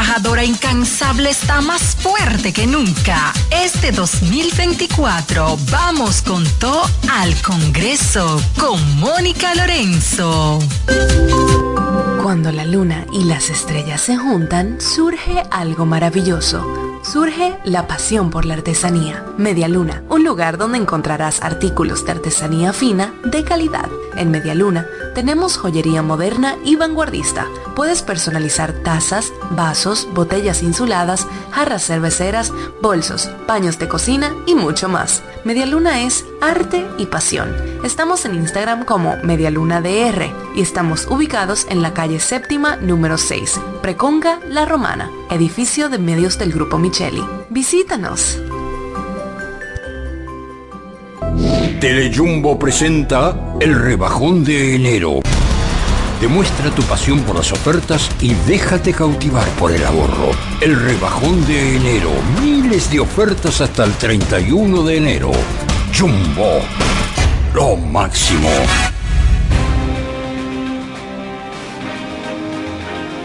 trabajadora 0.00 0.44
incansable 0.44 1.28
está 1.28 1.60
más 1.60 1.94
fuerte 1.96 2.54
que 2.54 2.66
nunca. 2.66 3.34
Este 3.50 3.92
2024 3.92 5.58
vamos 5.70 6.22
con 6.22 6.42
todo 6.58 6.84
al 7.12 7.34
Congreso 7.42 8.40
con 8.58 8.98
Mónica 8.98 9.54
Lorenzo. 9.54 10.58
Cuando 12.22 12.50
la 12.50 12.64
luna 12.64 13.04
y 13.12 13.24
las 13.24 13.50
estrellas 13.50 14.00
se 14.00 14.16
juntan, 14.16 14.80
surge 14.80 15.42
algo 15.50 15.84
maravilloso. 15.84 16.64
Surge 17.02 17.58
la 17.64 17.86
pasión 17.86 18.30
por 18.30 18.46
la 18.46 18.54
artesanía. 18.54 19.24
Media 19.36 19.68
Luna, 19.68 20.02
un 20.08 20.24
lugar 20.24 20.56
donde 20.56 20.78
encontrarás 20.78 21.42
artículos 21.42 22.06
de 22.06 22.12
artesanía 22.12 22.72
fina 22.72 23.12
de 23.24 23.44
calidad. 23.44 23.88
En 24.16 24.30
Media 24.30 24.54
Luna 24.54 24.86
tenemos 25.20 25.58
joyería 25.58 26.00
moderna 26.00 26.56
y 26.64 26.76
vanguardista. 26.76 27.46
Puedes 27.76 28.00
personalizar 28.00 28.72
tazas, 28.72 29.34
vasos, 29.50 30.08
botellas 30.14 30.62
insuladas, 30.62 31.26
jarras 31.50 31.84
cerveceras, 31.84 32.54
bolsos, 32.80 33.26
paños 33.46 33.78
de 33.78 33.86
cocina 33.86 34.34
y 34.46 34.54
mucho 34.54 34.88
más. 34.88 35.22
Media 35.44 35.66
Luna 35.66 36.00
es 36.00 36.24
arte 36.40 36.86
y 36.96 37.04
pasión. 37.04 37.54
Estamos 37.84 38.24
en 38.24 38.34
Instagram 38.34 38.86
como 38.86 39.18
Medialuna 39.22 39.82
DR 39.82 40.32
y 40.54 40.62
estamos 40.62 41.06
ubicados 41.06 41.66
en 41.68 41.82
la 41.82 41.92
calle 41.92 42.18
séptima 42.18 42.76
número 42.76 43.18
6, 43.18 43.60
Preconga 43.82 44.40
La 44.48 44.64
Romana, 44.64 45.10
edificio 45.30 45.90
de 45.90 45.98
medios 45.98 46.38
del 46.38 46.50
Grupo 46.50 46.78
Micheli. 46.78 47.22
Visítanos. 47.50 48.38
Telejumbo 51.80 52.58
presenta 52.58 53.56
el 53.58 53.74
rebajón 53.74 54.44
de 54.44 54.74
enero. 54.74 55.20
Demuestra 56.20 56.70
tu 56.72 56.82
pasión 56.82 57.20
por 57.20 57.36
las 57.36 57.52
ofertas 57.52 58.10
y 58.20 58.34
déjate 58.46 58.92
cautivar 58.92 59.48
por 59.58 59.72
el 59.72 59.82
ahorro. 59.86 60.32
El 60.60 60.78
rebajón 60.78 61.42
de 61.46 61.76
enero. 61.76 62.10
Miles 62.42 62.90
de 62.90 63.00
ofertas 63.00 63.62
hasta 63.62 63.84
el 63.84 63.94
31 63.94 64.82
de 64.82 64.96
enero. 64.98 65.30
Jumbo. 65.98 66.60
Lo 67.54 67.76
máximo. 67.76 68.50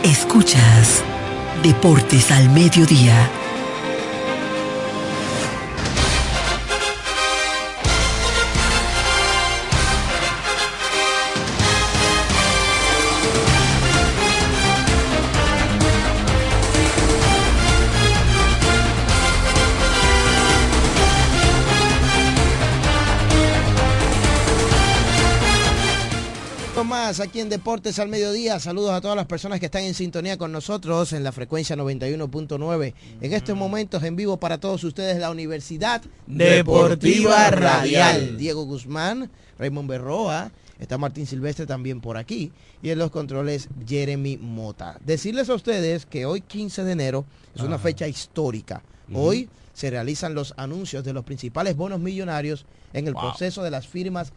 Escuchas 0.01 1.03
Deportes 1.61 2.31
al 2.31 2.49
Mediodía. 2.51 3.29
Más 27.15 27.27
aquí 27.27 27.39
en 27.39 27.49
Deportes 27.49 27.97
al 27.99 28.09
Mediodía. 28.09 28.59
Saludos 28.59 28.91
a 28.91 28.99
todas 28.99 29.15
las 29.15 29.25
personas 29.25 29.59
que 29.59 29.67
están 29.67 29.83
en 29.83 29.93
sintonía 29.93 30.37
con 30.37 30.51
nosotros 30.51 31.13
en 31.13 31.23
la 31.23 31.31
frecuencia 31.31 31.75
91.9. 31.77 32.93
En 33.21 33.33
estos 33.33 33.55
momentos 33.55 34.03
en 34.03 34.17
vivo 34.17 34.37
para 34.37 34.57
todos 34.57 34.83
ustedes 34.83 35.17
la 35.17 35.31
Universidad 35.31 36.01
Deportiva 36.27 37.51
Radial. 37.51 38.37
Diego 38.37 38.65
Guzmán, 38.65 39.29
Raymond 39.57 39.89
Berroa, 39.89 40.51
está 40.77 40.97
Martín 40.97 41.25
Silvestre 41.25 41.65
también 41.65 42.01
por 42.01 42.17
aquí 42.17 42.51
y 42.83 42.89
en 42.89 42.99
los 42.99 43.11
controles 43.11 43.69
Jeremy 43.87 44.37
Mota. 44.37 44.97
Decirles 45.05 45.49
a 45.49 45.53
ustedes 45.53 46.05
que 46.05 46.25
hoy 46.25 46.41
15 46.41 46.83
de 46.83 46.91
enero 46.91 47.25
es 47.55 47.61
una 47.61 47.75
Ajá. 47.75 47.83
fecha 47.83 48.07
histórica. 48.09 48.81
Hoy 49.13 49.47
se 49.75 49.89
realizan 49.91 50.33
los 50.33 50.53
anuncios 50.57 51.03
de 51.03 51.13
los 51.13 51.23
principales 51.25 51.75
bonos 51.75 51.99
millonarios 51.99 52.65
en 52.93 53.07
el 53.07 53.13
Wow. 53.13 53.21
proceso 53.23 53.61
de 53.61 53.69
las 53.69 53.85
firmas 53.87 54.31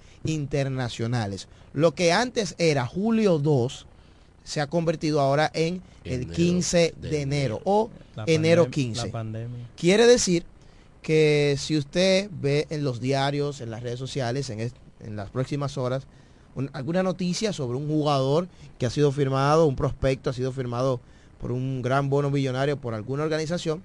internacionales. 0.63 1.49
Lo 1.73 1.95
que 1.95 2.13
antes 2.13 2.55
era 2.59 2.87
julio 2.87 3.39
2 3.39 3.87
se 4.45 4.61
ha 4.61 4.67
convertido 4.67 5.21
ahora 5.21 5.51
en 5.55 5.81
el 6.05 6.23
Enero 6.23 6.33
15 6.35 6.95
de, 7.01 7.09
de 7.11 7.21
enero 7.23 7.61
o 7.65 7.91
La 8.17 8.25
enero 8.27 8.67
pandem- 8.67 8.71
15. 8.71 9.07
La 9.07 9.13
pandemia. 9.13 9.69
Quiere 9.77 10.07
decir 10.07 10.45
que 11.03 11.55
si 11.59 11.77
usted 11.77 12.29
ve 12.33 12.67
en 12.71 12.83
los 12.83 13.01
diarios, 13.01 13.61
en 13.61 13.71
las 13.71 13.83
redes 13.83 13.99
sociales, 13.99 14.51
en, 14.51 14.61
en 15.01 15.17
las 15.17 15.31
próximas 15.31 15.79
horas, 15.79 16.07
un- 16.55 16.71
alguna 16.73 17.03
noticia 17.03 17.53
sobre 17.53 17.77
un 17.79 17.87
jugador 17.87 18.49
que 18.79 18.87
ha 18.87 18.91
sido 18.91 19.13
firmado, 19.13 19.67
un 19.67 19.77
prospecto 19.77 20.31
ha 20.31 20.33
sido 20.33 20.51
firmado 20.51 21.01
por 21.41 21.53
un 21.53 21.83
gran 21.83 22.11
bono 22.11 22.31
millonario 22.31 22.77
por 22.79 22.95
alguna 22.95 23.23
organización, 23.23 23.83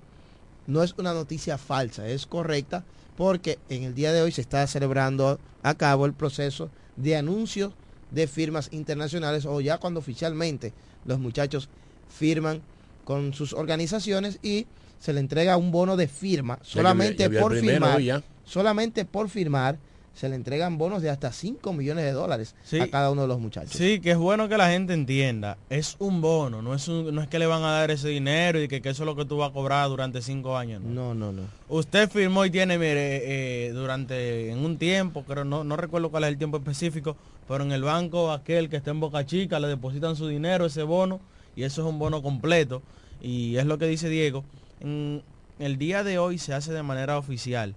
no 0.67 0.83
es 0.83 0.93
una 0.97 1.13
noticia 1.13 1.57
falsa, 1.57 2.07
es 2.07 2.25
correcta 2.25 2.83
porque 3.17 3.59
en 3.69 3.83
el 3.83 3.93
día 3.93 4.11
de 4.11 4.21
hoy 4.21 4.31
se 4.31 4.41
está 4.41 4.65
celebrando 4.67 5.39
a 5.61 5.75
cabo 5.75 6.05
el 6.05 6.13
proceso 6.13 6.69
de 6.95 7.15
anuncio 7.15 7.73
de 8.11 8.27
firmas 8.27 8.69
internacionales 8.71 9.45
o 9.45 9.59
ya 9.61 9.77
cuando 9.77 9.99
oficialmente 9.99 10.73
los 11.05 11.19
muchachos 11.19 11.69
firman 12.09 12.61
con 13.03 13.33
sus 13.33 13.53
organizaciones 13.53 14.39
y 14.41 14.67
se 14.99 15.13
le 15.13 15.19
entrega 15.19 15.57
un 15.57 15.71
bono 15.71 15.97
de 15.97 16.07
firma 16.07 16.59
solamente 16.61 17.29
por 17.29 17.51
primero 17.51 17.85
firmar 17.85 18.01
ya. 18.01 18.23
solamente 18.45 19.05
por 19.05 19.29
firmar 19.29 19.77
se 20.13 20.29
le 20.29 20.35
entregan 20.35 20.77
bonos 20.77 21.01
de 21.01 21.09
hasta 21.09 21.31
5 21.31 21.73
millones 21.73 22.05
de 22.05 22.11
dólares 22.11 22.55
Sí. 22.63 22.79
a 22.79 22.87
cada 22.89 23.09
uno 23.09 23.23
de 23.23 23.27
los 23.27 23.39
muchachos. 23.39 23.71
Sí, 23.71 23.99
que 23.99 24.11
es 24.11 24.17
bueno 24.17 24.47
que 24.47 24.57
la 24.57 24.69
gente 24.69 24.93
entienda. 24.93 25.57
Es 25.71 25.95
un 25.99 26.21
bono, 26.21 26.61
no 26.61 26.75
es, 26.75 26.87
un- 26.87 27.13
no 27.15 27.21
es 27.21 27.27
que 27.27 27.39
le 27.39 27.47
van 27.47 27.63
a 27.63 27.71
dar 27.71 27.89
ese 27.89 28.09
dinero 28.09 28.61
y 28.61 28.67
que, 28.67 28.81
que 28.81 28.89
eso 28.89 29.03
es 29.03 29.07
lo 29.07 29.15
que 29.15 29.25
tú 29.25 29.37
vas 29.37 29.49
a 29.49 29.53
cobrar 29.53 29.89
durante 29.89 30.21
cinco 30.21 30.55
años. 30.55 30.81
No, 30.83 31.15
no, 31.15 31.31
no. 31.31 31.41
Usted 31.67 32.09
firmó 32.09 32.45
y 32.45 32.51
tiene, 32.51 32.77
mire, 32.77 33.67
eh, 33.67 33.71
durante, 33.71 34.51
en 34.51 34.59
un 34.59 34.77
tiempo, 34.77 35.23
creo, 35.23 35.45
no, 35.45 35.63
no 35.63 35.75
recuerdo 35.77 36.11
cuál 36.11 36.25
es 36.25 36.29
el 36.29 36.37
tiempo 36.37 36.57
específico, 36.57 37.17
pero 37.47 37.63
en 37.63 37.71
el 37.71 37.81
banco 37.81 38.31
aquel 38.31 38.69
que 38.69 38.77
está 38.77 38.91
en 38.91 38.99
Boca 38.99 39.25
Chica 39.25 39.59
le 39.59 39.67
depositan 39.67 40.15
su 40.15 40.27
dinero, 40.27 40.65
ese 40.67 40.83
bono, 40.83 41.19
y 41.55 41.63
eso 41.63 41.81
es 41.81 41.87
un 41.87 41.97
bono 41.99 42.21
completo. 42.21 42.81
Y 43.21 43.55
es 43.57 43.65
lo 43.65 43.77
que 43.79 43.87
dice 43.87 44.09
Diego. 44.09 44.43
En 44.79 45.23
el 45.59 45.77
día 45.77 46.03
de 46.03 46.19
hoy 46.19 46.37
se 46.37 46.53
hace 46.53 46.71
de 46.71 46.83
manera 46.83 47.17
oficial. 47.17 47.73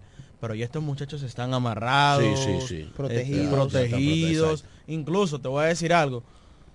Pero 0.47 0.55
ya 0.55 0.65
estos 0.67 0.81
muchachos 0.83 1.23
están 1.25 1.53
amarrados, 1.55 2.23
Sí, 2.39 2.53
sí, 2.61 2.67
sí. 2.69 2.75
eh, 2.83 2.91
Protegidos. 2.97 3.51
protegidos. 3.51 4.65
Incluso 4.87 5.41
te 5.41 5.49
voy 5.49 5.65
a 5.65 5.67
decir 5.67 5.93
algo. 5.93 6.23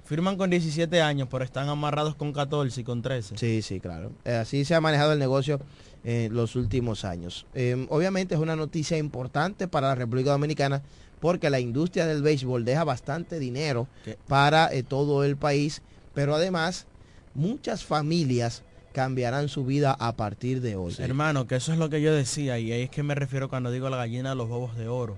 Firman 0.04 0.36
con 0.36 0.50
17 0.50 1.02
años, 1.02 1.30
pero 1.32 1.46
están 1.46 1.70
amarrados 1.70 2.16
con 2.16 2.34
14 2.34 2.82
y 2.82 2.84
con 2.84 3.02
13. 3.02 3.38
Sí, 3.38 3.62
sí, 3.62 3.80
claro. 3.80 4.12
Eh, 4.26 4.34
así 4.34 4.66
se 4.66 4.76
ha 4.76 4.82
manejado 4.82 5.14
el 5.14 5.20
negocio 5.20 5.62
en 6.04 6.34
los 6.34 6.58
últimos 6.58 7.06
años. 7.06 7.46
Eh, 7.54 7.86
obviamente 7.90 8.36
es 8.36 8.42
una 8.42 8.58
noticia 8.58 8.98
importante 8.98 9.70
para 9.70 9.88
la 9.88 9.96
República 9.96 10.32
Dominicana 10.32 10.82
porque 11.22 11.50
la 11.50 11.62
industria 11.62 12.06
del 12.06 12.22
béisbol 12.24 12.66
deja 12.66 12.84
bastante 12.84 13.40
dinero 13.40 13.88
¿Qué? 14.04 14.18
para 14.28 14.74
eh, 14.74 14.84
todo 14.84 15.24
el 15.24 15.38
país, 15.38 15.82
pero 16.14 16.36
además 16.36 16.88
muchas 17.36 17.86
familias 17.86 18.64
cambiarán 18.94 19.48
su 19.50 19.66
vida 19.66 19.96
a 20.00 20.14
partir 20.16 20.62
de 20.62 20.76
hoy. 20.76 20.94
Hermano, 21.00 21.48
que 21.48 21.56
eso 21.56 21.72
es 21.74 21.80
lo 21.80 21.90
que 21.90 22.02
yo 22.02 22.14
decía 22.14 22.60
y 22.60 22.72
ahí 22.72 22.82
es 22.84 22.90
que 22.90 23.04
me 23.04 23.16
refiero 23.16 23.50
cuando 23.50 23.72
digo 23.72 23.90
la 23.90 23.98
gallina 23.98 24.30
de 24.30 24.36
los 24.36 24.50
huevos 24.50 24.76
de 24.78 24.88
oro. 24.88 25.18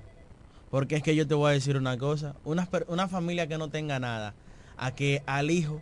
Porque 0.69 0.95
es 0.95 1.03
que 1.03 1.15
yo 1.15 1.27
te 1.27 1.35
voy 1.35 1.49
a 1.51 1.53
decir 1.53 1.77
una 1.77 1.97
cosa, 1.97 2.35
una, 2.45 2.67
una 2.87 3.07
familia 3.07 3.47
que 3.47 3.57
no 3.57 3.69
tenga 3.69 3.99
nada, 3.99 4.33
a 4.77 4.91
que 4.95 5.21
al 5.27 5.51
hijo 5.51 5.81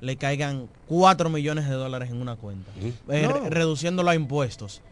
le 0.00 0.16
caigan 0.16 0.68
4 0.88 1.30
millones 1.30 1.68
de 1.68 1.74
dólares 1.74 2.10
en 2.10 2.20
una 2.20 2.34
cuenta, 2.36 2.70
eh, 2.80 3.22
No. 3.22 3.32
re- 3.32 3.50
reduciéndolo 3.50 4.10
a 4.10 4.16
impuestos. 4.16 4.82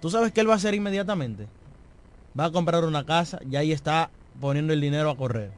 ¿Tú 0.00 0.08
sabes 0.10 0.32
qué 0.32 0.40
él 0.40 0.48
va 0.48 0.54
a 0.54 0.56
hacer 0.56 0.74
inmediatamente? 0.74 1.46
Va 2.38 2.46
a 2.46 2.50
comprar 2.52 2.84
una 2.84 3.04
casa, 3.04 3.38
ya 3.48 3.58
ahí 3.60 3.72
está 3.72 4.10
poniendo 4.40 4.72
el 4.72 4.80
dinero 4.80 5.10
a 5.10 5.16
correr. 5.16 5.50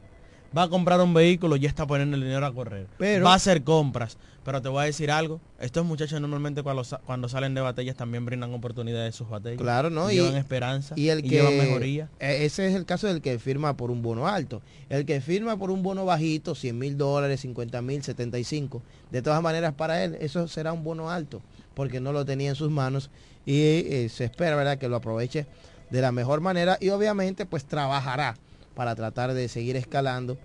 Va 0.57 0.63
a 0.63 0.69
comprar 0.69 0.99
un 0.99 1.13
vehículo, 1.13 1.55
ya 1.55 1.69
está 1.69 1.85
poniendo 1.85 2.15
el 2.17 2.23
dinero 2.23 2.45
a 2.45 2.53
correr. 2.53 2.87
Pero- 2.97 3.25
va 3.25 3.33
a 3.33 3.35
hacer 3.35 3.63
compras. 3.63 4.17
Pero 4.49 4.63
te 4.63 4.69
voy 4.69 4.81
a 4.81 4.85
decir 4.85 5.11
algo, 5.11 5.39
estos 5.59 5.85
muchachos 5.85 6.19
normalmente 6.19 6.63
cuando, 6.63 6.83
sa- 6.83 6.97
cuando 7.05 7.29
salen 7.29 7.53
de 7.53 7.61
batallas 7.61 7.95
también 7.95 8.25
brindan 8.25 8.51
oportunidades 8.51 9.13
de 9.13 9.15
sus 9.15 9.29
batallas. 9.29 9.59
Claro, 9.59 9.91
¿no? 9.91 10.09
Y 10.09 10.15
llevan 10.15 10.35
esperanza. 10.37 10.95
Y 10.97 11.09
el 11.09 11.19
y 11.19 11.21
que 11.21 11.29
llevan 11.29 11.55
mejoría. 11.55 12.09
eh, 12.19 12.45
ese 12.45 12.65
es 12.67 12.73
el 12.73 12.87
caso 12.87 13.05
del 13.05 13.21
que 13.21 13.37
firma 13.37 13.77
por 13.77 13.91
un 13.91 14.01
bono 14.01 14.27
alto. 14.27 14.63
El 14.89 15.05
que 15.05 15.21
firma 15.21 15.55
por 15.55 15.69
un 15.69 15.83
bono 15.83 16.03
bajito, 16.03 16.55
100 16.55 16.79
mil 16.79 16.97
dólares, 16.97 17.41
50 17.41 17.83
mil, 17.83 18.01
75. 18.01 18.81
De 19.11 19.21
todas 19.21 19.39
maneras, 19.43 19.75
para 19.75 20.03
él 20.03 20.17
eso 20.19 20.47
será 20.47 20.73
un 20.73 20.83
bono 20.83 21.11
alto 21.11 21.43
porque 21.75 21.99
no 21.99 22.11
lo 22.11 22.25
tenía 22.25 22.49
en 22.49 22.55
sus 22.55 22.71
manos 22.71 23.11
y 23.45 23.61
eh, 23.61 24.09
se 24.09 24.23
espera, 24.23 24.55
¿verdad?, 24.55 24.79
que 24.79 24.89
lo 24.89 24.95
aproveche 24.95 25.45
de 25.91 26.01
la 26.01 26.11
mejor 26.11 26.41
manera 26.41 26.79
y 26.81 26.89
obviamente 26.89 27.45
pues 27.45 27.65
trabajará 27.65 28.35
para 28.73 28.95
tratar 28.95 29.35
de 29.35 29.47
seguir 29.47 29.75
escalando 29.75 30.39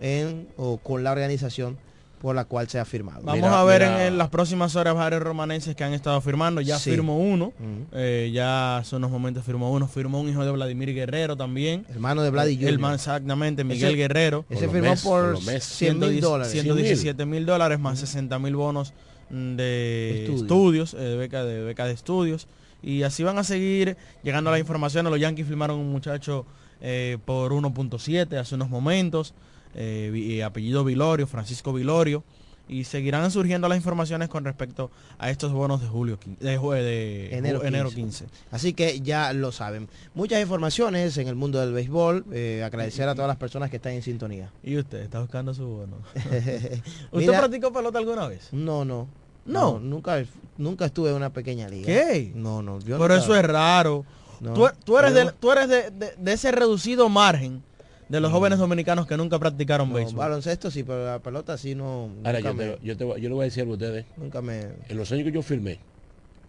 en 0.00 0.46
o 0.56 0.78
con 0.78 1.02
la 1.02 1.10
organización 1.10 1.76
por 2.20 2.34
la 2.34 2.44
cual 2.44 2.68
se 2.68 2.78
ha 2.78 2.84
firmado. 2.84 3.20
Vamos 3.22 3.50
a 3.52 3.62
ver 3.64 3.82
en, 3.82 3.92
en 4.00 4.18
las 4.18 4.28
próximas 4.28 4.74
horas 4.76 4.94
varios 4.94 5.22
romanenses 5.22 5.76
que 5.76 5.84
han 5.84 5.92
estado 5.94 6.20
firmando. 6.20 6.60
Ya 6.60 6.78
Sí. 6.78 6.90
firmó 6.90 7.18
uno, 7.18 7.52
eh, 7.92 8.30
ya 8.32 8.78
hace 8.78 8.96
unos 8.96 9.10
momentos 9.10 9.44
firmó 9.44 9.70
uno. 9.72 9.86
Firmó 9.86 10.20
un 10.20 10.28
hijo 10.28 10.44
de 10.44 10.50
Vladimir 10.50 10.92
Guerrero 10.94 11.36
también. 11.36 11.86
Hermano 11.88 12.22
de 12.22 12.30
Vladi 12.30 12.54
El 12.54 12.60
Jr.. 12.64 12.78
man 12.80 12.94
exactamente, 12.94 13.62
Miguel 13.64 13.90
Ese- 13.90 13.96
Guerrero. 13.96 14.44
ese 14.50 14.68
firmó 14.68 14.90
mes, 14.90 15.02
por 15.02 15.22
por 15.24 15.32
lo 15.34 15.40
mes. 15.42 15.62
100 15.64 15.98
mil 15.98 16.20
dólares. 16.20 16.52
117 16.52 17.24
mil 17.24 17.46
dólares 17.46 17.78
más 17.78 17.98
60 18.00 18.38
mil 18.38 18.56
bonos 18.56 18.92
mm, 19.30 19.54
de 19.56 20.20
Estudio. 20.24 20.42
estudios, 20.42 20.94
eh, 20.94 20.98
de 20.98 21.16
beca 21.16 21.44
de 21.44 21.62
beca 21.62 21.86
de 21.86 21.92
estudios. 21.92 22.48
Y 22.82 23.02
así 23.02 23.22
van 23.24 23.38
a 23.38 23.44
seguir 23.44 23.96
llegando 24.22 24.50
las 24.50 24.60
informaciones. 24.60 25.10
Los 25.10 25.20
Yankees 25.20 25.46
firmaron 25.46 25.78
un 25.78 25.90
muchacho 25.90 26.46
eh, 26.80 27.18
por 27.24 27.52
1.7 27.52 28.36
hace 28.38 28.54
unos 28.54 28.70
momentos. 28.70 29.34
Eh, 29.80 30.10
vi- 30.12 30.42
apellido 30.42 30.84
Vilorio, 30.84 31.26
Francisco 31.26 31.72
Vilorio. 31.72 32.24
Y 32.70 32.84
seguirán 32.84 33.30
surgiendo 33.30 33.66
las 33.66 33.78
informaciones 33.78 34.28
con 34.28 34.44
respecto 34.44 34.90
a 35.18 35.30
estos 35.30 35.52
bonos 35.52 35.80
de 35.80 35.86
julio, 35.88 36.18
de, 36.38 36.56
de 36.82 37.34
enero, 37.34 37.62
ju- 37.62 37.66
enero 37.66 37.88
15. 37.88 38.26
15. 38.26 38.38
Así 38.50 38.74
que 38.74 39.00
ya 39.00 39.32
lo 39.32 39.52
saben. 39.52 39.88
Muchas 40.14 40.42
informaciones 40.42 41.16
en 41.16 41.28
el 41.28 41.34
mundo 41.34 41.60
del 41.60 41.72
béisbol. 41.72 42.26
Eh, 42.30 42.62
agradecer 42.62 43.08
a 43.08 43.14
todas 43.14 43.26
las 43.28 43.38
personas 43.38 43.70
que 43.70 43.76
están 43.76 43.92
en 43.94 44.02
sintonía. 44.02 44.50
¿Y 44.62 44.76
usted 44.76 45.00
está 45.00 45.18
buscando 45.20 45.54
su 45.54 45.66
bono? 45.66 45.96
¿Usted 46.14 46.82
Mira- 47.12 47.38
practicó 47.38 47.72
pelota 47.72 47.98
alguna 48.00 48.28
vez? 48.28 48.48
No, 48.52 48.84
no. 48.84 49.08
No. 49.46 49.78
nunca, 49.78 50.22
nunca 50.58 50.84
estuve 50.84 51.08
en 51.08 51.16
una 51.16 51.32
pequeña 51.32 51.68
liga. 51.70 51.86
¿Qué? 51.86 52.32
No, 52.34 52.60
no. 52.60 52.80
yo 52.80 52.98
Pero 52.98 53.14
nunca- 53.14 53.16
eso 53.24 53.34
es 53.34 53.46
raro. 53.46 54.04
No. 54.40 54.52
Tú, 54.52 54.68
tú 54.84 54.98
eres, 54.98 55.14
de, 55.14 55.32
tú 55.32 55.50
eres 55.52 55.68
de, 55.70 55.90
de- 55.90 56.14
de 56.18 56.32
ese 56.34 56.52
reducido 56.52 57.08
margen 57.08 57.62
de 58.08 58.20
los 58.20 58.32
jóvenes 58.32 58.58
dominicanos 58.58 59.06
que 59.06 59.16
nunca 59.16 59.38
practicaron 59.38 59.88
No, 59.88 59.94
béisbol. 59.96 60.16
baloncesto 60.16 60.70
sí, 60.70 60.82
pero 60.82 61.04
la 61.06 61.18
pelota 61.20 61.58
sí 61.58 61.74
no. 61.74 62.10
Ahora, 62.24 62.40
yo, 62.40 62.54
me- 62.54 62.64
te, 62.76 62.86
yo, 62.86 62.96
te 62.96 63.04
voy- 63.04 63.20
yo 63.20 63.28
le 63.28 63.34
voy 63.34 63.42
a 63.42 63.44
decir 63.44 63.64
a 63.64 63.66
ustedes, 63.70 64.06
Nunca 64.16 64.40
me. 64.42 64.62
en 64.88 64.96
los 64.96 65.10
años 65.12 65.24
que 65.24 65.32
yo 65.32 65.42
firmé, 65.42 65.80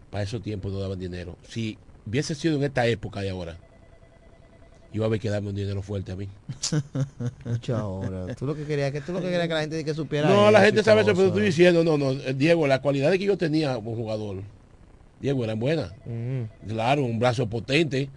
para 0.10 0.24
esos 0.24 0.42
tiempos 0.42 0.72
no 0.72 0.80
daban 0.80 1.00
dinero. 1.00 1.38
Si 1.44 1.78
hubiese 2.06 2.34
sido 2.36 2.56
en 2.58 2.64
esta 2.64 2.88
época 2.88 3.22
de 3.22 3.30
ahora, 3.30 3.58
iba 4.92 5.06
a 5.06 5.08
haber 5.08 5.20
que 5.20 5.30
darme 5.30 5.50
un 5.50 5.56
dinero 5.56 5.82
fuerte 5.82 6.12
a 6.12 6.16
mí. 6.16 6.30
Mucho 7.46 7.76
ahora. 7.76 8.34
Tú 8.36 8.46
lo 8.46 8.56
que 8.56 8.66
querías 8.66 8.92
que 8.92 9.02
tú 9.02 9.12
lo 9.14 9.20
que 9.20 9.26
querías 9.26 9.48
que 9.48 9.54
la 9.54 9.62
gente 9.62 9.84
que 9.86 9.94
supiera. 9.94 10.30
No, 10.30 10.50
la 10.52 10.62
gente 10.62 10.82
sabe 10.84 11.02
eso, 11.02 11.14
pero 11.14 11.28
estoy 11.28 11.44
diciendo, 11.44 11.84
no, 11.84 11.98
no, 11.98 12.12
eh, 12.12 12.34
Diego, 12.34 12.66
la 12.68 12.82
cualidad 12.82 13.12
que 13.12 13.20
yo 13.26 13.38
tenía 13.38 13.76
como 13.76 13.96
jugador, 13.96 14.44
Diego, 15.20 15.44
era 15.44 15.54
buena. 15.56 15.94
Claro, 16.68 17.04
un 17.04 17.20
brazo 17.20 17.48
potente. 17.50 18.10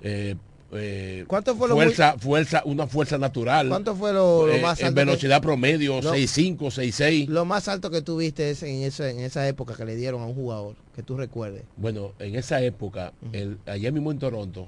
eh, 0.00 0.34
eh, 0.74 1.24
¿Cuánto 1.26 1.54
fue 1.56 1.68
lo 1.68 1.74
fuerza, 1.74 2.16
fuerza, 2.18 2.62
una 2.64 2.86
fuerza 2.86 3.16
natural. 3.18 3.68
¿Cuánto 3.68 3.94
fue 3.94 4.12
lo, 4.12 4.46
lo 4.46 4.52
Eh, 4.52 4.60
más 4.60 4.80
en 4.80 4.86
alto? 4.88 5.00
que- 5.00 5.04
velocidad 5.04 5.40
promedio, 5.42 6.00
Lo- 6.00 6.12
6'5, 6.14 6.70
6'6. 6.70 7.28
Lo 7.28 7.44
más 7.44 7.68
alto 7.68 7.90
que 7.90 8.02
tuviste 8.02 8.50
es 8.50 8.62
en 8.62 8.82
esa, 8.82 9.08
en 9.10 9.20
esa 9.20 9.46
época 9.48 9.74
que 9.76 9.84
le 9.84 9.96
dieron 9.96 10.20
a 10.22 10.26
un 10.26 10.34
jugador, 10.34 10.76
que 10.94 11.02
tú 11.02 11.16
recuerdes. 11.16 11.62
Bueno, 11.76 12.12
en 12.18 12.34
esa 12.36 12.60
época, 12.62 13.12
el, 13.32 13.58
allá 13.66 13.90
mismo 13.92 14.10
en 14.12 14.18
Toronto, 14.18 14.66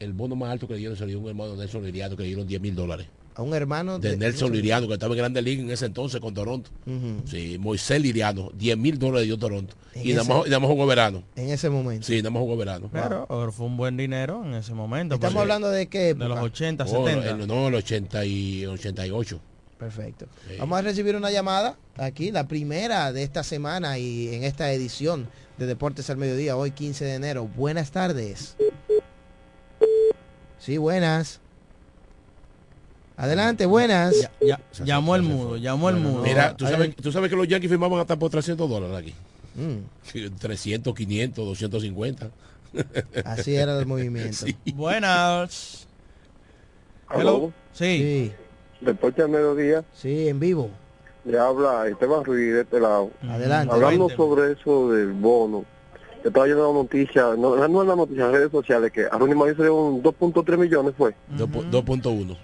el 0.00 0.12
bono 0.12 0.36
más 0.36 0.50
alto 0.50 0.66
que 0.68 0.74
le 0.74 0.78
dieron 0.80 0.96
se 0.96 1.04
le 1.04 1.12
dio 1.12 1.20
un 1.20 1.28
hermano 1.28 1.52
de 1.52 1.58
Nelson 1.58 1.84
Liriano 1.84 2.16
que 2.16 2.22
le 2.22 2.28
dieron 2.28 2.46
10 2.46 2.60
mil 2.60 2.74
dólares. 2.74 3.06
A 3.38 3.42
un 3.42 3.54
hermano 3.54 4.00
De 4.00 4.16
Nelson 4.16 4.50
Liriano, 4.52 4.88
que 4.88 4.94
estaba 4.94 5.12
en 5.14 5.18
Grande 5.18 5.40
Liga 5.40 5.62
en 5.62 5.70
ese 5.70 5.86
entonces 5.86 6.20
con 6.20 6.34
Toronto. 6.34 6.70
Ujú. 6.86 7.22
Sí, 7.24 7.56
Moisés 7.56 8.02
Liriano, 8.02 8.50
10 8.52 8.76
mil 8.76 8.98
dólares 8.98 9.26
dio 9.28 9.38
Toronto. 9.38 9.76
Y 9.94 10.12
nada, 10.12 10.24
más, 10.24 10.46
y 10.46 10.50
nada 10.50 10.58
más 10.58 10.68
jugó 10.68 10.86
verano. 10.86 11.22
En 11.36 11.48
ese 11.50 11.70
momento. 11.70 12.04
Sí, 12.04 12.16
nada 12.16 12.30
más 12.30 12.40
jugó 12.40 12.56
verano. 12.56 12.90
Pero, 12.92 13.26
pero 13.28 13.52
fue 13.52 13.66
un 13.66 13.76
buen 13.76 13.96
dinero 13.96 14.42
en 14.44 14.54
ese 14.54 14.74
momento. 14.74 15.14
Estamos 15.14 15.34
porque- 15.34 15.42
hablando 15.42 15.70
de 15.70 15.86
qué 15.86 16.14
De 16.14 16.16
los 16.16 16.30
época? 16.32 16.42
80, 16.42 16.84
Oh, 16.84 16.88
70. 17.06 17.30
el- 17.30 17.46
no, 17.46 17.68
el 17.68 17.74
80 17.76 18.24
y 18.24 18.66
88. 18.66 19.40
Perfecto. 19.78 20.26
Sí. 20.48 20.56
Vamos 20.58 20.76
a 20.76 20.82
recibir 20.82 21.14
una 21.14 21.30
llamada 21.30 21.76
aquí, 21.96 22.32
la 22.32 22.48
primera 22.48 23.12
de 23.12 23.22
esta 23.22 23.44
semana 23.44 23.98
y 23.98 24.34
en 24.34 24.42
esta 24.42 24.72
edición 24.72 25.28
de 25.58 25.66
Deportes 25.66 26.10
al 26.10 26.16
Mediodía, 26.16 26.56
hoy 26.56 26.72
15 26.72 27.04
de 27.04 27.14
enero. 27.14 27.46
Buenas 27.46 27.92
tardes. 27.92 28.56
Sí, 30.58 30.76
buenas. 30.76 31.40
Adelante, 33.18 33.66
buenas. 33.66 34.14
Ya- 34.40 34.60
ya- 34.72 34.84
llamó 34.84 35.16
el 35.16 35.22
mudo, 35.22 35.56
llamó 35.56 35.90
el 35.90 35.96
mudo. 35.96 36.22
Mira, 36.22 36.56
¿tú 36.56 36.66
sabes, 36.66 36.94
tú 36.96 37.10
sabes 37.12 37.28
que 37.28 37.36
los 37.36 37.48
Yankees 37.48 37.68
firmaban 37.68 37.98
hasta 37.98 38.16
por 38.16 38.30
300 38.30 38.70
dólares 38.70 38.96
aquí. 38.96 39.14
Mm, 39.56 39.78
Sí, 40.04 40.30
300, 40.30 40.94
500, 40.94 41.44
250. 41.44 42.30
así 43.24 43.56
era 43.56 43.76
el 43.78 43.86
movimiento. 43.86 44.46
Sí. 44.46 44.56
Buenas. 44.72 45.86
Aló. 47.08 47.52
Sí. 47.72 48.32
Deporte 48.80 49.22
al 49.22 49.30
mediodía, 49.30 49.84
Sí, 49.94 50.28
en 50.28 50.38
vivo. 50.38 50.70
le 51.24 51.38
habla 51.38 51.88
Esteban 51.88 52.24
Ruiz 52.24 52.52
de 52.54 52.60
este 52.60 52.78
lado. 52.78 53.10
Adelante. 53.28 53.74
Hablando 53.74 54.08
sobre 54.10 54.52
eso 54.52 54.92
del 54.92 55.12
bono, 55.12 55.64
yo 56.22 56.28
estaba 56.28 56.46
leyendo 56.46 56.68
la 56.72 56.78
noticia, 56.82 57.22
no, 57.36 57.56
no 57.68 57.82
es 57.82 57.88
la 57.88 57.96
noticia, 57.96 58.26
en 58.26 58.32
redes 58.32 58.50
sociales, 58.52 58.92
que 58.92 59.06
a 59.06 59.18
Ronnie 59.18 59.34
Mauricio 59.34 59.64
le 59.64 59.70
dieron 59.70 60.02
2.3 60.02 60.56
millones 60.56 60.94
fue. 60.96 61.14
Dos 61.36 61.48
pu- 61.48 61.68
2.1. 61.68 62.36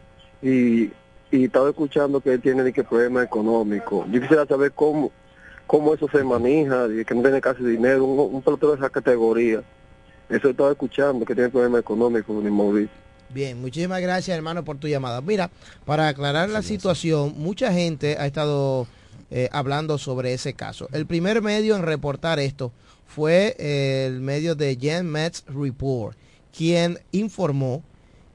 Y, 0.45 0.93
y 1.33 1.45
estaba 1.47 1.71
escuchando 1.71 2.21
que 2.21 2.35
él 2.35 2.41
tiene 2.41 2.73
que 2.73 2.85
problemas 2.85 3.25
económicos. 3.25 4.07
Yo 4.13 4.21
quisiera 4.21 4.47
saber 4.47 4.71
cómo 4.73 5.11
cómo 5.67 5.95
eso 5.95 6.07
se 6.09 6.23
maneja, 6.23 6.87
y 6.89 7.05
que 7.05 7.15
no 7.15 7.23
tiene 7.23 7.41
casi 7.41 7.65
dinero, 7.65 8.05
un, 8.05 8.35
un 8.35 8.43
pelotero 8.43 8.73
de 8.73 8.79
esa 8.79 8.91
categoría. 8.91 9.63
Eso 10.29 10.51
estaba 10.51 10.71
escuchando, 10.71 11.25
que 11.25 11.35
tiene 11.35 11.51
problemas 11.51 11.81
económicos 11.81 12.37
Ronnie 12.37 12.51
Mauricio. 12.51 13.05
Bien, 13.31 13.61
muchísimas 13.61 14.01
gracias 14.01 14.37
hermano 14.37 14.65
por 14.65 14.77
tu 14.77 14.87
llamada. 14.87 15.21
Mira, 15.21 15.51
para 15.85 16.09
aclarar 16.09 16.49
la 16.51 16.63
situación, 16.63 17.35
mucha 17.37 17.73
gente 17.73 18.17
ha 18.19 18.27
estado 18.27 18.87
eh, 19.31 19.49
hablando 19.53 19.99
sobre 19.99 20.35
ese 20.35 20.55
caso. 20.55 20.89
El 20.93 21.07
primer 21.07 21.43
medio 21.43 21.75
en 21.75 21.83
reportar 21.83 22.39
esto 22.39 22.71
fue 23.07 23.57
eh, 23.59 24.07
el 24.07 24.21
medio 24.21 24.55
de 24.55 24.77
Jen 24.77 25.11
Mets 25.11 25.45
Report, 25.49 26.17
quien 26.57 27.01
informó 27.11 27.83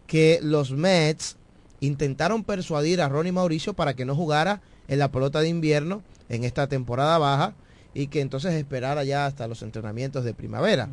que 0.06 0.40
los 0.42 0.72
Mets 0.72 1.38
intentaron 1.82 2.44
persuadir 2.44 3.02
a 3.02 3.10
Ronnie 3.10 3.32
Mauricio 3.32 3.74
para 3.74 3.96
que 3.96 4.06
no 4.06 4.16
jugara 4.16 4.62
en 4.88 5.00
la 5.00 5.12
pelota 5.12 5.42
de 5.42 5.50
invierno 5.50 6.04
en 6.30 6.44
esta 6.44 6.68
temporada 6.68 7.18
baja 7.18 7.54
y 7.94 8.08
que 8.08 8.22
entonces 8.22 8.54
esperara 8.54 9.04
ya 9.04 9.26
hasta 9.26 9.48
los 9.48 9.62
entrenamientos 9.62 10.24
de 10.24 10.34
primavera. 10.34 10.90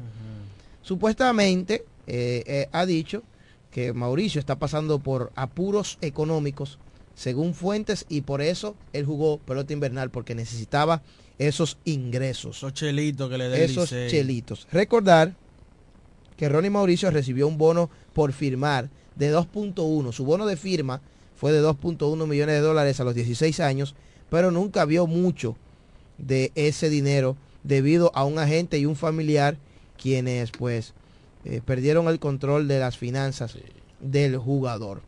Supuestamente 0.82 1.84
eh, 2.07 2.43
eh, 2.47 2.68
ha 2.72 2.87
dicho 2.87 3.22
que 3.70 3.93
Mauricio 3.93 4.39
está 4.39 4.59
pasando 4.59 4.99
por 4.99 5.32
apuros 5.34 5.99
económicos 6.01 6.78
según 7.14 7.55
fuentes 7.55 8.07
y 8.09 8.20
por 8.20 8.41
eso 8.41 8.76
él 8.93 9.05
jugó 9.05 9.39
pelota 9.39 9.72
invernal 9.72 10.11
porque 10.11 10.34
necesitaba 10.34 11.03
esos 11.39 11.78
ingresos. 11.84 12.59
Esos 12.59 12.74
chelitos 12.74 13.28
que 13.28 13.39
le 13.39 13.49
den 13.49 13.62
Esos 13.62 13.91
chelitos. 13.91 14.66
Recordar 14.70 15.34
que 16.37 16.49
Ronnie 16.49 16.70
Mauricio 16.70 17.11
recibió 17.11 17.49
un 17.49 17.59
bono 17.59 17.91
por 18.12 18.32
firmar 18.32 18.91
de 19.17 19.35
2.1. 19.35 20.12
Su 20.12 20.25
bono 20.25 20.47
de 20.47 20.57
firma 20.57 21.01
fue 21.35 21.53
de 21.53 21.62
2.1 21.62 22.27
millones 22.27 22.55
de 22.55 22.61
dólares 22.61 23.01
a 23.01 23.05
los 23.05 23.14
16 23.14 23.61
años, 23.61 23.95
pero 24.31 24.51
nunca 24.51 24.85
vio 24.85 25.07
mucho 25.07 25.57
de 26.19 26.53
ese 26.55 26.89
dinero 26.89 27.37
debido 27.62 28.12
a 28.14 28.25
un 28.25 28.39
agente 28.39 28.79
y 28.79 28.87
un 28.87 28.97
familiar 28.97 29.59
quienes 30.01 30.51
pues 30.53 30.95
eh, 31.45 31.61
perdieron 31.64 32.09
el 32.09 32.19
control 32.19 32.69
de 32.69 32.79
las 32.79 32.97
finanzas 32.97 33.57
del 34.01 34.37
jugador. 34.37 35.03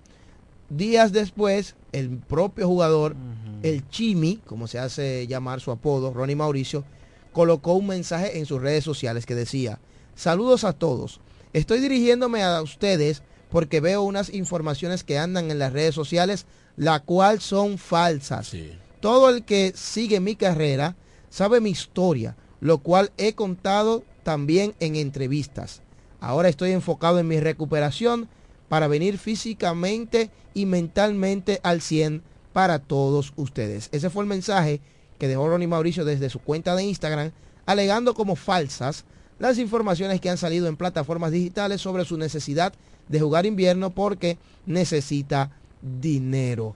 Días 0.71 1.13
después, 1.13 1.77
el 1.93 2.11
propio 2.11 2.67
jugador, 2.67 3.17
el 3.63 3.89
Chimi, 3.89 4.41
como 4.45 4.67
se 4.67 4.79
hace 4.79 5.27
llamar 5.27 5.61
su 5.61 5.71
apodo, 5.71 6.13
Ronnie 6.13 6.37
Mauricio, 6.37 6.85
colocó 7.33 7.73
un 7.73 7.87
mensaje 7.87 8.39
en 8.39 8.45
sus 8.45 8.61
redes 8.61 8.85
sociales 8.85 9.25
que 9.25 9.35
decía, 9.35 9.79
saludos 10.15 10.65
a 10.65 10.75
todos, 10.75 11.21
estoy 11.55 11.81
dirigiéndome 11.81 12.43
a 12.43 12.61
ustedes 12.61 13.23
porque 13.51 13.81
veo 13.81 14.03
unas 14.03 14.33
informaciones 14.33 15.05
que 15.05 15.19
andan 15.19 15.51
en 15.51 15.59
las 15.59 15.73
redes 15.73 15.95
sociales, 15.95 16.47
la 16.77 17.01
cual 17.01 17.41
son 17.41 17.79
falsas. 17.79 18.53
Todo 19.01 19.31
el 19.31 19.45
que 19.45 19.73
sigue 19.75 20.21
mi 20.21 20.37
carrera 20.37 20.97
sabe 21.31 21.61
mi 21.61 21.71
historia, 21.71 22.37
lo 22.61 22.79
cual 22.79 23.13
he 23.17 23.35
contado 23.35 24.05
también 24.23 24.75
en 24.81 24.97
entrevistas. 24.97 25.83
Ahora 26.21 26.49
estoy 26.49 26.73
enfocado 26.73 27.19
en 27.19 27.29
mi 27.29 27.41
recuperación 27.41 28.29
para 28.69 28.89
venir 28.89 29.19
físicamente 29.19 30.31
y 30.53 30.67
mentalmente 30.67 31.61
al 31.63 31.81
100 31.81 32.23
para 32.53 32.81
todos 32.81 33.33
ustedes. 33.37 33.89
Ese 33.93 34.11
fue 34.11 34.25
el 34.25 34.29
mensaje 34.29 34.81
que 35.19 35.29
dejó 35.29 35.49
Ronnie 35.49 35.69
Mauricio 35.69 36.05
desde 36.05 36.31
su 36.31 36.41
cuenta 36.41 36.75
de 36.75 36.85
Instagram, 36.85 37.33
alegando 37.67 38.15
como 38.15 38.37
falsas 38.37 39.05
las 39.39 39.59
informaciones 39.59 40.21
que 40.21 40.31
han 40.31 40.39
salido 40.39 40.67
en 40.67 40.77
plataformas 40.77 41.31
digitales 41.31 41.81
sobre 41.81 42.05
su 42.05 42.17
necesidad 42.17 42.73
de 43.09 43.21
jugar 43.21 43.47
invierno 43.47 43.91
porque 43.91 44.39
necesita 44.67 45.51
dinero. 45.83 46.75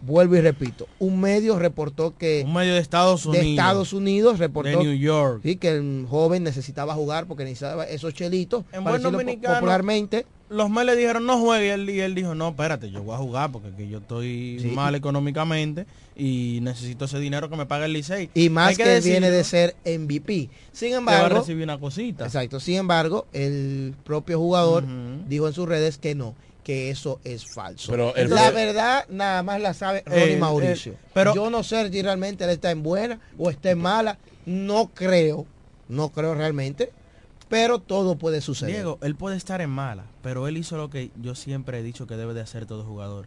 Vuelvo 0.00 0.36
y 0.36 0.40
repito, 0.42 0.86
un 0.98 1.18
medio 1.18 1.58
reportó 1.58 2.14
que 2.18 2.42
Un 2.44 2.52
medio 2.52 2.74
de 2.74 2.80
Estados 2.80 3.24
Unidos. 3.24 3.44
de 3.44 3.50
Estados 3.52 3.92
Unidos 3.94 4.38
reportó 4.38 4.68
De 4.78 4.84
New 4.84 4.92
York. 4.92 5.40
sí, 5.42 5.56
que 5.56 5.70
el 5.70 6.06
joven 6.10 6.42
necesitaba 6.42 6.94
jugar 6.94 7.26
porque 7.26 7.44
necesitaba 7.44 7.86
esos 7.86 8.12
chelitos. 8.12 8.64
En 8.72 8.84
para 8.84 8.98
buen 8.98 9.02
dominicano, 9.12 9.54
popularmente. 9.54 10.26
Los 10.54 10.70
Mets 10.70 10.86
le 10.86 10.96
dijeron 10.96 11.26
no 11.26 11.38
juegue 11.40 11.66
y 11.66 11.70
él, 11.70 11.90
y 11.90 12.00
él 12.00 12.14
dijo 12.14 12.34
no, 12.34 12.48
espérate, 12.50 12.90
yo 12.90 13.02
voy 13.02 13.14
a 13.14 13.18
jugar 13.18 13.50
porque 13.52 13.70
que 13.76 13.88
yo 13.88 13.98
estoy 13.98 14.58
Sí. 14.60 14.68
mal 14.68 14.94
económicamente 14.94 15.86
y 16.16 16.60
necesito 16.62 17.06
ese 17.06 17.18
dinero 17.18 17.50
que 17.50 17.56
me 17.56 17.66
pague 17.66 17.86
el 17.86 17.92
Licey. 17.92 18.30
Y 18.34 18.48
más 18.50 18.68
Hay 18.70 18.76
que, 18.76 18.84
decirlo, 18.86 19.20
viene 19.20 19.30
de 19.30 19.44
ser 19.44 19.74
MVP. 19.84 20.48
Sin 20.72 20.88
que 20.90 20.94
va 20.94 20.96
a 20.96 20.98
embargo, 21.16 21.38
recibir 21.40 21.64
una 21.64 21.78
cosita. 21.78 22.24
exacto. 22.26 22.60
Sin 22.60 22.76
embargo, 22.76 23.26
el 23.32 23.94
propio 24.04 24.38
jugador 24.38 24.84
dijo 25.28 25.48
en 25.48 25.52
sus 25.54 25.68
redes 25.68 25.98
que 25.98 26.14
no, 26.14 26.34
que 26.62 26.90
eso 26.90 27.20
es 27.24 27.44
falso. 27.46 27.90
Pero 27.90 28.14
el- 28.14 28.30
la 28.30 28.50
verdad 28.50 29.04
nada 29.10 29.42
más 29.42 29.60
la 29.60 29.74
sabe 29.74 30.02
Ronnie 30.06 30.34
Eh, 30.34 30.38
Mauricio. 30.38 30.92
eh, 30.92 30.96
pero- 31.12 31.34
yo 31.34 31.50
no 31.50 31.62
sé 31.62 31.90
si 31.90 32.00
realmente 32.00 32.44
él 32.44 32.50
está 32.50 32.70
en 32.70 32.82
buena 32.82 33.18
o 33.36 33.50
está 33.50 33.70
en 33.72 33.78
mala. 33.80 34.18
No 34.46 34.90
creo, 34.94 35.46
no 35.88 36.10
creo 36.10 36.34
realmente, 36.34 36.90
pero 37.54 37.78
todo 37.78 38.16
puede 38.16 38.40
suceder. 38.40 38.74
Diego, 38.74 38.98
él 39.00 39.14
puede 39.14 39.36
estar 39.36 39.60
en 39.60 39.70
mala, 39.70 40.04
pero 40.22 40.48
él 40.48 40.56
hizo 40.56 40.76
lo 40.76 40.90
que 40.90 41.12
yo 41.22 41.36
siempre 41.36 41.78
he 41.78 41.82
dicho 41.84 42.04
que 42.06 42.16
debe 42.16 42.34
de 42.34 42.40
hacer 42.40 42.66
todo 42.66 42.82
jugador. 42.84 43.26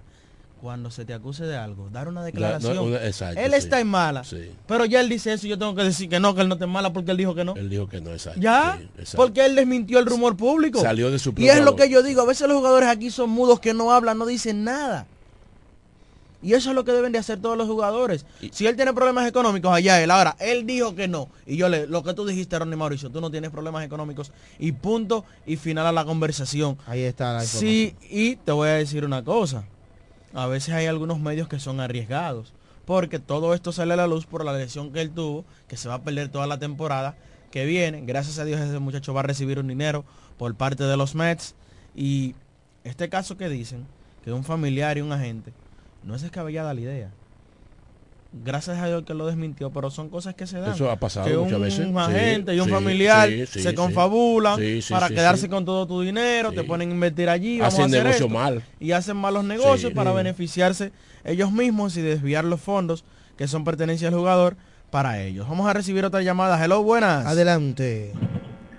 Cuando 0.61 0.89
se 0.91 1.05
te 1.05 1.13
acuse 1.13 1.45
de 1.45 1.55
algo, 1.55 1.87
dar 1.91 2.07
una 2.09 2.25
declaración. 2.25 2.75
no, 2.75 2.83
una- 2.83 3.05
exacto, 3.05 3.39
él 3.39 3.51
sí. 3.51 3.57
está 3.57 3.79
en 3.79 3.87
mala, 3.87 4.23
Sí. 4.25 4.51
pero 4.67 4.83
ya 4.85 4.99
él 4.99 5.07
dice 5.07 5.31
eso 5.31 5.45
y 5.47 5.51
yo 5.51 5.57
tengo 5.57 5.75
que 5.75 5.83
decir 5.83 6.09
que 6.09 6.19
no, 6.19 6.33
que 6.35 6.41
él 6.41 6.49
no 6.49 6.55
está 6.55 6.65
en 6.65 6.71
mala 6.71 6.91
porque 6.91 7.11
él 7.11 7.17
dijo 7.17 7.35
que 7.35 7.45
no. 7.45 7.55
Él 7.55 7.69
dijo 7.69 7.87
que 7.87 8.01
no, 8.01 8.11
exacto. 8.11 8.41
Ya, 8.41 8.75
sí, 8.79 8.89
exacto. 8.97 9.17
porque 9.17 9.45
él 9.45 9.55
desmintió 9.55 9.99
el 9.99 10.05
rumor 10.07 10.35
público. 10.35 10.81
Salió 10.81 11.09
de 11.09 11.19
su 11.19 11.33
Y 11.37 11.47
es 11.47 11.61
lo 11.63 11.75
que 11.77 11.89
yo 11.89 12.01
digo, 12.03 12.21
a 12.21 12.25
veces 12.25 12.47
los 12.49 12.57
jugadores 12.57 12.89
aquí 12.89 13.11
son 13.11 13.29
mudos 13.29 13.59
que 13.61 13.73
no 13.73 13.91
hablan, 13.93 14.17
no 14.17 14.25
dicen 14.25 14.63
nada. 14.65 15.05
Y 16.41 16.53
eso 16.53 16.69
es 16.69 16.75
lo 16.75 16.85
que 16.85 16.91
deben 16.91 17.11
de 17.11 17.17
hacer 17.17 17.39
todos 17.39 17.57
los 17.57 17.67
jugadores. 17.67 18.25
Si 18.51 18.67
él 18.67 18.75
tiene 18.75 18.93
problemas 18.93 19.27
económicos, 19.27 19.71
allá 19.71 20.01
él. 20.01 20.11
Ahora, 20.11 20.35
él 20.39 20.65
dijo 20.65 20.95
que 20.95 21.07
no. 21.07 21.29
Y 21.45 21.57
yo 21.57 21.67
le, 21.67 21.87
lo 21.87 22.03
que 22.03 22.13
tú 22.13 22.25
dijiste, 22.25 22.59
Ronnie 22.59 22.75
Mauricio, 22.75 23.09
tú 23.09 23.21
no 23.21 23.31
tienes 23.31 23.49
problemas 23.49 23.83
económicos. 23.83 24.31
Y 24.59 24.71
punto 24.73 25.25
y 25.45 25.55
final 25.55 25.87
a 25.87 25.91
la 25.91 26.05
conversación. 26.05 26.77
Ahí 26.85 27.01
está 27.01 27.33
la. 27.33 27.41
Sí, 27.41 27.95
y 28.09 28.35
te 28.35 28.51
voy 28.51 28.69
a 28.69 28.73
decir 28.73 29.03
una 29.03 29.23
cosa. 29.23 29.65
A 30.33 30.45
veces 30.45 30.75
hay 30.75 30.85
algunos 30.85 31.19
medios 31.19 31.47
que 31.47 31.59
son 31.59 31.79
arriesgados. 31.79 32.53
Porque 32.85 33.19
todo 33.19 33.53
esto 33.53 33.73
sale 33.73 33.93
a 33.93 33.97
la 33.97 34.07
luz 34.07 34.25
por 34.25 34.45
la 34.45 34.53
lesión 34.53 34.93
que 34.93 35.01
él 35.01 35.11
tuvo, 35.11 35.43
que 35.67 35.75
se 35.75 35.89
va 35.89 35.95
a 35.95 36.03
perder 36.03 36.29
toda 36.29 36.47
la 36.47 36.57
temporada 36.57 37.17
que 37.51 37.65
viene. 37.65 38.03
Gracias 38.05 38.39
a 38.39 38.45
Dios 38.45 38.61
ese 38.61 38.79
muchacho 38.79 39.13
va 39.13 39.19
a 39.21 39.23
recibir 39.23 39.59
un 39.59 39.67
dinero 39.67 40.05
por 40.37 40.55
parte 40.55 40.83
de 40.83 40.95
los 40.95 41.13
Mets. 41.13 41.55
Y 41.95 42.35
este 42.85 43.09
caso 43.09 43.35
que 43.35 43.49
dicen, 43.49 43.85
que 44.23 44.31
un 44.31 44.43
familiar 44.43 44.97
y 44.97 45.01
un 45.01 45.11
agente, 45.11 45.53
no 46.07 46.15
es 46.15 46.21
descabellada 46.23 46.73
la 46.73 46.81
idea. 46.81 47.09
Gracias 48.43 48.77
a 48.77 48.87
Dios 48.87 49.03
que 49.03 49.13
lo 49.13 49.25
desmintió, 49.25 49.71
pero 49.71 49.89
son 49.89 50.09
cosas 50.09 50.35
que 50.35 50.45
se 50.47 50.59
dan. 50.59 50.73
Eso 50.73 50.91
ha 50.91 50.97
pasado 50.97 51.25
que 51.27 51.37
muchas 51.37 51.53
un 51.53 51.61
veces. 51.61 51.87
Sí, 51.87 51.93
agente 51.97 52.55
y 52.55 52.59
un 52.59 52.65
sí, 52.65 52.71
familiar 52.71 53.29
sí, 53.29 53.45
sí, 53.47 53.61
se 53.61 53.73
confabulan 53.73 54.57
Sí, 54.59 54.81
sí, 54.81 54.93
para 54.93 55.07
sí, 55.07 55.15
quedarse 55.15 55.41
sí. 55.43 55.49
con 55.49 55.63
todo 55.65 55.87
tu 55.87 56.01
dinero, 56.01 56.51
te 56.51 56.63
ponen 56.63 56.89
a 56.89 56.93
invertir 56.93 57.29
allí, 57.29 57.59
vamos 57.59 57.73
Hacen 57.73 57.83
a 57.85 57.87
hacer 57.87 58.03
negocio 58.03 58.25
esto, 58.25 58.37
mal. 58.37 58.63
y 58.79 58.91
hacen 58.91 59.15
malos 59.17 59.43
negocios 59.45 59.91
Sí. 59.91 59.95
para 59.95 60.11
Sí. 60.11 60.17
beneficiarse 60.17 60.91
ellos 61.23 61.51
mismos 61.51 61.95
y 61.97 62.01
desviar 62.01 62.43
los 62.43 62.59
fondos 62.61 63.05
que 63.37 63.47
son 63.47 63.63
pertenencia 63.63 64.09
al 64.09 64.13
jugador 64.15 64.55
para 64.91 65.21
ellos. 65.21 65.47
Vamos 65.47 65.67
a 65.67 65.73
recibir 65.73 66.03
otra 66.05 66.21
llamada. 66.21 66.63
Hello, 66.63 66.83
buenas. 66.83 67.25
Adelante. 67.25 68.13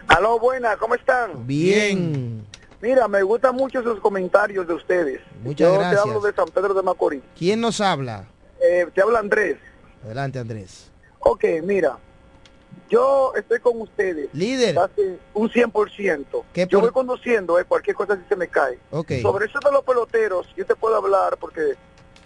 Aló, 0.08 0.38
buenas, 0.38 0.76
¿cómo 0.76 0.94
están? 0.94 1.46
Bien. 1.46 2.44
Mira, 2.80 3.08
me 3.08 3.22
gustan 3.22 3.56
mucho 3.56 3.82
sus 3.82 3.98
comentarios 4.00 4.66
de 4.66 4.74
ustedes. 4.74 5.20
Muchas 5.42 5.68
Yo 5.68 5.74
gracias. 5.74 6.02
te 6.04 6.08
hablo 6.08 6.20
de 6.20 6.32
San 6.32 6.48
Pedro 6.48 6.74
de 6.74 6.82
Macorís. 6.82 7.22
¿Quién 7.36 7.60
nos 7.60 7.80
habla? 7.80 8.28
Eh, 8.60 8.86
te 8.94 9.02
habla 9.02 9.18
Andrés. 9.18 9.56
Adelante, 10.04 10.38
Andrés. 10.38 10.90
Ok, 11.18 11.44
mira, 11.64 11.98
yo 12.88 13.32
estoy 13.34 13.58
con 13.58 13.80
ustedes. 13.80 14.28
Líder. 14.32 14.78
Hace 14.78 15.18
un 15.34 15.50
100%. 15.50 16.44
¿Qué 16.52 16.66
Yo 16.68 16.80
voy 16.80 16.90
conduciendo, 16.90 17.58
eh, 17.58 17.64
cualquier 17.64 17.96
cosa 17.96 18.16
si 18.16 18.22
se 18.28 18.36
me 18.36 18.48
cae. 18.48 18.78
Ok. 18.90 19.12
Sobre 19.22 19.46
eso 19.46 19.58
de 19.64 19.72
los 19.72 19.82
peloteros, 19.82 20.46
yo 20.56 20.64
te 20.64 20.76
puedo 20.76 20.96
hablar 20.96 21.36
porque 21.38 21.74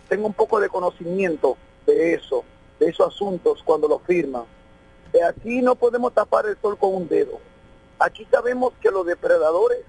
tengo 0.09 0.27
un 0.27 0.35
poco 0.35 0.61
de 0.61 0.69
conocimiento 0.69 1.57
de 1.87 2.15
eso, 2.15 2.45
de 2.79 2.91
esos 2.91 3.09
asuntos 3.15 3.63
cuando 3.65 3.89
lo 3.89 3.99
firman. 4.01 4.45
Aquí 5.29 5.61
no 5.61 5.75
podemos 5.75 6.13
tapar 6.15 6.47
el 6.47 6.57
sol 6.61 6.79
con 6.79 6.95
un 6.95 7.09
dedo. 7.09 7.39
Aquí 7.99 8.27
sabemos 8.31 8.73
que 8.81 8.91
los 8.91 9.07
depredadores 9.07 9.81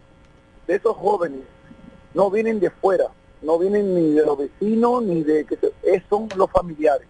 de 0.67 0.75
esos 0.75 0.95
jóvenes 0.95 1.41
no 2.13 2.29
vienen 2.29 2.59
de 2.59 2.69
fuera, 2.69 3.07
no 3.41 3.57
vienen 3.59 3.93
ni 3.95 4.13
de 4.13 4.25
los 4.25 4.37
vecinos 4.37 5.03
ni 5.03 5.23
de 5.23 5.45
que 5.45 5.57
se- 5.57 5.73
eh, 5.83 6.03
son 6.09 6.29
los 6.35 6.49
familiares. 6.51 7.07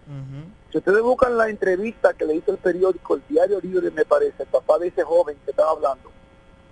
Si 0.72 0.78
ustedes 0.78 1.02
buscan 1.02 1.36
la 1.36 1.48
entrevista 1.48 2.12
que 2.14 2.24
le 2.24 2.34
hizo 2.36 2.50
el 2.50 2.58
periódico, 2.58 3.14
el 3.14 3.22
diario 3.28 3.60
Libre, 3.60 3.90
me 3.92 4.04
parece, 4.04 4.42
el 4.42 4.48
papá 4.48 4.78
de 4.78 4.88
ese 4.88 5.02
joven 5.04 5.36
que 5.44 5.52
estaba 5.52 5.70
hablando, 5.70 6.10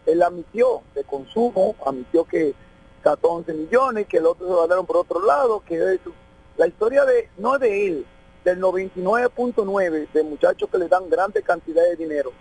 él 0.07 0.21
admitió 0.23 0.83
de 0.95 1.05
consumo, 1.05 1.77
admitió 1.87 2.25
que 2.25 2.55
14 3.03 3.53
millones, 3.53 4.07
que 4.09 4.17
el 4.19 4.27
otro 4.27 4.49
se 4.49 4.61
ganaron 4.63 4.87
por 4.87 4.97
otro 4.97 5.25
lado, 5.25 5.61
que 5.65 5.77
eso. 5.77 6.11
La 6.57 6.67
historia 6.67 7.05
de, 7.05 7.29
no 7.39 7.59
de 7.59 7.87
él, 7.87 8.07
del 8.45 8.61
99.9 8.61 10.09
de 10.13 10.23
muchachos 10.25 10.69
que 10.71 10.79
le 10.79 10.89
dan 10.89 11.09
grandes 11.09 11.45
cantidades 11.45 11.97
de 11.99 12.05
dinero, 12.05 12.33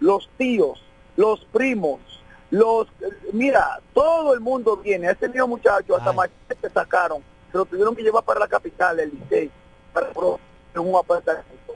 los 0.00 0.28
tíos, 0.36 0.80
los 1.16 1.44
primos, 1.46 2.00
los, 2.50 2.88
mira, 3.32 3.80
todo 3.92 4.32
el 4.32 4.40
mundo 4.40 4.76
viene, 4.76 5.08
a 5.08 5.12
ese 5.12 5.28
mismo 5.28 5.48
muchacho, 5.48 5.96
hasta 5.96 6.12
machete 6.12 6.70
sacaron, 6.72 7.22
se 7.50 7.58
lo 7.58 7.64
tuvieron 7.64 7.94
que 7.94 8.02
llevar 8.02 8.24
para 8.24 8.40
la 8.40 8.48
capital, 8.48 8.98
el 9.00 9.10
Licey, 9.10 9.50
para 9.92 10.08
un 10.80 10.96
apartamento. 10.96 11.74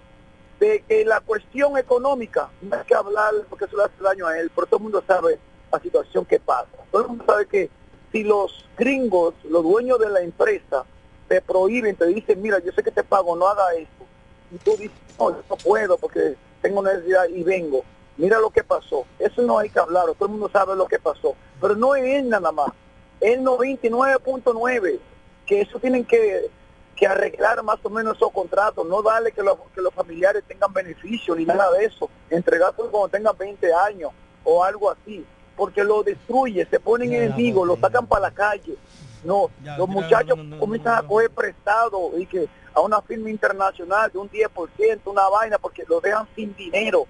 De 0.59 0.85
que 0.87 1.05
la 1.05 1.21
cuestión 1.21 1.77
económica, 1.77 2.49
no 2.61 2.77
hay 2.77 2.85
que 2.85 2.95
hablar 2.95 3.35
porque 3.51 3.65
eso 3.65 3.77
le 3.77 3.85
hace 3.85 4.03
daño 4.03 4.27
a 4.27 4.39
él, 4.39 4.51
pero 4.55 4.67
todo 4.67 4.77
el 4.79 4.85
mundo 4.85 5.03
sabe 5.07 5.39
la 5.73 5.81
situación 5.81 6.25
que 6.25 6.39
pasa. 6.39 6.69
Todo 6.91 7.03
el 7.03 7.09
mundo 7.09 7.25
sabe 7.27 7.47
que 7.47 7.69
si 8.13 8.23
los 8.23 8.65
gringos, 8.79 9.35
los 9.45 9.63
dueños 9.65 9.99
de 9.99 10.09
la 10.09 10.21
empresa, 10.21 10.85
te 11.27 11.41
prohíben, 11.41 11.97
te 11.97 12.07
dicen, 12.07 12.41
mira, 12.41 12.61
yo 12.61 12.73
sé 12.73 12.83
que 12.83 12.91
te 12.91 13.03
pago, 13.03 13.35
no 13.35 13.49
haga 13.49 13.75
esto. 13.75 14.05
Y 14.53 14.59
tú 14.59 14.73
dices, 14.73 14.97
no, 15.19 15.31
yo 15.31 15.43
no 15.49 15.57
puedo 15.57 15.99
porque 15.99 16.37
tengo 16.61 16.83
necesidad 16.83 17.27
y 17.29 17.43
vengo. 17.43 17.83
Mira 18.17 18.39
lo 18.39 18.51
que 18.51 18.63
pasó. 18.63 19.05
Eso 19.19 19.43
no 19.43 19.59
hay 19.59 19.71
que 19.71 19.79
hablar, 19.79 20.05
todo 20.19 20.27
el 20.27 20.33
mundo 20.33 20.51
sabe 20.53 20.77
lo 20.77 20.87
que 20.87 20.99
pasó. 20.99 21.35
Pero 21.61 21.75
no 21.77 21.95
es 21.95 22.05
él 22.05 22.29
nada 22.29 22.53
más. 22.53 22.69
Es 23.21 23.39
99.9, 23.39 24.99
que 25.47 25.61
eso 25.61 25.79
tienen 25.79 26.05
que, 26.05 26.51
que 26.97 27.07
arreglar 27.07 27.63
más 27.63 27.79
o 27.85 27.91
menos 27.91 28.17
esos 28.17 28.33
contratos, 28.33 28.87
no 28.87 29.03
darle 29.03 29.33
que 29.33 29.43
los, 29.43 29.57
que 29.75 29.81
los 29.81 29.95
familiares 29.95 30.43
tengan 30.47 30.73
beneficio 30.73 31.35
ni 31.35 31.45
nada 31.45 31.71
de 31.73 31.85
eso. 31.85 32.11
Entregárselo 32.31 32.91
cuando 32.91 33.09
tengan 33.09 33.37
20 33.37 33.73
años 33.75 34.11
o 34.45 34.63
algo 34.65 34.91
así, 34.91 35.25
porque 35.57 35.85
lo 35.85 36.03
destruye, 36.03 36.67
se 36.67 36.81
ponen 36.81 37.13
enemigos, 37.13 37.67
lo 37.67 37.77
sacan 37.77 38.07
para 38.07 38.23
la 38.23 38.31
calle. 38.33 38.77
No, 39.25 39.51
los 39.79 39.89
muchachos 39.89 40.37
comienzan 40.59 40.99
a 40.99 41.07
coger 41.07 41.31
prestado 41.31 42.11
y 42.19 42.27
que 42.27 42.49
a 42.75 42.81
una 42.81 43.01
firma 43.03 43.31
internacional 43.31 44.11
de 44.11 44.19
un 44.19 44.29
10%, 44.29 45.01
una 45.05 45.29
vaina, 45.29 45.59
porque 45.59 45.85
lo 45.89 46.01
dejan 46.01 46.27
sin 46.35 46.57
dinero 46.57 47.07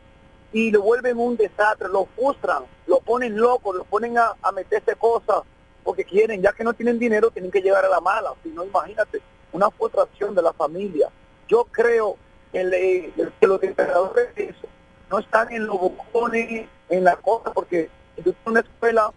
y 0.52 0.70
lo 0.70 0.82
vuelven 0.82 1.18
un 1.18 1.36
desastre, 1.36 1.88
lo 1.88 2.06
frustran, 2.14 2.64
lo 2.86 3.00
ponen 3.00 3.36
loco, 3.38 3.72
lo 3.72 3.84
ponen 3.84 4.18
a, 4.18 4.34
a 4.42 4.52
meterse 4.52 4.94
cosas 4.96 5.42
porque 5.82 6.04
quieren, 6.04 6.42
ya 6.42 6.52
que 6.52 6.64
no 6.64 6.74
tienen 6.74 6.98
dinero, 6.98 7.30
tienen 7.30 7.50
que 7.50 7.60
llegar 7.60 7.84
a 7.84 7.88
la 7.88 8.00
mala. 8.00 8.32
Si 8.42 8.50
no, 8.50 8.64
imagínate, 8.64 9.20
una 9.52 9.70
frustración 9.70 10.34
de 10.34 10.42
la 10.42 10.52
familia. 10.52 11.08
Yo 11.48 11.64
creo 11.64 12.16
que, 12.52 13.12
los 13.40 13.62
emperadores 13.62 14.34
de 14.34 14.44
eso 14.44 14.68
no 15.10 15.18
están 15.18 15.52
en 15.52 15.66
los 15.66 15.78
bocones, 15.78 16.68
en 16.88 17.04
la 17.04 17.16
cosa, 17.16 17.52
porque 17.52 17.90
si 18.16 18.22
tú 18.22 18.32
tienes 18.32 18.44
una 18.46 18.60
escuela, 18.60 19.12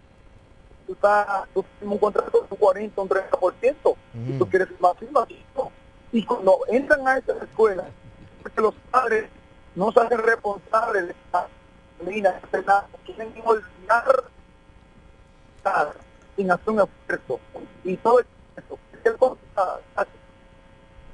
tú, 0.87 0.93
estás, 0.93 1.47
tú 1.53 1.63
tienes 1.79 1.93
un 1.93 1.99
contrato 1.99 2.41
de 2.41 2.47
un 2.49 2.57
40, 2.57 3.01
un 3.01 3.09
30%, 3.09 3.95
y 4.27 4.37
tú 4.37 4.49
quieres 4.49 4.67
más 4.79 4.97
firmas, 4.97 5.27
no. 5.55 5.71
Y 6.11 6.25
cuando 6.25 6.59
entran 6.69 7.07
a 7.07 7.17
esas 7.17 7.41
escuelas, 7.43 7.87
porque 8.41 8.61
los 8.61 8.73
padres 8.91 9.25
no 9.75 9.91
se 9.91 9.99
hacen 9.99 10.17
responsables 10.19 11.07
de 11.07 11.15
de 12.05 12.21
nada, 12.21 12.87
quieren 13.05 13.33
olvidar 13.43 14.23
sin 16.35 16.51
hacer 16.51 16.69
un 16.69 16.79
esfuerzo. 16.81 17.39
Y 17.83 17.97
todo 17.97 18.19
eso, 18.19 18.79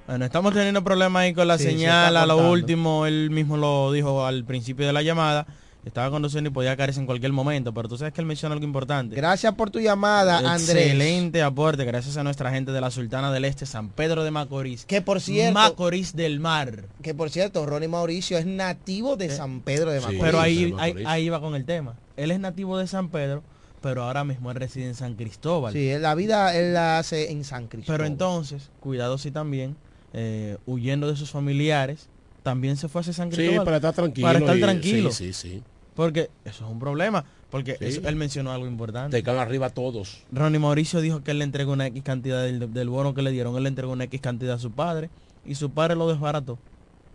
Bueno, 0.08 0.26
estamos 0.26 0.54
teniendo 0.54 0.84
problemas 0.84 1.22
ahí 1.22 1.34
con 1.34 1.48
la 1.48 1.58
Sí, 1.58 1.66
señal. 1.66 2.18
A 2.18 2.26
lo 2.26 2.38
último, 2.38 3.06
él 3.06 3.30
mismo 3.30 3.58
lo 3.58 3.92
dijo 3.92 4.26
al 4.26 4.44
principio 4.44 4.86
de 4.86 4.94
la 4.94 5.02
llamada. 5.02 5.46
Estaba 5.84 6.12
conduciendo 6.12 6.50
y 6.50 6.54
podía 6.54 6.78
caerse 6.78 7.00
en 7.00 7.08
cualquier 7.08 7.32
momento, 7.34 7.74
pero 7.74 7.90
tú 7.90 7.98
sabes 7.98 8.14
que 8.14 8.22
él 8.22 8.28
menciona 8.28 8.54
algo 8.54 8.64
importante. 8.66 9.16
Gracias 9.16 9.56
por 9.56 9.72
tu 9.72 9.80
llamada, 9.80 10.38
Andrés. 10.38 10.70
Excelente 10.70 11.42
aporte, 11.42 11.86
gracias 11.86 12.18
a 12.18 12.24
nuestra 12.24 12.52
gente 12.52 12.72
de 12.72 12.80
la 12.82 12.92
Sultana 12.92 13.32
del 13.32 13.46
Este, 13.46 13.66
San 13.66 13.90
Pedro 13.90 14.24
de 14.24 14.30
Macorís. 14.30 14.86
Que 14.86 15.02
por 15.02 15.20
cierto, 15.22 15.54
Macorís 15.56 16.16
del 16.16 16.40
Mar. 16.40 16.84
que 17.02 17.16
por 17.16 17.32
cierto, 17.32 17.66
Ronnie 17.66 17.88
Mauricio 17.88 18.38
es 18.38 18.46
nativo 18.46 19.16
de 19.18 19.30
San 19.32 19.62
Pedro 19.62 19.90
de 19.92 20.02
Macorís. 20.02 20.22
Pero 20.22 20.40
ahí, 20.40 20.74
ahí, 20.78 20.94
ahí 21.06 21.30
va 21.30 21.42
con 21.42 21.56
el 21.56 21.66
tema. 21.66 21.96
Él 22.16 22.30
es 22.30 22.40
nativo 22.40 22.78
de 22.78 22.86
San 22.86 23.10
Pedro, 23.10 23.42
pero 23.82 24.04
ahora 24.04 24.24
mismo 24.24 24.52
él 24.52 24.58
reside 24.58 24.86
en 24.86 24.94
San 24.94 25.16
Cristóbal. 25.16 25.74
Sí, 25.74 25.92
la 25.98 26.14
vida 26.14 26.56
él 26.56 26.76
la 26.76 27.00
hace 27.00 27.32
en 27.32 27.44
San 27.44 27.66
Cristóbal. 27.66 27.98
Pero 27.98 28.06
entonces, 28.08 28.70
cuidado 28.82 29.18
si 29.18 29.32
también 29.32 29.76
eh, 30.14 30.58
huyendo 30.68 31.08
de 31.10 31.16
sus 31.16 31.32
familiares, 31.32 32.08
también 32.44 32.78
se 32.78 32.88
fue 32.88 33.02
hacia 33.02 33.14
San 33.14 33.32
Sí, 33.32 33.38
Cristóbal. 33.38 33.66
para 33.66 33.78
estar 33.78 33.94
tranquilo. 33.96 34.28
Para 34.28 34.38
estar 34.40 34.58
y- 34.58 34.62
tranquilo. 34.62 35.12
Sí, 35.12 35.34
sí, 35.34 35.50
sí. 35.50 35.64
Porque 35.96 36.30
eso 36.46 36.66
es 36.66 36.72
un 36.72 36.80
problema. 36.80 37.26
Porque 37.50 37.76
Sí. 37.80 37.86
eso- 37.86 38.08
él 38.08 38.16
mencionó 38.16 38.52
algo 38.54 38.66
importante. 38.68 39.18
Te 39.18 39.24
caen 39.24 39.40
arriba 39.40 39.70
todos. 39.70 40.24
Ronnie 40.32 40.60
Mauricio 40.60 41.02
dijo 41.02 41.22
que 41.24 41.32
él 41.32 41.40
le 41.40 41.44
entregó 41.44 41.74
una 41.74 41.88
X 41.88 42.02
cantidad 42.04 42.44
del, 42.44 42.74
del 42.74 42.90
bono 42.90 43.14
que 43.14 43.22
le 43.22 43.32
dieron. 43.32 43.56
Él 43.58 43.64
le 43.64 43.70
entregó 43.70 43.92
una 43.92 44.06
X 44.06 44.22
cantidad 44.22 44.56
a 44.56 44.60
su 44.60 44.72
padre. 44.72 45.10
Y 45.46 45.56
su 45.56 45.70
padre 45.72 45.96
lo 45.96 46.08
desbarató. 46.08 46.58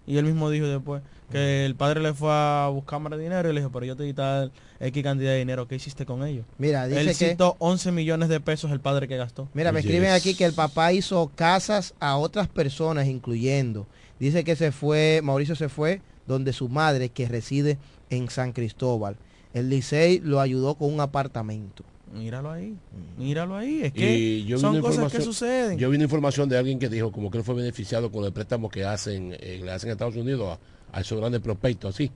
Y 0.07 0.19
él 0.19 0.25
mismo 0.25 0.51
dijo 0.51 0.67
después 0.67 1.03
que 1.33 1.65
el 1.67 1.75
padre 1.75 2.01
le 2.01 2.13
fue 2.15 2.29
a 2.31 2.69
buscar 2.73 3.01
más 3.01 3.19
dinero 3.19 3.51
y 3.51 3.53
le 3.53 3.59
dijo, 3.61 3.73
pero 3.73 3.87
yo 3.87 3.97
te 3.97 4.05
di 4.05 4.13
tal 4.13 4.53
X 4.79 5.03
cantidad 5.03 5.31
de 5.33 5.39
dinero. 5.39 5.67
¿Qué 5.67 5.75
hiciste 5.77 6.07
con 6.07 6.25
ellos? 6.25 6.45
Mira, 6.59 6.87
dice 6.87 7.01
él 7.01 7.07
que- 7.09 7.15
citó 7.31 7.57
11 7.59 7.91
millones 7.91 8.29
de 8.29 8.39
pesos 8.39 8.71
el 8.71 8.79
padre 8.79 9.09
que 9.09 9.17
gastó. 9.17 9.49
Mira, 9.55 9.73
me 9.73 9.81
escriben 9.81 10.11
aquí 10.13 10.35
que 10.37 10.45
el 10.45 10.53
papá 10.53 10.93
hizo 10.93 11.33
casas 11.35 11.95
a 11.99 12.17
otras 12.19 12.47
personas, 12.47 13.07
incluyendo. 13.09 13.87
Dice 14.21 14.45
que 14.45 14.55
se 14.55 14.71
fue, 14.71 15.21
Mauricio 15.25 15.57
se 15.57 15.69
fue 15.69 16.01
donde 16.29 16.53
su 16.53 16.69
madre, 16.69 17.09
que 17.09 17.27
reside 17.29 17.77
en 18.11 18.29
San 18.31 18.53
Cristóbal. 18.53 19.17
El 19.55 19.69
Licey 19.71 20.21
lo 20.21 20.41
ayudó 20.41 20.75
con 20.75 20.93
un 20.93 21.01
apartamento. 21.01 21.85
Míralo 22.15 22.51
ahí, 22.53 22.77
míralo 23.19 23.57
ahí. 23.57 23.81
Es 23.83 23.93
que 23.93 24.45
yo 24.45 24.57
vi 24.57 24.61
son 24.61 24.71
una 24.73 24.81
cosas 24.81 24.97
que 24.97 25.03
información- 25.19 25.25
suceden. 25.35 25.79
Yo 25.79 25.91
vi 25.91 25.97
una 25.97 26.05
información 26.05 26.49
de 26.49 26.57
alguien 26.57 26.79
que 26.79 26.89
dijo 26.89 27.11
como 27.11 27.31
que 27.31 27.39
él 27.39 27.45
fue 27.45 27.55
beneficiado 27.55 28.11
con 28.13 28.25
el 28.25 28.33
préstamo 28.33 28.69
que 28.69 28.85
hacen, 28.85 29.37
eh, 29.41 29.61
le 29.63 29.73
hacen 29.73 29.91
a 29.91 29.93
Estados 29.95 30.15
Unidos 30.17 30.59
a, 30.93 30.97
a 30.99 31.01
esos 31.01 31.19
grandes 31.19 31.41
prospectos 31.41 31.95
así. 31.95 32.11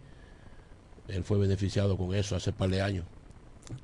Él 1.08 1.24
fue 1.24 1.38
beneficiado 1.38 1.96
con 1.96 2.14
eso 2.14 2.36
hace 2.36 2.52
par 2.52 2.70
de 2.70 2.80
años. 2.82 3.04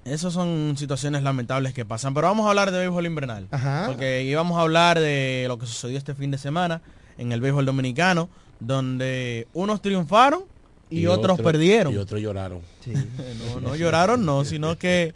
Esas 0.04 0.32
son 0.32 0.74
situaciones 0.76 1.22
lamentables 1.22 1.74
que 1.74 1.84
pasan. 1.84 2.14
Pero 2.14 2.28
vamos 2.28 2.46
a 2.46 2.50
hablar 2.50 2.70
de 2.70 2.78
béisbol 2.78 3.06
invernal. 3.06 3.48
Ajá. 3.50 3.84
Porque 3.88 4.22
íbamos 4.22 4.58
a 4.58 4.62
hablar 4.62 5.00
de 5.00 5.44
lo 5.48 5.58
que 5.58 5.66
sucedió 5.66 5.98
este 5.98 6.14
fin 6.14 6.30
de 6.30 6.38
semana 6.38 6.82
en 7.18 7.32
el 7.32 7.40
béisbol 7.40 7.66
dominicano, 7.66 8.28
donde 8.60 9.48
unos 9.54 9.82
triunfaron 9.82 10.44
y, 10.90 11.06
otros 11.06 11.34
otro- 11.34 11.44
perdieron. 11.44 11.92
Y 11.92 11.96
otros 11.96 12.20
lloraron. 12.20 12.60
no, 13.54 13.60
no 13.60 13.76
lloraron, 13.76 14.24
no, 14.24 14.44
sino 14.46 14.76
que... 14.78 15.12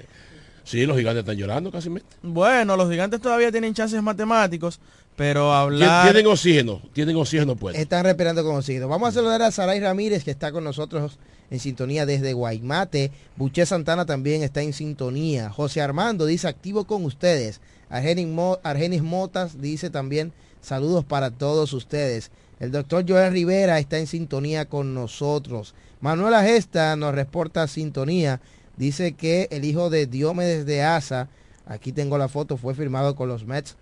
Sí, 0.65 0.87
los 0.87 0.97
gigantes 0.97 1.21
están 1.21 1.37
llorando 1.37 1.73
casi. 1.73 1.91
Bueno, 2.23 2.77
los 2.77 2.89
gigantes 2.91 3.21
todavía 3.21 3.51
tienen 3.51 3.75
chances 3.75 4.01
matemáticos, 4.03 4.79
pero 5.17 5.53
hablar... 5.53 6.05
Tienen 6.11 6.27
oxígeno, 6.31 6.81
tienen 6.93 7.17
oxígeno 7.17 7.57
pues. 7.57 7.77
Están 7.77 8.05
respirando 8.05 8.45
con 8.45 8.57
oxígeno. 8.57 8.87
Vamos 8.87 9.09
a 9.09 9.13
saludar 9.13 9.43
a 9.43 9.51
Saray 9.51 9.81
Ramírez, 9.81 10.23
que 10.23 10.31
está 10.31 10.53
con 10.53 10.63
nosotros 10.63 11.19
en 11.51 11.59
sintonía 11.59 12.07
desde 12.07 12.35
Guaymate. 12.35 13.11
Buché 13.37 13.67
Santana 13.67 14.07
también 14.07 14.43
está 14.43 14.63
en 14.63 14.73
sintonía. 14.73 15.51
José 15.51 15.81
Armando 15.81 16.27
dice 16.27 16.47
activo 16.47 16.85
con 16.85 17.05
ustedes. 17.05 17.61
Argenis, 17.89 18.29
Mo- 18.29 18.61
Argenis 18.63 19.03
Motas 19.03 19.61
dice 19.61 19.91
también 19.91 20.33
saludos 20.61 21.05
para 21.05 21.31
todos 21.33 21.73
ustedes. 21.73 22.31
El 22.61 22.71
doctor 22.71 23.05
Joel 23.09 23.33
Rivera 23.33 23.79
está 23.79 23.99
en 23.99 24.07
sintonía 24.07 24.67
con 24.67 24.95
nosotros. 24.95 25.75
Manuela 26.01 26.43
Gesta 26.43 26.95
nos 26.97 27.15
reporta 27.15 27.67
sintonía. 27.67 28.41
Dice 28.77 29.13
que 29.13 29.49
el 29.51 29.65
hijo 29.65 29.91
de 29.91 30.07
Diomedes 30.07 30.67
de 30.67 30.83
Asa, 30.83 31.29
aquí 31.67 31.93
tengo 31.93 32.19
la 32.19 32.29
foto, 32.29 32.57
fue 32.57 32.75
firmado 32.75 33.17
con 33.17 33.29
los 33.29 33.45
Mets 33.47 33.77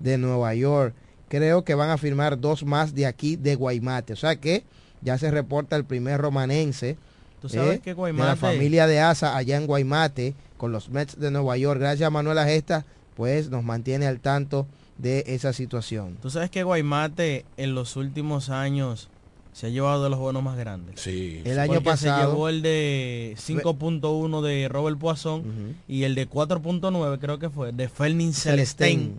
de 0.00 0.18
Nueva 0.18 0.54
York. 0.54 0.94
Creo 1.28 1.64
que 1.64 1.74
van 1.74 1.90
a 1.90 1.98
firmar 1.98 2.38
dos 2.40 2.64
más 2.64 2.94
de 2.94 3.06
aquí 3.06 3.36
de 3.36 3.54
Guaymate. 3.54 4.12
O 4.12 4.16
sea 4.16 4.36
que 4.36 4.64
ya 5.02 5.18
se 5.18 5.30
reporta 5.30 5.76
el 5.76 5.84
primer 5.84 6.20
romanense 6.20 6.96
Tú 7.42 7.48
sabes 7.48 7.76
eh, 7.76 7.80
que 7.80 7.94
de 7.94 7.96
la 8.12 8.34
Guaymate- 8.34 8.36
familia 8.36 8.86
de 8.86 9.00
Asa 9.00 9.36
allá 9.36 9.56
en 9.56 9.66
Guaymate 9.66 10.34
con 10.56 10.72
los 10.72 10.88
Mets 10.88 11.18
de 11.18 11.30
Nueva 11.30 11.56
York. 11.56 11.78
Gracias 11.80 12.06
a 12.06 12.10
Manuela 12.10 12.44
Gesta, 12.44 12.84
pues 13.16 13.50
nos 13.50 13.62
mantiene 13.64 14.06
al 14.06 14.20
tanto 14.20 14.66
de 14.98 15.24
esa 15.26 15.52
situación. 15.52 16.16
Tú 16.22 16.30
sabes 16.30 16.50
que 16.50 16.62
Guaymate 16.62 17.44
en 17.56 17.74
los 17.74 17.96
últimos 17.96 18.48
años 18.50 19.08
se 19.52 19.66
ha 19.66 19.70
llevado 19.70 20.04
de 20.04 20.10
los 20.10 20.18
bonos 20.18 20.42
más 20.42 20.56
grandes. 20.58 21.00
Sí. 21.00 21.40
El 21.44 21.58
año 21.58 21.74
Porque 21.74 21.96
se 21.96 22.06
pasado- 22.08 22.30
llevó 22.32 22.48
el 22.48 22.60
de 22.62 23.34
5.1 23.38 24.42
de 24.42 24.68
Robert 24.68 24.98
Poisson 24.98 25.76
y 25.88 26.02
el 26.04 26.14
de 26.14 26.28
4.9 26.28 27.18
creo 27.18 27.38
que 27.38 27.48
fue 27.50 27.72
de 27.72 27.88
Fernin 27.88 28.32
Celestin, 28.34 28.88
Celestin. 28.88 29.14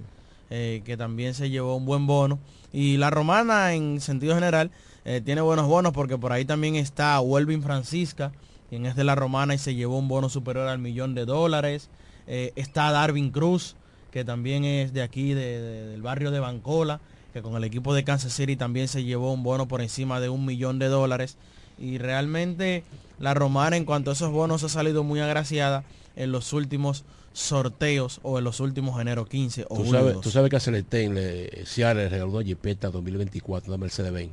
eh, 0.49 0.81
que 0.85 0.95
también 0.97 1.33
se 1.33 1.49
llevó 1.49 1.75
un 1.75 1.85
buen 1.85 2.05
bono. 2.07 2.39
Y 2.73 2.97
la 2.97 3.09
romana 3.09 3.73
en 3.73 3.99
sentido 4.01 4.35
general 4.35 4.71
eh, 5.05 5.21
tiene 5.23 5.41
buenos 5.41 5.67
bonos 5.67 5.93
porque 5.93 6.17
por 6.17 6.31
ahí 6.33 6.45
también 6.45 6.75
está 6.75 7.19
Welvin 7.21 7.63
Francisca, 7.63 8.31
quien 8.69 8.85
es 8.85 8.95
de 8.95 9.03
la 9.05 9.15
romana 9.15 9.55
y 9.55 9.57
se 9.57 9.73
llevó 9.73 9.97
un 9.97 10.07
bono 10.07 10.29
superior 10.29 10.67
al 10.67 10.79
millón 10.79 11.15
de 11.15 11.25
dólares. 11.25 11.89
Eh, 12.27 12.51
está 12.57 12.91
Darwin 12.91 13.31
Cruz, 13.31 13.75
que 14.11 14.23
también 14.25 14.63
es 14.65 14.93
de 14.93 15.01
aquí, 15.01 15.33
de- 15.33 15.61
de- 15.61 15.85
del 15.87 16.01
barrio 16.01 16.31
de 16.31 16.39
Bancola, 16.39 16.99
que 17.33 17.41
con 17.41 17.55
el 17.55 17.63
equipo 17.63 17.93
de 17.93 18.03
Kansas 18.03 18.33
City 18.33 18.55
también 18.55 18.87
se 18.87 19.03
llevó 19.03 19.31
un 19.33 19.43
bono 19.43 19.67
por 19.67 19.81
encima 19.81 20.19
de 20.19 20.29
un 20.29 20.45
millón 20.45 20.79
de 20.79 20.87
dólares. 20.87 21.37
Y 21.79 21.97
realmente 21.99 22.83
la 23.19 23.33
romana 23.35 23.77
en 23.77 23.85
cuanto 23.85 24.09
a 24.09 24.13
esos 24.13 24.31
bonos 24.31 24.63
ha 24.63 24.69
salido 24.69 25.03
muy 25.03 25.19
agraciada 25.19 25.83
en 26.15 26.31
los 26.31 26.53
últimos 26.53 27.03
sorteos 27.33 28.19
o 28.23 28.39
en 28.39 28.43
los 28.43 28.59
últimos 28.59 28.99
enero 28.99 29.25
15 29.25 29.65
o 29.69 29.77
Tú 29.83 29.91
sabes, 29.91 30.13
2. 30.15 30.23
tú 30.23 30.31
sabes 30.31 30.49
que 30.49 30.55
a 30.55 30.59
Celestén 30.59 31.13
le, 31.13 31.51
le 31.77 32.09
regaló 32.09 32.31
una 32.31 32.41
Jeepeta 32.43 32.89
2024, 32.89 33.71
una 33.71 33.77
Mercedes-Benz. 33.77 34.31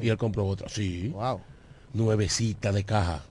Y 0.00 0.06
y 0.06 0.08
él 0.08 0.16
compró 0.16 0.46
otra. 0.46 0.68
Sí. 0.70 1.08
Wow. 1.08 1.40
Nuevecita 1.92 2.72
de 2.72 2.84
caja. 2.84 3.22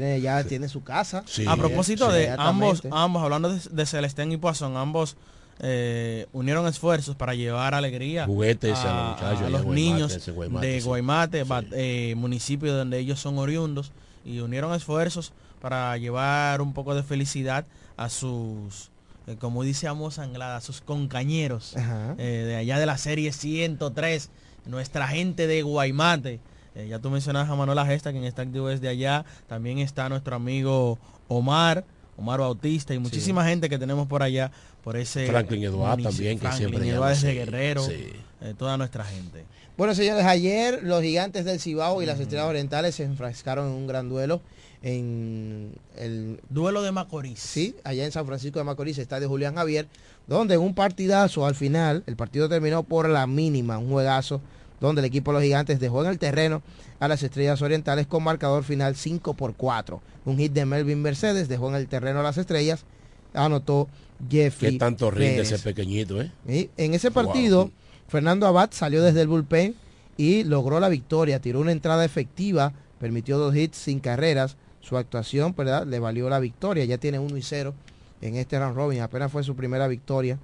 Tiene 0.00 0.20
ya 0.20 0.42
tiene 0.42 0.68
su 0.68 0.82
casa. 0.82 1.22
Sí. 1.26 1.44
a 1.46 1.56
propósito 1.56 2.08
Sí, 2.10 2.16
de 2.16 2.30
ambos, 2.36 2.82
ambos 2.90 3.22
hablando 3.22 3.54
de, 3.54 3.60
de 3.70 3.86
Celestén 3.86 4.32
y 4.32 4.36
Poisson, 4.36 4.76
ambos 4.76 5.16
eh, 5.60 6.26
unieron 6.32 6.66
esfuerzos 6.66 7.14
para 7.14 7.34
llevar 7.34 7.74
alegría 7.74 8.26
Juguetes 8.26 8.76
a 8.76 9.16
los 9.48 9.62
Guaymate, 9.62 9.74
niños 9.74 10.30
Guaymate, 10.34 10.66
de 10.66 10.80
sí. 10.80 10.86
Guaymate, 10.86 11.44
eh, 11.74 12.14
municipio 12.16 12.74
donde 12.74 12.98
ellos 12.98 13.20
son 13.20 13.38
oriundos, 13.38 13.92
y 14.24 14.40
unieron 14.40 14.74
esfuerzos 14.74 15.32
para 15.60 15.96
llevar 15.96 16.60
un 16.60 16.72
poco 16.72 16.96
de 16.96 17.04
felicidad 17.04 17.66
a 17.96 18.08
sus, 18.08 18.90
eh, 19.28 19.36
como 19.38 19.62
dice 19.62 19.86
Amos 19.86 20.18
Anglada, 20.18 20.56
a 20.56 20.60
sus 20.60 20.80
concañeros 20.80 21.76
eh, 22.18 22.22
de 22.22 22.56
allá 22.56 22.80
de 22.80 22.86
la 22.86 22.98
serie 22.98 23.32
103, 23.32 24.30
nuestra 24.66 25.06
gente 25.06 25.46
de 25.46 25.62
Guaymate. 25.62 26.40
Eh, 26.74 26.88
ya 26.88 26.98
tú 26.98 27.10
mencionas 27.10 27.48
a 27.48 27.54
Manuela 27.54 27.86
Gesta, 27.86 28.10
quien 28.10 28.24
está 28.24 28.42
activo 28.42 28.68
desde 28.68 28.88
allá. 28.88 29.24
También 29.46 29.78
está 29.78 30.08
nuestro 30.08 30.36
amigo 30.36 30.98
Omar, 31.28 31.84
Omar 32.16 32.40
Bautista 32.40 32.94
y 32.94 32.98
muchísima 32.98 33.44
gente 33.44 33.68
que 33.68 33.78
tenemos 33.78 34.06
por 34.06 34.22
allá, 34.22 34.50
por 34.82 34.96
ese... 34.96 35.26
Franklin 35.26 35.64
Eduard 35.64 36.02
también, 36.02 36.38
que 36.38 36.46
Franklin 36.46 36.68
siempre 36.68 36.88
Eduard 36.88 36.94
llama, 36.94 37.08
desde 37.10 37.30
sí, 37.30 37.34
Guerrero, 37.36 37.82
sí. 37.84 38.12
eh, 38.42 38.54
toda 38.58 38.76
nuestra 38.76 39.04
gente. 39.04 39.44
Bueno, 39.76 39.94
señores, 39.94 40.24
ayer 40.24 40.82
los 40.82 41.02
gigantes 41.02 41.44
del 41.44 41.60
Cibao 41.60 42.02
y 42.02 42.06
las 42.06 42.20
estrellas 42.20 42.46
orientales 42.46 42.94
se 42.94 43.04
enfrascaron 43.04 43.66
en 43.66 43.72
un 43.72 43.86
gran 43.86 44.08
duelo 44.08 44.40
en 44.84 45.72
el 45.96 46.40
duelo 46.50 46.82
de 46.82 46.92
Macorís. 46.92 47.40
Sí, 47.40 47.74
allá 47.84 48.04
en 48.04 48.12
San 48.12 48.26
Francisco 48.26 48.58
de 48.58 48.66
Macorís, 48.66 48.98
estadio 48.98 49.28
Julián 49.28 49.54
Javier, 49.54 49.88
donde 50.26 50.54
en 50.54 50.60
un 50.60 50.74
partidazo 50.74 51.46
al 51.46 51.54
final, 51.54 52.04
el 52.06 52.16
partido 52.16 52.50
terminó 52.50 52.82
por 52.82 53.08
la 53.08 53.26
mínima, 53.26 53.78
un 53.78 53.88
juegazo 53.88 54.42
donde 54.86 55.00
el 55.00 55.06
equipo 55.06 55.32
de 55.32 55.34
los 55.34 55.42
gigantes 55.42 55.80
dejó 55.80 56.04
en 56.04 56.10
el 56.10 56.18
terreno 56.18 56.62
a 57.00 57.08
las 57.08 57.22
estrellas 57.22 57.60
orientales 57.62 58.06
con 58.06 58.22
marcador 58.22 58.64
final 58.64 58.96
5 58.96 59.34
por 59.34 59.54
4. 59.54 60.00
Un 60.24 60.38
hit 60.38 60.52
de 60.52 60.64
Melvin 60.64 61.02
Mercedes 61.02 61.48
dejó 61.48 61.68
en 61.68 61.76
el 61.76 61.88
terreno 61.88 62.20
a 62.20 62.22
las 62.22 62.38
estrellas, 62.38 62.84
anotó 63.32 63.88
Jeffrey. 64.30 64.72
Qué 64.72 64.78
tanto 64.78 65.10
rinde 65.10 65.36
Pérez. 65.36 65.52
ese 65.52 65.62
pequeñito, 65.62 66.20
¿eh? 66.20 66.30
Y 66.48 66.70
en 66.76 66.94
ese 66.94 67.10
partido, 67.10 67.70
Fernando 68.08 68.46
Abad 68.46 68.70
salió 68.72 69.02
desde 69.02 69.22
el 69.22 69.28
bullpen 69.28 69.74
y 70.16 70.44
logró 70.44 70.80
la 70.80 70.88
victoria. 70.88 71.40
Tiró 71.40 71.60
una 71.60 71.72
entrada 71.72 72.04
efectiva, 72.04 72.72
permitió 72.98 73.38
dos 73.38 73.54
hits 73.54 73.76
sin 73.76 74.00
carreras. 74.00 74.56
Su 74.80 74.98
actuación, 74.98 75.54
¿verdad? 75.56 75.86
Le 75.86 75.98
valió 75.98 76.28
la 76.28 76.38
victoria. 76.38 76.84
Ya 76.84 76.98
tiene 76.98 77.18
1 77.18 77.36
y 77.38 77.42
0 77.42 77.74
en 78.20 78.36
este 78.36 78.58
round 78.58 78.76
robin. 78.76 79.00
Apenas 79.00 79.32
fue 79.32 79.42
su 79.42 79.56
primera 79.56 79.88
victoria 79.88 80.38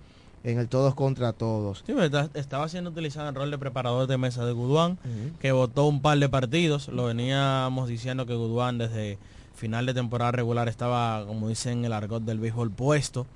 en 0.44 0.58
el 0.58 0.68
todos 0.68 0.94
contra 0.94 1.32
todos. 1.32 1.82
Sí, 1.86 1.92
¿verdad? 1.92 2.30
estaba 2.34 2.68
siendo 2.68 2.90
utilizado 2.90 3.28
en 3.28 3.34
rol 3.34 3.50
de 3.50 3.58
preparador 3.58 4.06
de 4.06 4.16
mesa 4.16 4.44
de 4.44 4.52
Guduán, 4.52 4.98
que 5.38 5.52
votó 5.52 5.86
un 5.86 6.00
par 6.00 6.18
de 6.18 6.28
partidos. 6.28 6.88
Lo 6.88 7.04
veníamos 7.04 7.88
diciendo 7.88 8.26
que 8.26 8.34
Guduán 8.34 8.78
desde 8.78 9.18
final 9.54 9.86
de 9.86 9.94
temporada 9.94 10.32
regular 10.32 10.68
estaba, 10.68 11.24
como 11.26 11.48
dicen 11.48 11.80
en 11.80 11.84
el 11.86 11.92
argot 11.92 12.22
del 12.22 12.38
béisbol, 12.38 12.70
puesto. 12.70 13.26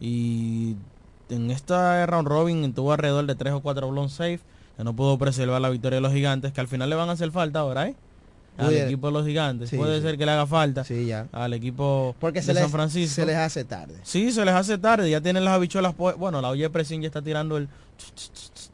Y 0.00 0.76
en 1.28 1.50
esta 1.50 2.06
round 2.06 2.28
robin 2.28 2.72
tuvo 2.72 2.92
alrededor 2.92 3.26
de 3.26 3.34
3 3.34 3.54
o 3.54 3.60
4 3.60 3.90
blown 3.90 4.08
safe, 4.08 4.40
que 4.76 4.84
no 4.84 4.94
pudo 4.94 5.18
preservar 5.18 5.60
la 5.60 5.70
victoria 5.70 5.96
de 5.96 6.02
los 6.02 6.12
gigantes, 6.12 6.52
que 6.52 6.60
al 6.60 6.68
final 6.68 6.88
le 6.88 6.96
van 6.96 7.08
a 7.08 7.12
hacer 7.12 7.30
falta 7.32 7.60
ahora, 7.60 7.88
¿eh? 7.88 7.96
Al 8.58 8.66
Pudiera- 8.66 8.86
equipo 8.86 9.06
de 9.06 9.12
los 9.14 9.26
gigantes. 9.26 9.70
Sí, 9.70 9.76
Puede 9.78 9.96
sí. 9.96 10.02
ser 10.02 10.18
que 10.18 10.26
le 10.26 10.32
haga 10.32 10.46
falta 10.46 10.84
Sí, 10.84 11.06
ya. 11.06 11.26
al 11.32 11.54
equipo 11.54 12.14
Porque 12.20 12.40
de 12.40 12.46
se 12.46 12.52
les, 12.54 12.62
San 12.62 12.70
Francisco. 12.70 13.14
se 13.14 13.24
les 13.26 13.36
hace 13.36 13.64
tarde. 13.64 13.94
Sí, 14.02 14.30
se 14.30 14.44
les 14.44 14.54
hace 14.54 14.76
tarde, 14.78 15.08
ya 15.10 15.20
tienen 15.22 15.44
las 15.44 15.54
habichuelas. 15.54 15.94
Bueno, 15.96 16.40
la 16.42 16.48
olla 16.50 16.62
de 16.64 16.70
presión 16.70 17.00
ya 17.00 17.06
está 17.06 17.22
tirando 17.22 17.56
el... 17.56 17.68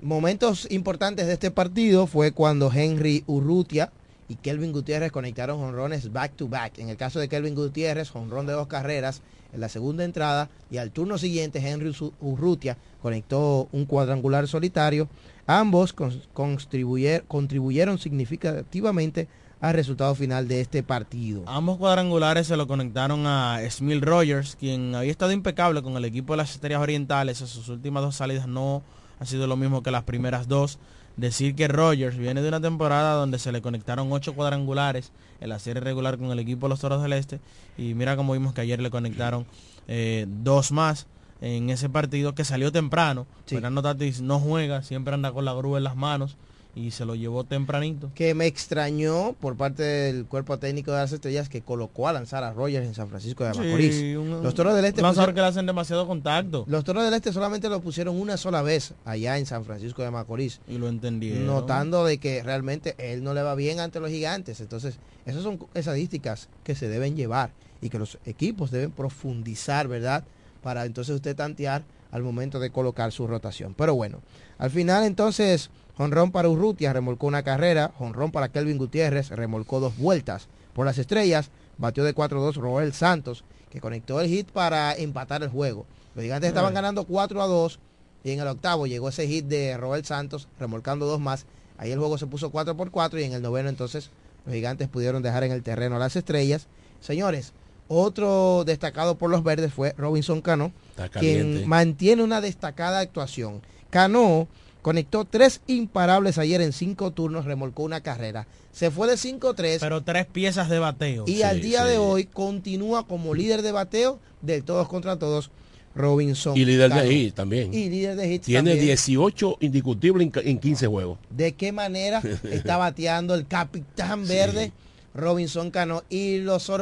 Momentos 0.01 0.67
importantes 0.71 1.27
de 1.27 1.33
este 1.35 1.51
partido 1.51 2.07
fue 2.07 2.33
cuando 2.33 2.71
Henry 2.73 3.25
Urrutia 3.27 3.91
y 4.29 4.37
Kelvin 4.37 4.73
Gutiérrez 4.73 5.11
conectaron 5.13 5.59
jonrones 5.59 6.13
back 6.13 6.33
to 6.37 6.49
back. 6.49 6.79
En 6.79 6.89
el 6.89 6.97
caso 6.97 7.19
de 7.21 7.29
Kelvin 7.29 7.55
Gutiérrez, 7.55 8.11
jonrón 8.11 8.47
de 8.47 8.53
dos 8.53 8.67
carreras 8.69 9.23
en 9.53 9.61
la 9.61 9.69
segunda 9.69 10.05
entrada 10.05 10.51
y 10.71 10.77
al 10.77 10.91
turno 10.91 11.19
siguiente 11.19 11.59
Henry 11.67 11.95
Urrutia 12.21 12.77
conectó 13.03 13.69
un 13.73 13.87
cuadrangular 13.87 14.47
solitario. 14.49 15.09
Ambos 15.47 15.95
contribuyeron 16.35 17.99
significativamente 17.99 19.29
al 19.61 19.75
resultado 19.75 20.15
final 20.15 20.47
de 20.47 20.61
este 20.61 20.83
partido. 20.83 21.43
Ambos 21.47 21.79
cuadrangulares 21.79 22.47
se 22.47 22.57
lo 22.57 22.67
conectaron 22.67 23.27
a 23.27 23.61
Smil 23.69 24.03
Rogers, 24.03 24.57
quien 24.57 24.95
había 24.95 25.11
estado 25.11 25.33
impecable 25.33 25.83
con 25.83 25.97
el 25.97 26.05
equipo 26.05 26.33
de 26.33 26.39
las 26.39 26.53
Estrellas 26.53 26.81
Orientales. 26.81 27.41
En 27.41 27.47
sus 27.49 27.69
últimas 27.69 28.03
dos 28.03 28.17
salidas 28.17 28.47
no 28.47 28.83
ha 29.19 29.25
sido 29.25 29.47
lo 29.47 29.57
mismo 29.57 29.83
que 29.83 29.91
las 29.91 30.05
primeras 30.05 30.49
dos. 30.49 30.79
Decir 31.17 31.57
que 31.57 31.67
Rogers 31.67 32.17
viene 32.17 32.43
de 32.43 32.49
una 32.49 32.61
temporada 32.61 33.15
donde 33.15 33.41
se 33.41 33.51
le 33.51 33.61
conectaron 33.61 34.13
ocho 34.13 34.35
cuadrangulares 34.35 35.11
en 35.41 35.49
la 35.49 35.59
serie 35.59 35.81
regular 35.81 36.17
con 36.17 36.31
el 36.31 36.39
equipo 36.39 36.67
de 36.67 36.71
los 36.71 36.81
Toros 36.81 37.03
del 37.03 37.13
Este. 37.13 37.41
Y 37.77 37.95
mira 37.95 38.17
como 38.17 38.35
vimos 38.35 38.55
que 38.55 38.61
ayer 38.61 38.81
le 38.81 38.91
conectaron 38.91 39.45
eh, 39.89 40.27
dos 40.29 40.71
más 40.71 41.09
en 41.41 41.71
ese 41.71 41.89
partido 41.89 42.37
que 42.37 42.45
salió 42.45 42.71
temprano. 42.71 43.27
Fernando 43.47 43.83
Tatis 43.83 44.21
no 44.21 44.39
juega, 44.39 44.83
siempre 44.83 45.15
anda 45.15 45.33
con 45.33 45.45
la 45.45 45.55
grúa 45.55 45.79
en 45.79 45.85
las 45.85 45.97
manos 45.97 46.37
y 46.79 46.93
se 46.93 47.05
lo 47.05 47.17
llevó 47.17 47.43
tempranito. 47.43 48.11
Que 48.15 48.35
me 48.35 48.47
extrañó 48.47 49.35
por 49.41 49.57
parte 49.57 49.83
del 49.83 50.27
cuerpo 50.27 50.59
técnico 50.59 50.93
de 50.93 50.99
las 50.99 51.13
estrellas 51.13 51.49
que 51.49 51.61
colocó 51.61 52.07
a 52.07 52.13
lanzar 52.13 52.45
a 52.45 52.53
Rogers 52.53 52.87
en 52.87 52.95
San 52.95 53.09
Francisco 53.09 53.43
de 53.45 53.51
Macorís. 53.51 54.01
los 54.43 54.55
toros 54.55 54.77
del 54.77 54.85
este 54.85 55.03
pusieron, 55.03 55.35
que 55.35 55.41
le 55.41 55.47
hacen 55.47 55.67
demasiado 55.67 56.07
contacto. 56.07 56.65
Los 56.69 56.85
toros 56.85 57.05
del 57.05 57.13
este 57.15 57.33
solamente 57.33 57.69
lo 57.69 57.81
pusieron 57.81 58.19
una 58.21 58.37
sola 58.37 58.63
vez 58.63 58.95
allá 59.05 59.39
en 59.39 59.47
San 59.47 59.65
Francisco 59.65 60.03
de 60.03 60.13
Macorís. 60.13 60.61
Y 60.69 60.79
lo 60.79 60.89
entendieron. 60.89 61.47
Notando 61.47 62.05
de 62.05 62.19
que 62.19 62.45
realmente 62.45 62.95
él 62.99 63.25
no 63.25 63.35
le 63.35 63.43
va 63.43 63.57
bien 63.57 63.81
ante 63.81 63.99
los 63.99 64.11
gigantes. 64.11 64.61
Entonces, 64.61 64.99
esas 65.27 65.43
son 65.43 65.59
estadísticas 65.75 66.49
que 66.63 66.77
se 66.77 66.89
deben 66.89 67.17
llevar 67.17 67.51
y 67.83 67.91
que 67.91 67.99
los 67.99 68.19
equipos 68.25 68.71
deben 68.71 68.93
profundizar, 68.93 69.89
¿verdad? 69.89 70.23
Para 70.63 70.85
entonces 70.85 71.17
usted 71.17 71.35
tantear 71.35 71.83
al 72.13 72.23
momento 72.23 72.61
de 72.61 72.71
colocar 72.71 73.11
su 73.11 73.27
rotación. 73.27 73.75
Pero 73.75 73.95
bueno, 73.95 74.21
al 74.59 74.71
final 74.71 75.05
entonces 75.05 75.71
Honrón 75.99 76.31
para 76.31 76.49
Urrutia 76.49 76.93
remolcó 76.93 77.27
una 77.27 77.43
carrera. 77.43 77.93
Honrón 77.99 78.31
para 78.31 78.49
Kelvin 78.49 78.79
Gutiérrez 78.79 79.31
remolcó 79.31 79.81
dos 79.81 79.99
vueltas. 79.99 80.49
Por 80.73 80.87
las 80.87 80.97
estrellas, 80.97 81.51
batió 81.77 82.05
de 82.05 82.15
4-2 82.15 82.55
Roel 82.55 82.93
Santos, 82.93 83.45
que 83.69 83.81
conectó 83.81 84.21
el 84.21 84.29
hit 84.29 84.49
para 84.51 84.95
empatar 84.95 85.43
el 85.43 85.49
juego. 85.49 85.87
Los 86.15 86.23
gigantes 86.23 86.49
estaban 86.49 86.73
ganando 86.73 87.05
4 87.05 87.43
a 87.43 87.47
2 87.47 87.81
y 88.25 88.31
en 88.31 88.41
el 88.41 88.47
octavo 88.47 88.87
llegó 88.87 89.09
ese 89.09 89.27
hit 89.27 89.47
de 89.47 89.77
Roel 89.77 90.05
Santos, 90.05 90.49
remolcando 90.59 91.07
dos 91.07 91.21
más. 91.21 91.47
Ahí 91.79 91.91
el 91.91 91.99
juego 91.99 92.17
se 92.17 92.27
puso 92.27 92.51
4 92.51 92.77
por 92.77 92.91
4 92.91 93.19
y 93.21 93.25
en 93.25 93.33
el 93.33 93.43
noveno 93.43 93.69
entonces 93.69 94.11
los 94.45 94.55
gigantes 94.55 94.89
pudieron 94.89 95.23
dejar 95.23 95.45
en 95.45 95.53
el 95.53 95.63
terreno 95.63 95.97
a 95.97 95.99
las 95.99 96.17
estrellas. 96.17 96.69
Señores, 97.01 97.53
otro 97.89 98.65
destacado 98.65 99.17
por 99.19 99.31
los 99.31 99.43
verdes 99.43 99.73
fue 99.73 99.95
Robinson 99.97 100.43
Cano, 100.43 100.73
quien 101.19 101.67
mantiene 101.69 102.23
una 102.23 102.41
destacada 102.41 103.01
actuación. 103.01 103.63
Cano 103.91 104.47
Conectó 104.83 105.25
tres 105.25 105.61
imparables 105.67 106.39
ayer 106.39 106.61
en 106.61 106.73
cinco 106.73 107.11
turnos, 107.11 107.45
remolcó 107.45 107.83
una 107.83 108.01
carrera. 108.01 108.47
Se 108.73 108.91
fue 108.91 109.09
de 109.09 109.15
5-3. 109.15 109.79
Pero 109.81 110.03
tres 110.03 110.27
piezas 110.27 110.69
de 110.69 110.79
bateo. 110.79 111.25
Y 111.27 111.43
al 111.43 111.61
día 111.61 111.85
de 111.85 111.99
hoy 111.99 112.25
continúa 112.25 113.07
como 113.07 113.35
líder 113.35 113.63
de 113.63 113.73
bateo 113.73 114.21
de 114.41 114.63
todos 114.63 114.89
contra 114.89 115.19
todos. 115.19 115.51
Robinson. 115.95 116.57
Y 116.57 116.65
líder 116.65 116.93
de 116.93 117.09
hit 117.09 117.35
también. 117.35 117.75
Y 117.75 117.91
líder 117.91 118.15
de 118.15 118.29
hit 118.29 118.43
Tiene 118.45 118.77
18 118.77 119.57
indiscutibles 119.61 120.31
en 120.45 120.59
15 120.59 120.87
juegos. 120.87 121.19
¿De 121.29 121.53
qué 121.53 121.73
manera 121.73 122.23
está 122.45 122.77
bateando 122.77 123.35
el 123.35 123.47
capitán 123.49 124.27
verde 124.29 124.73
Robinson 125.13 125.73
Cano? 125.73 126.05
Y 126.09 126.39
lo 126.39 126.61
sorprende 126.61 126.77